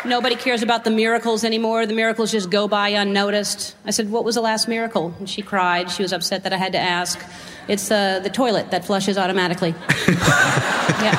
Nobody 0.07 0.35
cares 0.35 0.63
about 0.63 0.83
the 0.83 0.89
miracles 0.89 1.43
anymore. 1.43 1.85
The 1.85 1.93
miracles 1.93 2.31
just 2.31 2.49
go 2.49 2.67
by 2.67 2.89
unnoticed. 2.89 3.75
I 3.85 3.91
said, 3.91 4.09
What 4.09 4.23
was 4.23 4.35
the 4.35 4.41
last 4.41 4.67
miracle? 4.67 5.13
And 5.19 5.29
she 5.29 5.41
cried. 5.41 5.91
She 5.91 6.01
was 6.01 6.13
upset 6.13 6.43
that 6.43 6.53
I 6.53 6.57
had 6.57 6.71
to 6.71 6.79
ask. 6.79 7.19
It's 7.67 7.91
uh, 7.91 8.19
the 8.19 8.29
toilet 8.29 8.71
that 8.71 8.85
flushes 8.85 9.17
automatically. 9.17 9.75
yeah. 10.07 11.17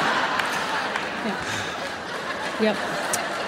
yeah. 1.27 1.37
Yep. 2.63 2.77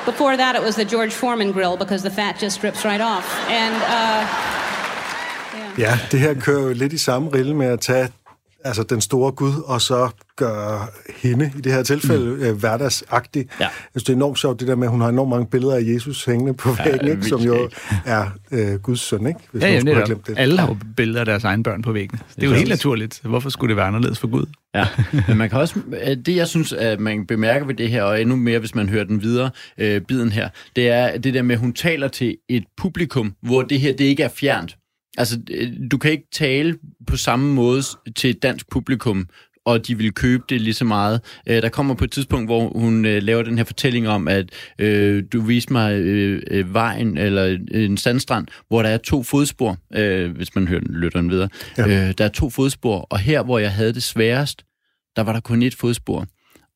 Before 0.05 0.37
that, 0.37 0.57
it 0.57 0.63
was 0.63 0.77
the 0.77 0.85
George 0.85 1.15
Foreman 1.15 1.53
grill 1.53 1.77
because 1.77 2.03
the 2.03 2.11
fat 2.11 2.39
just 2.39 2.61
drips 2.61 2.85
right 2.85 3.01
off. 3.01 3.27
And 3.49 3.75
uh, 3.75 4.27
Ja, 5.79 5.99
det 6.11 6.21
her 6.21 6.35
kører 6.35 6.63
jo 6.63 6.73
lidt 6.73 6.93
i 6.93 6.99
samme 6.99 7.31
rille 7.35 7.55
med 7.55 7.67
at 7.67 7.81
tage 7.81 8.09
altså 8.65 8.83
den 8.83 9.01
store 9.01 9.33
Gud, 9.33 9.53
og 9.67 9.81
så 9.81 10.09
gøre 10.37 10.87
hende, 11.17 11.53
i 11.59 11.61
det 11.61 11.73
her 11.73 11.83
tilfælde, 11.83 12.25
mm. 12.37 12.43
øh, 12.43 12.57
hverdagsagtig. 12.59 13.47
Ja. 13.61 13.65
Jeg 13.65 13.71
synes, 13.91 14.05
det 14.05 14.13
er 14.13 14.17
enormt 14.17 14.39
sjovt, 14.39 14.61
det 14.61 14.69
der 14.69 14.75
med, 14.75 14.87
at 14.87 14.91
hun 14.91 15.01
har 15.01 15.09
enormt 15.09 15.31
mange 15.31 15.47
billeder 15.47 15.75
af 15.77 15.81
Jesus 15.83 16.25
hængende 16.25 16.55
på 16.55 16.71
Ja, 16.79 16.85
væggen, 16.91 17.09
ikke? 17.09 17.25
som 17.25 17.41
jo 17.41 17.53
vildt 17.55 17.75
er 18.05 18.27
øh, 18.51 18.75
Guds 18.81 19.01
søn, 19.01 19.27
ikke? 19.27 19.41
Hvis 19.53 19.63
Ja, 19.63 19.69
nogen 19.73 19.87
ja, 19.89 19.93
netop. 19.95 20.07
glemt 20.07 20.27
det. 20.27 20.35
Alle 20.39 20.59
har 20.59 20.67
jo 20.69 20.77
billeder 20.97 21.21
af 21.21 21.27
deres 21.27 21.45
egne 21.45 21.63
børn 21.63 21.83
på 21.83 21.93
væggene. 21.93 22.21
Det 22.37 22.43
er 22.43 22.47
jo 22.47 22.53
er 22.53 22.57
helt 22.57 22.69
sandt. 22.69 22.79
naturligt. 22.81 23.21
Hvorfor 23.25 23.51
skulle 23.51 23.69
det 23.69 23.77
være 23.77 23.87
anderledes 23.87 24.19
for 24.19 24.29
Gud? 24.29 24.47
Ja, 24.75 24.87
men 25.29 25.37
man 25.37 25.51
kan 25.51 25.59
også, 25.59 25.81
øh, 26.07 26.17
det 26.27 26.37
jeg 26.37 26.47
synes, 26.49 26.73
at 26.73 27.01
man 27.01 27.27
bemærker 27.27 27.67
ved 27.67 27.75
det 27.75 27.91
her, 27.91 28.03
og 28.03 28.21
endnu 28.21 28.37
mere, 28.37 28.59
hvis 28.59 28.75
man 28.75 28.89
hører 28.89 29.05
den 29.05 29.23
videre 29.23 29.51
øh, 29.79 30.01
biden 30.01 30.33
her, 30.33 30.49
det 30.77 30.89
er 30.89 31.19
det 31.19 31.35
der 31.35 31.43
med, 31.43 31.55
at 31.55 31.61
hun 31.61 31.73
taler 31.73 32.09
til 32.09 32.37
et 32.49 32.65
publikum, 32.77 33.35
hvor 33.43 33.63
det 33.63 33.81
her, 33.81 33.93
det 33.93 34.05
ikke 34.05 34.23
er 34.23 34.29
fjernt. 34.29 34.77
Altså, 35.19 35.41
øh, 35.51 35.73
du 35.91 35.99
kan 35.99 36.11
ikke 36.11 36.29
tale 36.33 36.79
på 37.07 37.17
samme 37.17 37.55
måde 37.55 37.83
til 38.17 38.31
et 38.31 38.43
dansk 38.43 38.71
publikum, 38.71 39.29
og 39.65 39.87
de 39.87 39.99
vil 39.99 40.13
købe 40.13 40.43
det 40.49 40.61
lige 40.61 40.75
så 40.75 40.85
meget. 40.85 41.21
Øh, 41.47 41.63
der 41.63 41.69
kommer 41.69 41.95
på 41.95 42.05
et 42.05 42.13
tidspunkt, 42.13 42.49
hvor 42.49 42.79
hun 42.79 43.05
øh, 43.05 43.23
laver 43.23 43.43
den 43.43 43.57
her 43.59 43.65
fortælling 43.65 44.09
om, 44.09 44.29
at 44.29 44.51
øh, 44.79 45.25
du 45.33 45.41
viste 45.41 45.73
mig 45.73 46.01
øh, 46.01 46.43
øh, 46.51 46.75
vejen, 46.75 47.19
eller 47.19 47.59
en 47.75 47.97
sandstrand, 47.97 48.47
hvor 48.69 48.83
der 48.83 48.89
er 48.89 48.99
to 48.99 49.23
fodspor, 49.23 49.79
øh, 49.95 50.37
hvis 50.37 50.55
man 50.55 50.69
hører, 50.69 50.81
lytter 50.81 51.21
den 51.21 51.31
videre. 51.31 51.49
Ja. 51.79 52.09
Øh, 52.09 52.15
der 52.19 52.25
er 52.25 52.29
to 52.29 52.51
fodspor, 52.51 53.07
og 53.11 53.19
her, 53.19 53.43
hvor 53.43 53.59
jeg 53.59 53.73
havde 53.73 53.93
det 53.93 54.03
sværest, 54.03 54.65
der 55.17 55.23
var 55.23 55.33
der 55.33 55.41
kun 55.41 55.63
et 55.63 55.75
fodspor. 55.75 56.27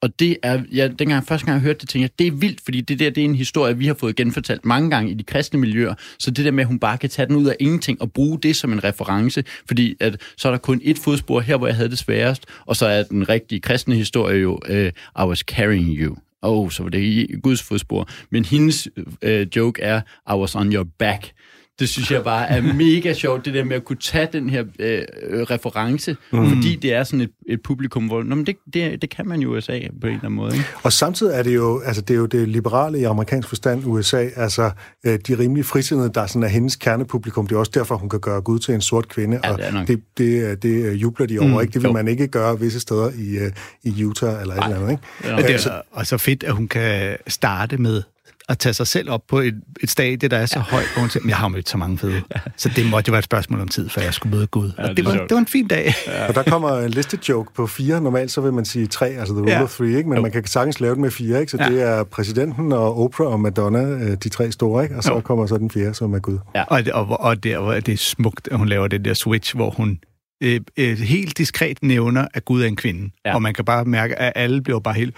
Og 0.05 0.21
det 0.21 0.37
er, 0.43 0.63
ja, 0.73 0.89
dengang 0.89 1.27
første 1.27 1.47
gang 1.47 1.55
jeg 1.55 1.63
hørte 1.63 1.79
det, 1.79 1.89
tænkte 1.89 2.03
jeg, 2.03 2.19
det 2.19 2.27
er 2.27 2.31
vildt, 2.31 2.61
fordi 2.65 2.81
det 2.81 2.99
der, 2.99 3.11
det 3.11 3.21
er 3.21 3.25
en 3.25 3.35
historie, 3.35 3.79
vi 3.79 3.87
har 3.87 3.95
fået 3.95 4.17
genfortalt 4.17 4.65
mange 4.65 4.91
gange 4.91 5.11
i 5.11 5.15
de 5.15 5.23
kristne 5.23 5.61
miljøer. 5.61 5.95
Så 6.19 6.31
det 6.31 6.45
der 6.45 6.51
med, 6.51 6.61
at 6.61 6.67
hun 6.67 6.79
bare 6.79 6.99
kan 6.99 7.11
tage 7.11 7.27
den 7.27 7.37
ud 7.37 7.47
af 7.47 7.57
ingenting 7.61 8.03
og 8.03 8.13
bruge 8.13 8.39
det 8.41 8.57
som 8.57 8.73
en 8.73 8.85
reference, 8.85 9.45
fordi 9.67 9.95
at, 10.01 10.21
så 10.37 10.49
er 10.49 10.53
der 10.53 10.59
kun 10.59 10.81
et 10.85 10.99
fodspor 10.99 11.41
her, 11.41 11.57
hvor 11.57 11.67
jeg 11.67 11.77
havde 11.77 11.89
det 11.91 11.99
sværest, 11.99 12.47
og 12.67 12.77
så 12.77 12.87
er 12.87 13.03
den 13.03 13.29
rigtige 13.29 13.61
kristne 13.61 13.95
historie 13.95 14.41
jo, 14.41 14.59
uh, 14.71 14.87
I 15.25 15.29
was 15.29 15.39
carrying 15.39 15.99
you. 15.99 16.17
Oh, 16.43 16.71
så 16.71 16.83
var 16.83 16.91
det 16.91 17.03
i 17.03 17.27
Guds 17.43 17.63
fodspor. 17.63 18.09
Men 18.31 18.45
hendes 18.45 18.89
uh, 19.27 19.57
joke 19.57 19.83
er, 19.83 20.01
I 20.35 20.37
was 20.37 20.55
on 20.55 20.73
your 20.73 20.87
back. 20.99 21.33
Det 21.79 21.89
synes 21.89 22.11
jeg 22.11 22.25
bare 22.25 22.49
er 22.51 22.63
mega 22.75 23.13
sjovt, 23.15 23.45
det 23.45 23.55
der 23.55 23.65
med 23.65 23.77
at 23.77 23.85
kunne 23.85 23.97
tage 23.97 24.29
den 24.33 24.51
her 24.51 24.65
øh, 24.79 25.03
øh, 25.31 25.43
reference, 25.43 26.17
mm. 26.33 26.49
fordi 26.49 26.77
det 26.77 26.93
er 26.95 27.05
sådan 27.05 27.21
et, 27.21 27.31
et 27.49 27.63
publikum, 27.63 28.07
hvor 28.07 28.23
Nå, 28.23 28.35
men 28.35 28.47
det, 28.47 28.57
det, 28.75 29.03
det 29.03 29.11
kan 29.11 29.29
man 29.29 29.41
jo 29.41 29.55
i 29.55 29.59
USA 29.59 29.73
på 30.01 30.07
en 30.07 30.13
eller 30.13 30.25
anden 30.25 30.33
måde. 30.33 30.53
Ikke? 30.55 30.67
Og 30.83 30.93
samtidig 30.93 31.35
er 31.39 31.43
det 31.43 31.55
jo, 31.55 31.81
altså 31.85 32.03
det 32.03 32.15
er 32.15 32.19
jo 32.19 32.27
det 32.27 32.49
liberale 32.49 32.99
i 33.01 33.05
amerikansk 33.05 33.49
forstand, 33.49 33.83
USA, 33.87 34.27
altså 34.37 34.71
øh, 35.07 35.19
de 35.29 35.39
rimelig 35.39 35.65
frisindede, 35.65 36.11
der 36.15 36.27
sådan 36.27 36.43
er 36.43 36.49
hendes 36.49 36.77
kernepublikum. 36.77 37.47
Det 37.47 37.55
er 37.55 37.59
også 37.59 37.73
derfor, 37.75 37.97
hun 37.97 38.09
kan 38.09 38.21
gøre 38.21 38.41
Gud 38.41 38.59
til 38.59 38.75
en 38.75 38.81
sort 38.81 39.09
kvinde, 39.09 39.41
Ja, 39.45 39.53
og 39.53 39.59
det 39.59 39.67
er 39.67 39.85
det, 39.85 40.01
det, 40.19 40.63
det 40.63 40.85
øh, 40.85 41.03
jubler 41.03 41.27
de 41.27 41.39
over, 41.39 41.49
Mm, 41.49 41.61
ikke? 41.61 41.73
Det 41.73 41.83
vil 41.83 41.89
jo. 41.89 41.93
man 41.93 42.09
ikke 42.09 42.29
gøre 42.29 42.61
visse 42.61 42.81
steder 42.81 43.11
i, 43.19 43.37
øh, 43.39 43.51
i 43.83 44.05
Utah 44.05 44.41
eller 44.41 44.55
et 44.55 44.65
eller 44.65 44.77
andet, 44.77 44.91
ikke? 44.91 45.03
Ja. 45.25 45.33
Og 45.37 45.43
det 45.43 45.49
Altså- 45.51 45.71
er 45.71 45.81
og 45.93 46.07
så 46.07 46.19
fedt, 46.19 46.45
at 46.45 46.53
hun 46.53 46.69
kan 46.69 47.17
starte 47.29 47.77
med 47.79 48.03
at 48.49 48.59
tage 48.59 48.73
sig 48.73 48.87
selv 48.87 49.11
op 49.11 49.21
på 49.29 49.39
et, 49.39 49.55
et 49.83 49.91
stadie, 49.91 50.29
der 50.29 50.37
er 50.39 50.47
så 50.47 50.59
højt, 50.59 50.87
hvor 50.93 51.01
hun 51.01 51.11
siger, 51.11 51.23
"Men 51.23 51.29
jeg 51.31 51.37
har 51.39 51.49
mødt 51.49 51.69
så 51.69 51.79
mange 51.79 51.99
fede. 51.99 52.23
Så 52.57 52.71
det 52.77 52.87
måtte 52.91 53.09
jo 53.09 53.13
være 53.13 53.19
et 53.19 53.25
spørgsmål 53.25 53.61
om 53.61 53.69
tid, 53.69 53.89
før 53.89 54.03
jeg 54.03 54.15
skulle 54.15 54.37
møde 54.37 54.47
Gud. 54.47 54.73
Ja, 54.79 54.83
og 54.83 54.89
det 54.89 54.97
det, 54.97 55.05
var, 55.05 55.13
det 55.13 55.31
var 55.31 55.37
en 55.39 55.47
fin 55.47 55.69
dag. 55.69 55.95
Og 56.29 56.35
der 56.35 56.43
kommer 56.43 56.79
en 56.79 56.91
listejoke 56.91 57.55
på 57.55 57.67
fire. 57.67 58.01
Normalt 58.01 58.31
så 58.31 58.41
vil 58.41 58.53
man 58.53 58.65
sige 58.65 58.87
tre, 58.87 59.07
altså 59.07 59.35
the 59.35 59.41
rule 59.43 59.51
Ja. 59.53 59.63
of 59.63 59.71
three, 59.77 59.97
ikke? 59.97 60.09
Men 60.09 60.17
Jo. 60.17 60.23
man 60.23 60.31
kan 60.33 60.47
sagtens 60.47 60.81
lave 60.81 60.95
den 60.95 61.03
med 61.03 61.11
fire, 61.11 61.41
ikke? 61.41 61.51
Så 61.51 61.57
Ja. 61.61 61.69
det 61.69 61.83
er 61.83 62.05
præsidenten 62.05 62.73
og 62.73 62.99
Oprah 63.03 63.29
og 63.29 63.41
Madonna, 63.41 63.83
øh, 63.83 64.17
de 64.25 64.29
tre 64.29 64.53
store, 64.53 64.83
ikke? 64.85 64.97
Og 64.97 65.03
så 65.03 65.13
Jo. 65.13 65.21
kommer 65.21 65.47
så 65.47 65.59
den 65.59 65.71
fjerde, 65.71 65.95
som 65.95 66.15
er 66.15 66.19
Gud. 66.19 66.39
Ja. 66.55 66.63
Og, 66.63 66.85
det, 66.85 66.93
og, 66.93 67.21
og 67.21 67.43
det, 67.45 67.57
og 67.57 67.87
det 67.87 67.93
er 67.95 67.99
smukt, 67.99 68.49
at 68.51 68.59
hun 68.59 68.69
laver 68.69 68.89
den 68.89 69.05
der 69.05 69.15
switch, 69.15 69.55
hvor 69.57 69.71
hun 69.71 69.99
øh, 70.43 70.61
øh, 70.77 70.99
helt 70.99 71.39
diskret 71.39 71.79
nævner, 71.83 72.27
at 72.35 72.45
Gud 72.45 72.63
er 72.63 72.67
en 72.67 72.77
kvinde. 72.77 73.11
Ja. 73.25 73.31
Ja. 73.31 73.35
Og 73.35 73.43
man 73.43 73.55
kan 73.55 73.65
bare 73.65 73.85
mærke, 73.85 74.17
at 74.19 74.33
alle 74.37 74.63
bliver 74.63 74.81
bare 74.81 74.95
helt, 74.95 75.17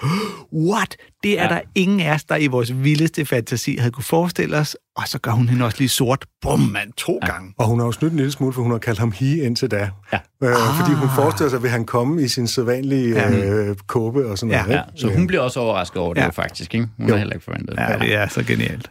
what? 0.52 0.96
Det 1.22 1.38
er 1.38 1.42
Ja. 1.44 1.48
ja. 1.48 1.54
der 1.54 1.60
ingen 1.74 2.00
af 2.00 2.14
os, 2.14 2.24
der 2.24 2.36
i 2.36 2.46
vores 2.46 2.84
vildeste 2.84 3.24
fantasi 3.26 3.76
havde 3.76 3.90
kunne 3.92 4.04
forestille 4.04 4.56
os. 4.56 4.76
Og 4.96 5.08
så 5.08 5.18
gør 5.18 5.30
hun 5.30 5.48
hende 5.48 5.64
også 5.64 5.78
lige 5.78 5.88
sort. 5.88 6.24
Bum, 6.42 6.60
mand, 6.60 6.92
to 6.96 7.18
ja. 7.22 7.32
gange. 7.32 7.54
Og 7.58 7.66
hun 7.66 7.78
har 7.78 7.86
jo 7.86 7.92
snydt 7.92 8.12
en 8.12 8.16
lille 8.16 8.32
smule, 8.32 8.52
for 8.52 8.62
hun 8.62 8.70
har 8.70 8.78
kaldt 8.78 8.98
ham 8.98 9.12
he 9.12 9.38
indtil 9.42 9.70
da. 9.70 9.90
Ja. 10.12 10.18
Øh, 10.42 10.54
fordi 10.80 10.92
hun 10.92 11.08
forestiller 11.14 11.50
sig, 11.50 11.64
at 11.64 11.70
han 11.70 11.84
komme 11.84 12.22
i 12.22 12.28
sin 12.28 12.46
sædvanlige 12.46 13.08
Ja. 13.08 13.30
øh, 13.30 13.76
kåbe 13.86 14.26
og 14.26 14.38
sådan 14.38 14.52
Ja. 14.52 14.62
noget. 14.62 14.74
Ja, 14.76 14.82
så 14.96 15.08
hun 15.08 15.26
bliver 15.26 15.42
også 15.42 15.60
overrasket 15.60 15.96
over 15.96 16.14
det 16.14 16.20
Ja. 16.20 16.28
faktisk, 16.28 16.74
ikke? 16.74 16.86
Hun 16.96 17.06
Jo. 17.06 17.12
har 17.12 17.18
heller 17.18 17.34
ikke 17.34 17.44
forventet 17.44 17.76
det. 17.76 17.82
Ja, 17.82 17.98
det 17.98 18.14
er 18.14 18.28
så 18.28 18.42
genialt. 18.42 18.90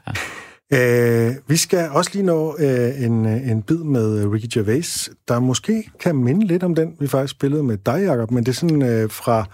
Øh, 0.74 1.36
vi 1.47 1.57
skal 1.57 1.89
også 1.89 2.11
lige 2.13 2.26
nå 2.26 2.55
øh, 2.59 3.03
en, 3.03 3.26
øh, 3.26 3.49
en 3.51 3.61
bid 3.61 3.78
med 3.78 4.20
øh, 4.20 4.32
Ricky 4.32 4.47
Gervais, 4.53 5.09
der 5.28 5.39
måske 5.39 5.89
kan 5.99 6.16
minde 6.16 6.47
lidt 6.47 6.63
om 6.63 6.76
den, 6.76 6.95
vi 6.99 7.07
faktisk 7.07 7.32
spillede 7.32 7.63
med 7.63 7.78
dig, 7.78 8.03
Jacob, 8.05 8.32
men 8.32 8.43
det 8.43 8.51
er 8.51 8.55
sådan 8.55 8.82
øh, 8.82 9.09
fra, 9.09 9.45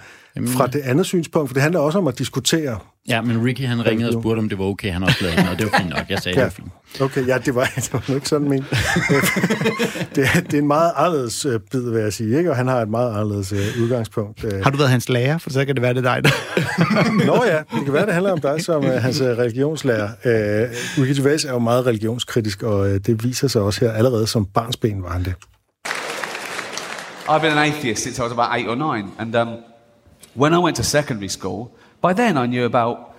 fra 0.47 0.67
det 0.67 0.79
andet 0.79 1.05
synspunkt, 1.05 1.49
for 1.49 1.53
det 1.53 1.63
handler 1.63 1.79
også 1.79 1.97
om 1.97 2.07
at 2.07 2.19
diskutere. 2.19 2.79
Ja, 3.07 3.21
men 3.21 3.45
Ricky 3.45 3.61
han 3.61 3.85
ringede 3.85 4.09
og 4.09 4.21
spurgte, 4.21 4.39
om 4.39 4.49
det 4.49 4.59
var 4.59 4.65
okay, 4.65 4.91
han 4.91 5.03
også 5.03 5.17
lavede 5.21 5.41
den, 5.41 5.47
og 5.47 5.59
det 5.59 5.71
var 5.71 5.77
fint 5.77 5.89
nok. 5.89 6.09
Jeg 6.09 6.19
sagde, 6.19 6.35
det 6.35 6.43
var 6.43 6.49
fint. 6.49 7.01
Okay, 7.01 7.27
ja, 7.27 7.37
det 7.37 7.55
var, 7.55 7.65
det 7.75 7.93
var 7.93 8.15
ikke 8.15 8.29
sådan 8.29 8.49
men. 8.49 8.59
det, 10.15 10.27
er, 10.35 10.41
det 10.41 10.53
er 10.53 10.57
en 10.57 10.67
meget 10.67 10.91
anderledes 10.95 11.45
øh, 11.45 11.59
bid, 11.71 11.91
vil 11.91 12.01
jeg 12.01 12.13
sige, 12.13 12.37
ikke? 12.37 12.49
og 12.49 12.55
han 12.55 12.67
har 12.67 12.81
et 12.81 12.89
meget 12.89 13.09
anderledes 13.09 13.51
øh, 13.53 13.83
udgangspunkt. 13.83 14.43
Øh. 14.43 14.63
Har 14.63 14.71
du 14.71 14.77
været 14.77 14.89
hans 14.89 15.09
lærer? 15.09 15.37
For 15.37 15.49
så 15.49 15.65
kan 15.65 15.75
det 15.75 15.81
være, 15.81 15.93
det 15.93 16.05
er 16.05 16.15
dig, 16.15 16.23
der... 16.23 16.31
Nå 17.25 17.43
ja, 17.43 17.57
det 17.57 17.85
kan 17.85 17.93
være, 17.93 18.05
det 18.05 18.13
handler 18.13 18.31
om 18.31 18.41
dig 18.41 18.61
som 18.61 18.85
øh, 18.85 18.91
hans 18.91 19.21
øh, 19.21 19.27
religionslærer. 19.27 20.09
Øh, 20.25 20.69
Ricky 20.97 21.17
Gervais 21.17 21.45
er 21.45 21.51
jo 21.51 21.59
meget 21.59 21.85
religionskritisk, 21.85 22.63
og 22.63 22.89
øh, 22.89 22.99
det 23.05 23.23
viser 23.23 23.47
sig 23.47 23.61
også 23.61 23.85
her 23.85 23.91
allerede 23.91 24.27
som 24.27 24.45
barnsben 24.45 25.03
var 25.03 25.09
han 25.09 25.23
det. 25.23 25.33
I've 27.29 27.41
been 27.41 27.57
an 27.57 27.57
atheist 27.57 28.03
since 28.03 28.19
I 28.19 28.23
was 28.23 28.31
about 28.31 28.49
eight 28.57 28.67
or 28.67 28.95
nine. 28.95 29.07
And 29.19 29.35
um, 29.35 29.47
when 30.35 30.53
I 30.53 30.57
went 30.57 30.75
to 30.77 30.83
secondary 30.83 31.29
school, 31.29 31.69
by 32.01 32.13
then 32.13 32.37
I 32.37 32.47
knew 32.47 32.65
about 32.65 33.15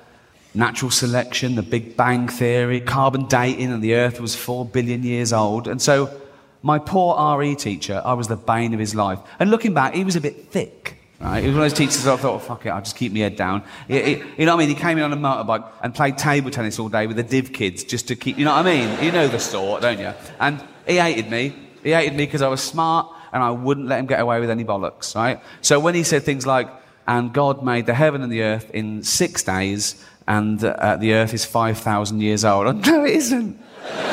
natural 0.55 0.91
selection, 0.91 1.55
the 1.55 1.63
Big 1.63 1.97
Bang 1.97 2.29
Theory, 2.29 2.81
carbon 2.81 3.27
dating, 3.27 3.73
and 3.73 3.83
the 3.83 3.95
Earth 3.95 4.21
was 4.21 4.35
four 4.35 4.67
billion 4.67 5.03
years 5.03 5.33
old. 5.33 5.67
And 5.67 5.81
so 5.81 6.21
my 6.63 6.79
poor 6.79 7.39
RE 7.39 7.55
teacher, 7.55 8.03
I 8.05 8.13
was 8.13 8.29
the 8.29 8.37
bane 8.37 8.75
of 8.75 8.81
his 8.81 8.95
life. 8.95 9.19
And 9.39 9.51
looking 9.51 9.73
back, 9.73 9.95
he 9.95 10.05
was 10.05 10.17
a 10.17 10.21
bit 10.21 10.49
thick. 10.49 10.99
Right? 11.21 11.41
He 11.41 11.47
was 11.47 11.57
one 11.57 11.65
of 11.65 11.71
those 11.71 11.79
teachers 11.79 12.07
I 12.07 12.17
thought, 12.17 12.35
oh, 12.35 12.39
fuck 12.39 12.67
it, 12.67 12.71
I'll 12.71 12.83
just 12.83 12.97
keep 12.97 13.13
my 13.13 13.21
head 13.21 13.37
down. 13.37 13.63
You 13.89 14.19
know 14.39 14.47
what 14.47 14.49
I 14.49 14.57
mean? 14.57 14.69
He 14.69 14.75
came 14.75 14.99
in 14.99 15.05
on 15.05 15.13
a 15.13 15.17
motorbike 15.17 15.65
and 15.81 15.95
played 15.95 16.19
table 16.19 16.51
tennis 16.51 16.79
all 16.81 16.89
day 16.89 17.07
with 17.07 17.17
the 17.17 17.23
div 17.23 17.53
kids 17.53 17.85
just 17.85 18.09
to 18.09 18.17
keep, 18.17 18.37
you 18.37 18.45
know 18.45 18.53
what 18.53 18.67
I 18.67 18.75
mean? 18.75 19.05
You 19.05 19.13
know 19.13 19.29
the 19.29 19.39
sort, 19.39 19.83
don't 19.83 20.01
you? 20.01 20.13
And 20.41 20.63
he 20.87 20.97
hated 20.97 21.31
me. 21.31 21.55
He 21.85 21.93
hated 21.93 22.17
me 22.17 22.27
because 22.27 22.43
I 22.43 22.49
was 22.49 22.61
smart 22.61 23.07
and 23.33 23.43
I 23.43 23.53
wouldn't 23.53 23.87
let 23.87 24.01
him 24.01 24.07
get 24.07 24.21
away 24.21 24.41
with 24.41 24.51
any 24.51 24.65
bollocks, 24.65 25.15
right? 25.15 25.41
So 25.61 25.79
when 25.79 25.95
he 25.95 26.03
said 26.03 26.25
things 26.25 26.45
like, 26.45 26.69
and 27.07 27.33
God 27.33 27.65
made 27.65 27.87
the 27.87 27.95
heaven 27.95 28.23
and 28.23 28.31
the 28.31 28.43
earth 28.43 28.71
in 28.71 29.03
six 29.03 29.43
days, 29.43 30.05
and 30.27 30.63
uh, 30.63 30.97
the 30.97 31.15
earth 31.15 31.35
is 31.35 31.45
5,000 31.45 32.21
years 32.21 32.45
old. 32.45 32.87
No, 32.87 33.05
it 33.05 33.15
isn't. 33.17 33.59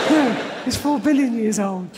No, 0.09 0.51
it's 0.65 0.77
four 0.77 0.99
billion 0.99 1.37
years 1.37 1.59
old. 1.59 1.89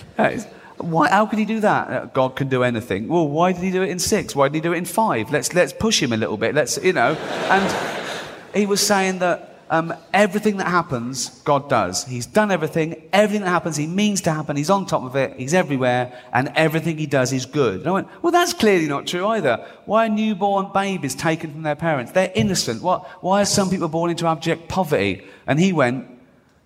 Why, 0.77 1.09
how 1.09 1.25
could 1.27 1.39
he 1.39 1.45
do 1.45 1.59
that? 1.59 1.87
Uh, 1.89 2.05
God 2.05 2.35
can 2.35 2.49
do 2.49 2.63
anything. 2.63 3.07
Well, 3.07 3.27
why 3.27 3.53
did 3.53 3.61
he 3.61 3.71
do 3.71 3.83
it 3.83 3.89
in 3.89 3.99
six? 3.99 4.35
Why 4.35 4.47
did 4.47 4.55
he 4.55 4.61
do 4.61 4.73
it 4.73 4.77
in 4.77 4.85
five? 4.85 5.31
Let's, 5.31 5.53
let's 5.53 5.73
push 5.73 6.01
him 6.01 6.11
a 6.11 6.17
little 6.17 6.37
bit. 6.37 6.55
Let's, 6.55 6.77
you 6.83 6.93
know. 6.93 7.13
And 7.13 8.55
he 8.55 8.65
was 8.65 8.85
saying 8.85 9.19
that 9.19 9.50
um, 9.71 9.93
everything 10.13 10.57
that 10.57 10.67
happens, 10.67 11.29
God 11.45 11.69
does. 11.69 12.03
He's 12.03 12.25
done 12.25 12.51
everything. 12.51 13.01
Everything 13.13 13.43
that 13.43 13.49
happens, 13.49 13.77
He 13.77 13.87
means 13.87 14.19
to 14.21 14.31
happen. 14.31 14.57
He's 14.57 14.69
on 14.69 14.85
top 14.85 15.03
of 15.03 15.15
it. 15.15 15.37
He's 15.37 15.53
everywhere. 15.53 16.21
And 16.33 16.51
everything 16.55 16.97
He 16.97 17.05
does 17.05 17.31
is 17.31 17.45
good. 17.45 17.79
And 17.79 17.87
I 17.87 17.91
went, 17.91 18.07
well, 18.21 18.33
that's 18.33 18.53
clearly 18.53 18.87
not 18.87 19.07
true 19.07 19.25
either. 19.27 19.65
Why 19.85 20.07
are 20.07 20.09
newborn 20.09 20.71
babies 20.73 21.15
taken 21.15 21.53
from 21.53 21.63
their 21.63 21.77
parents? 21.77 22.11
They're 22.11 22.33
innocent. 22.35 22.81
What, 22.81 23.07
why 23.23 23.41
are 23.41 23.45
some 23.45 23.69
people 23.69 23.87
born 23.87 24.11
into 24.11 24.27
abject 24.27 24.67
poverty? 24.67 25.25
And 25.47 25.57
he 25.57 25.71
went, 25.71 26.05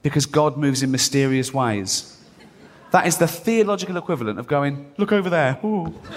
because 0.02 0.26
God 0.26 0.58
moves 0.58 0.82
in 0.82 0.90
mysterious 0.90 1.54
ways. 1.54 2.12
That 2.90 3.06
is 3.06 3.18
the 3.18 3.28
theological 3.28 3.98
equivalent 3.98 4.40
of 4.40 4.48
going, 4.48 4.92
look 4.98 5.12
over 5.12 5.30
there. 5.30 5.60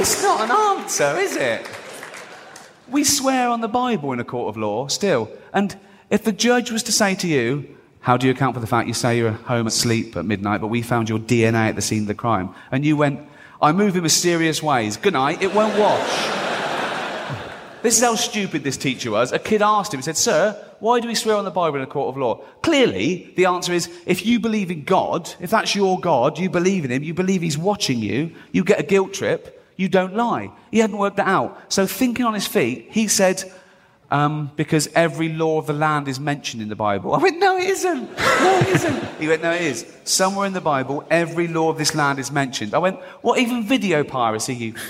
It's 0.00 0.22
not 0.22 0.42
an 0.42 0.52
answer, 0.52 1.18
is 1.18 1.34
it? 1.34 1.68
We 2.90 3.04
swear 3.04 3.48
on 3.48 3.60
the 3.60 3.68
Bible 3.68 4.12
in 4.12 4.20
a 4.20 4.24
court 4.24 4.48
of 4.48 4.56
law 4.56 4.88
still. 4.88 5.30
And 5.52 5.76
if 6.10 6.24
the 6.24 6.32
judge 6.32 6.70
was 6.70 6.82
to 6.84 6.92
say 6.92 7.14
to 7.16 7.28
you, 7.28 7.76
How 8.00 8.16
do 8.16 8.26
you 8.26 8.32
account 8.32 8.54
for 8.54 8.60
the 8.60 8.66
fact 8.66 8.88
you 8.88 8.94
say 8.94 9.18
you're 9.18 9.32
home 9.32 9.66
asleep 9.66 10.16
at 10.16 10.24
midnight, 10.24 10.60
but 10.60 10.68
we 10.68 10.80
found 10.80 11.08
your 11.08 11.18
DNA 11.18 11.68
at 11.68 11.76
the 11.76 11.82
scene 11.82 12.02
of 12.02 12.08
the 12.08 12.14
crime? 12.14 12.54
And 12.72 12.84
you 12.84 12.96
went, 12.96 13.20
I 13.60 13.72
move 13.72 13.96
in 13.96 14.02
mysterious 14.02 14.62
ways. 14.62 14.96
Good 14.96 15.12
night, 15.12 15.42
it 15.42 15.54
won't 15.54 15.78
wash. 15.78 16.44
This 17.80 17.96
is 17.96 18.02
how 18.02 18.16
stupid 18.16 18.64
this 18.64 18.76
teacher 18.76 19.12
was. 19.12 19.30
A 19.30 19.38
kid 19.38 19.62
asked 19.62 19.94
him, 19.94 19.98
he 19.98 20.02
said, 20.02 20.16
Sir, 20.16 20.60
why 20.80 20.98
do 20.98 21.06
we 21.06 21.14
swear 21.14 21.36
on 21.36 21.44
the 21.44 21.52
Bible 21.52 21.76
in 21.76 21.82
a 21.82 21.86
court 21.86 22.08
of 22.08 22.16
law? 22.16 22.42
Clearly, 22.62 23.32
the 23.36 23.46
answer 23.46 23.72
is 23.72 23.88
if 24.04 24.26
you 24.26 24.40
believe 24.40 24.72
in 24.72 24.82
God, 24.82 25.32
if 25.38 25.50
that's 25.50 25.76
your 25.76 26.00
God, 26.00 26.38
you 26.38 26.50
believe 26.50 26.84
in 26.84 26.90
Him, 26.90 27.04
you 27.04 27.14
believe 27.14 27.40
He's 27.40 27.56
watching 27.56 28.00
you, 28.00 28.32
you 28.50 28.64
get 28.64 28.80
a 28.80 28.82
guilt 28.82 29.14
trip, 29.14 29.57
you 29.78 29.88
don't 29.88 30.14
lie. 30.16 30.50
He 30.72 30.80
hadn't 30.80 30.98
worked 30.98 31.16
that 31.18 31.28
out. 31.28 31.72
So, 31.72 31.86
thinking 31.86 32.26
on 32.26 32.34
his 32.34 32.48
feet, 32.48 32.88
he 32.90 33.06
said, 33.06 33.50
um, 34.10 34.50
because 34.56 34.88
every 34.94 35.28
law 35.28 35.58
of 35.58 35.66
the 35.66 35.72
land 35.72 36.08
is 36.08 36.18
mentioned 36.18 36.60
in 36.60 36.68
the 36.68 36.74
Bible. 36.76 37.14
I 37.14 37.18
went, 37.18 37.38
no, 37.38 37.56
it 37.56 37.68
isn't. 37.68 38.10
No, 38.18 38.58
it 38.60 38.68
isn't. 38.68 39.04
He 39.20 39.28
went, 39.28 39.40
no, 39.42 39.52
it 39.52 39.62
is. 39.62 39.86
Somewhere 40.04 40.46
in 40.46 40.52
the 40.52 40.60
Bible, 40.60 41.06
every 41.10 41.46
law 41.46 41.70
of 41.70 41.78
this 41.78 41.94
land 41.94 42.18
is 42.18 42.32
mentioned. 42.32 42.74
I 42.74 42.78
went, 42.78 42.98
what, 43.22 43.38
even 43.38 43.62
video 43.62 44.02
piracy? 44.02 44.54
You. 44.54 44.72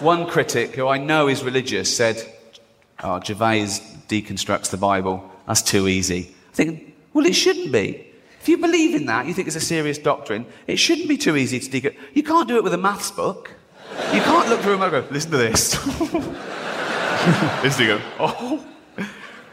One 0.00 0.26
critic, 0.26 0.74
who 0.74 0.88
I 0.88 0.96
know 0.96 1.28
is 1.28 1.44
religious, 1.44 1.94
said, 1.94 2.16
Oh, 3.02 3.20
Gervais 3.22 3.80
deconstructs 4.08 4.70
the 4.70 4.78
Bible. 4.78 5.30
That's 5.46 5.60
too 5.62 5.88
easy. 5.88 6.34
I 6.52 6.54
think, 6.54 6.94
well, 7.12 7.26
it 7.26 7.34
shouldn't 7.34 7.72
be. 7.72 8.09
If 8.40 8.48
you 8.48 8.56
believe 8.56 8.94
in 8.94 9.06
that, 9.06 9.26
you 9.26 9.34
think 9.34 9.48
it's 9.48 9.56
a 9.56 9.60
serious 9.60 9.98
doctrine, 9.98 10.46
it 10.66 10.78
shouldn't 10.78 11.08
be 11.08 11.18
too 11.18 11.36
easy 11.36 11.60
to 11.60 11.70
deconstruct. 11.70 11.96
You 12.14 12.22
can't 12.22 12.48
do 12.48 12.56
it 12.56 12.64
with 12.64 12.72
a 12.72 12.78
maths 12.78 13.10
book. 13.10 13.54
You 14.14 14.22
can't 14.22 14.48
look 14.48 14.60
through 14.60 14.82
a 14.82 14.90
go, 14.90 15.04
listen 15.10 15.30
to 15.32 15.36
this. 15.36 15.74
listen 17.62 17.86
to 17.86 17.98
go, 17.98 18.00
oh. 18.18 18.66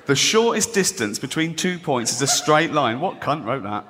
The 0.05 0.15
shortest 0.15 0.73
distance 0.73 1.19
between 1.19 1.53
two 1.53 1.77
points 1.79 2.13
is 2.13 2.21
a 2.21 2.27
straight 2.27 2.71
line. 2.71 3.01
What 3.01 3.19
cunt 3.19 3.43
wrote 3.43 3.63
that? 3.63 3.83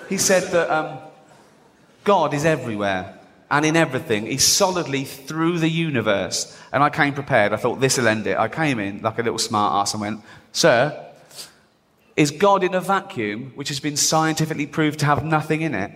he 0.08 0.18
said 0.18 0.42
that 0.50 0.68
um, 0.68 0.98
God 2.02 2.34
is 2.34 2.44
everywhere 2.44 3.16
and 3.50 3.64
in 3.64 3.76
everything. 3.76 4.26
He's 4.26 4.44
solidly 4.44 5.04
through 5.04 5.60
the 5.60 5.68
universe. 5.68 6.58
And 6.72 6.82
I 6.82 6.90
came 6.90 7.14
prepared. 7.14 7.52
I 7.52 7.56
thought, 7.56 7.80
this 7.80 7.98
will 7.98 8.08
end 8.08 8.26
it. 8.26 8.36
I 8.36 8.48
came 8.48 8.78
in 8.80 9.02
like 9.02 9.18
a 9.18 9.22
little 9.22 9.38
smart 9.38 9.74
ass 9.74 9.94
and 9.94 10.00
went, 10.00 10.20
Sir, 10.52 11.06
is 12.16 12.30
God 12.30 12.64
in 12.64 12.74
a 12.74 12.80
vacuum 12.80 13.52
which 13.54 13.68
has 13.68 13.80
been 13.80 13.96
scientifically 13.96 14.66
proved 14.66 14.98
to 15.00 15.06
have 15.06 15.24
nothing 15.24 15.62
in 15.62 15.74
it? 15.74 15.92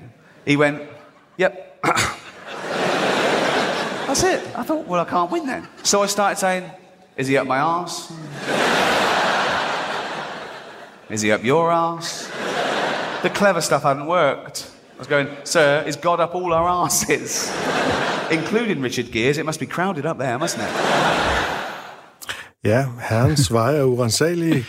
He 0.46 0.56
went, 0.56 0.82
Yep. 1.36 1.80
That's 4.06 4.22
it. 4.22 4.56
I 4.56 4.62
thought, 4.62 4.86
well, 4.86 5.00
I 5.00 5.04
can't 5.04 5.30
win 5.30 5.46
then. 5.46 5.66
So 5.82 6.02
I 6.02 6.06
started 6.06 6.38
saying, 6.38 6.70
Is 7.16 7.26
he 7.26 7.36
up 7.36 7.46
my 7.46 7.58
arse? 7.58 8.10
Is 11.10 11.22
he 11.22 11.32
up 11.32 11.44
your 11.44 11.70
arse? 11.70 12.28
The 13.22 13.30
clever 13.30 13.60
stuff 13.60 13.82
hadn't 13.82 14.06
worked. 14.06 14.70
I 14.94 14.98
was 14.98 15.08
going, 15.08 15.28
Sir, 15.44 15.82
is 15.86 15.96
God 15.96 16.20
up 16.20 16.34
all 16.34 16.52
our 16.52 16.68
arses? 16.68 17.50
Including 18.30 18.80
Richard 18.80 19.10
Gears. 19.10 19.38
It 19.38 19.44
must 19.44 19.60
be 19.60 19.66
crowded 19.66 20.06
up 20.06 20.18
there, 20.18 20.38
mustn't 20.38 20.62
it? 20.62 21.43
Ja, 22.64 22.86
herrens 22.98 23.52
veje 23.52 23.76
er 23.78 23.84
urensagelige. 23.84 24.64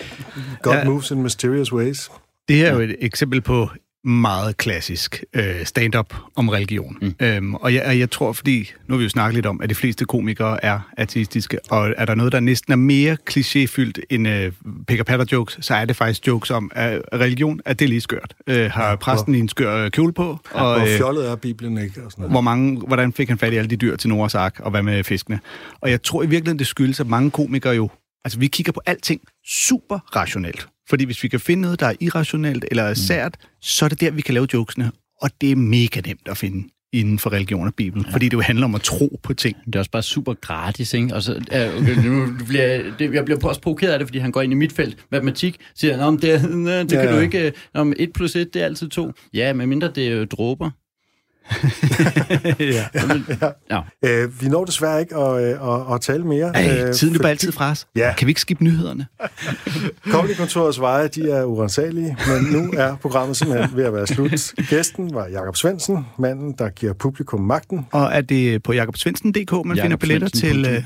God 0.61 0.73
Ja. 0.73 0.83
moves 0.85 1.11
in 1.11 1.21
mysterious 1.21 1.73
ways. 1.73 2.11
Det 2.47 2.55
her 2.55 2.67
er 2.67 2.73
jo 2.73 2.79
et 2.79 2.95
eksempel 2.99 3.41
på 3.41 3.69
meget 4.05 4.57
klassisk 4.57 5.23
øh, 5.33 5.65
stand-up 5.65 6.13
om 6.35 6.49
religion. 6.49 6.97
Mm. 7.01 7.15
Øhm, 7.19 7.55
og 7.55 7.73
jeg, 7.73 7.83
og 7.85 7.99
jeg 7.99 8.11
tror, 8.11 8.33
fordi 8.33 8.71
nu 8.87 8.93
har 8.93 8.97
vi 8.97 9.03
jo 9.03 9.09
snakket 9.09 9.35
lidt 9.35 9.45
om, 9.45 9.61
at 9.61 9.69
de 9.69 9.75
fleste 9.75 10.05
komikere 10.05 10.65
er 10.65 10.79
ateistiske, 10.97 11.59
og 11.69 11.93
er 11.97 12.05
der 12.05 12.15
noget, 12.15 12.31
der 12.31 12.39
næsten 12.39 12.71
er 12.73 12.77
mere 12.77 13.17
klichéfyldt 13.29 14.01
end 14.09 14.27
øh, 14.27 14.51
pick 14.87 15.05
patter 15.05 15.25
jokes, 15.31 15.57
så 15.61 15.75
er 15.75 15.85
det 15.85 15.95
faktisk 15.95 16.27
jokes 16.27 16.51
om, 16.51 16.71
at 16.75 17.01
religion, 17.13 17.59
at 17.65 17.79
det 17.79 17.85
er 17.85 17.89
lige 17.89 18.01
skørt. 18.01 18.33
Øh, 18.47 18.71
har 18.71 18.89
ja, 18.89 18.95
præsten 18.95 19.35
i 19.35 19.39
en 19.39 19.49
skør 19.49 19.85
øh, 19.85 19.91
kjole 19.91 20.13
på, 20.13 20.39
og, 20.51 20.71
Og 20.71 20.81
øh, 20.81 20.87
fjollet 20.87 21.29
er 21.29 21.35
Bibelen 21.35 21.77
ikke? 21.77 22.01
Og 22.05 22.11
sådan 22.11 22.21
noget. 22.21 22.33
hvor 22.33 22.41
mange, 22.41 22.79
hvordan 22.87 23.13
fik 23.13 23.29
han 23.29 23.37
fat 23.37 23.53
i 23.53 23.55
alle 23.55 23.69
de 23.69 23.75
dyr 23.75 23.95
til 23.95 24.09
Noras 24.09 24.35
ark, 24.35 24.59
og 24.59 24.71
hvad 24.71 24.83
med 24.83 25.03
fiskene? 25.03 25.39
Og 25.81 25.89
jeg 25.89 26.03
tror 26.03 26.23
i 26.23 26.27
virkeligheden, 26.27 26.59
det 26.59 26.67
skyldes, 26.67 26.99
at 26.99 27.07
mange 27.07 27.31
komikere 27.31 27.73
jo, 27.73 27.89
altså 28.25 28.39
vi 28.39 28.47
kigger 28.47 28.71
på 28.71 28.81
alting 28.85 29.21
super 29.45 29.99
rationelt. 30.15 30.67
Fordi 30.89 31.05
hvis 31.05 31.23
vi 31.23 31.27
kan 31.27 31.39
finde 31.39 31.61
noget, 31.61 31.79
der 31.79 31.85
er 31.85 31.93
irrationelt 31.99 32.65
eller 32.71 32.83
er 32.83 32.93
sært, 32.93 33.37
så 33.61 33.85
er 33.85 33.89
det 33.89 34.01
der, 34.01 34.11
vi 34.11 34.21
kan 34.21 34.33
lave 34.33 34.47
jokesene. 34.53 34.91
Og 35.21 35.29
det 35.41 35.51
er 35.51 35.55
mega 35.55 36.01
nemt 36.05 36.27
at 36.27 36.37
finde 36.37 36.69
inden 36.93 37.19
for 37.19 37.33
religion 37.33 37.67
og 37.67 37.73
Bibel, 37.73 38.03
ja. 38.07 38.13
fordi 38.13 38.25
det 38.25 38.33
jo 38.33 38.41
handler 38.41 38.65
om 38.65 38.75
at 38.75 38.81
tro 38.81 39.19
på 39.23 39.33
ting. 39.33 39.57
Det 39.65 39.75
er 39.75 39.79
også 39.79 39.91
bare 39.91 40.03
super 40.03 40.33
gratis, 40.33 40.93
ikke? 40.93 41.15
Og 41.15 41.23
så, 41.23 41.33
øh, 41.33 41.81
okay, 41.81 41.95
nu 42.05 42.27
bliver, 42.47 42.83
det, 42.99 43.13
jeg 43.13 43.25
bliver 43.25 43.47
også 43.47 43.61
provokeret 43.61 43.91
af 43.91 43.99
det, 43.99 44.07
fordi 44.07 44.19
han 44.19 44.31
går 44.31 44.41
ind 44.41 44.53
i 44.53 44.55
mit 44.55 44.73
felt, 44.73 44.97
matematik, 45.11 45.57
siger, 45.75 45.97
Nå, 45.97 46.11
men 46.11 46.21
det, 46.21 46.41
det 46.89 46.91
Ja, 46.91 47.01
kan 47.01 47.09
ja. 47.09 47.15
du 47.15 47.19
ikke, 47.19 47.53
Nå, 47.73 47.83
men 47.83 47.95
1 47.99 48.13
plus 48.13 48.35
1, 48.35 48.53
det 48.53 48.61
er 48.61 48.65
altid 48.65 48.89
2. 48.89 49.11
Ja, 49.33 49.53
medmindre 49.53 49.91
det 49.95 50.07
er 50.07 50.25
dråber. 50.25 50.69
ja. 52.59 52.85
Ja. 53.71 53.79
Øh, 54.05 54.41
vi 54.41 54.47
når 54.47 54.65
desværre 54.65 54.99
ikke 55.01 55.15
at, 55.15 55.43
øh, 55.43 55.49
at, 55.89 55.93
at 55.95 56.01
tale 56.01 56.23
mere. 56.23 56.51
Ej, 56.55 56.83
øh, 56.87 56.93
tiden 56.93 57.13
løber 57.13 57.27
altid 57.27 57.51
fra 57.51 57.71
os. 57.71 57.87
Ja. 57.95 58.13
Kan 58.17 58.25
vi 58.25 58.31
ikke 58.31 58.41
skippe 58.41 58.63
nyhederne? 58.63 59.05
Comedykontorets 60.11 60.79
veje, 60.79 61.07
de 61.07 61.31
er 61.31 61.43
urensagelige, 61.43 62.17
men 62.27 62.43
nu 62.61 62.71
er 62.77 62.95
programmet 62.95 63.37
simpelthen 63.37 63.77
ved 63.77 63.83
at 63.83 63.93
være 63.93 64.07
slut. 64.07 64.53
Gæsten 64.69 65.13
var 65.13 65.27
Jakob 65.27 65.55
Svendsen, 65.55 66.05
manden, 66.19 66.55
der 66.59 66.69
giver 66.69 66.93
publikum 66.93 67.39
magten. 67.41 67.87
Og 67.91 68.09
er 68.13 68.21
det 68.21 68.63
på 68.63 68.73
jakobsvendsen.dk, 68.73 69.65
man 69.65 69.77
finder 69.81 69.97
billetter 69.97 70.29
til... 70.29 70.65
øh, 70.65 70.83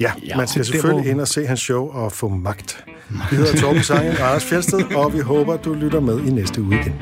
Ja, 0.00 0.12
Ja, 0.26 0.36
man 0.36 0.48
skal 0.48 0.64
selvfølgelig 0.64 1.02
hvor- 1.02 1.10
ind 1.10 1.20
og 1.20 1.28
se 1.28 1.46
hans 1.46 1.60
show 1.60 1.88
og 1.88 2.12
få 2.12 2.28
magt. 2.28 2.84
Vi 3.30 3.36
hedder 3.36 3.56
Torben 3.60 3.82
Sange 3.82 4.10
og 4.10 4.26
Anders 4.28 4.44
Fjeldsted, 4.44 4.94
og 4.96 5.14
vi 5.14 5.18
håber, 5.20 5.56
du 5.56 5.74
lytter 5.74 6.00
med 6.00 6.20
i 6.26 6.30
næste 6.30 6.62
uge 6.62 6.74
igen. 6.80 6.94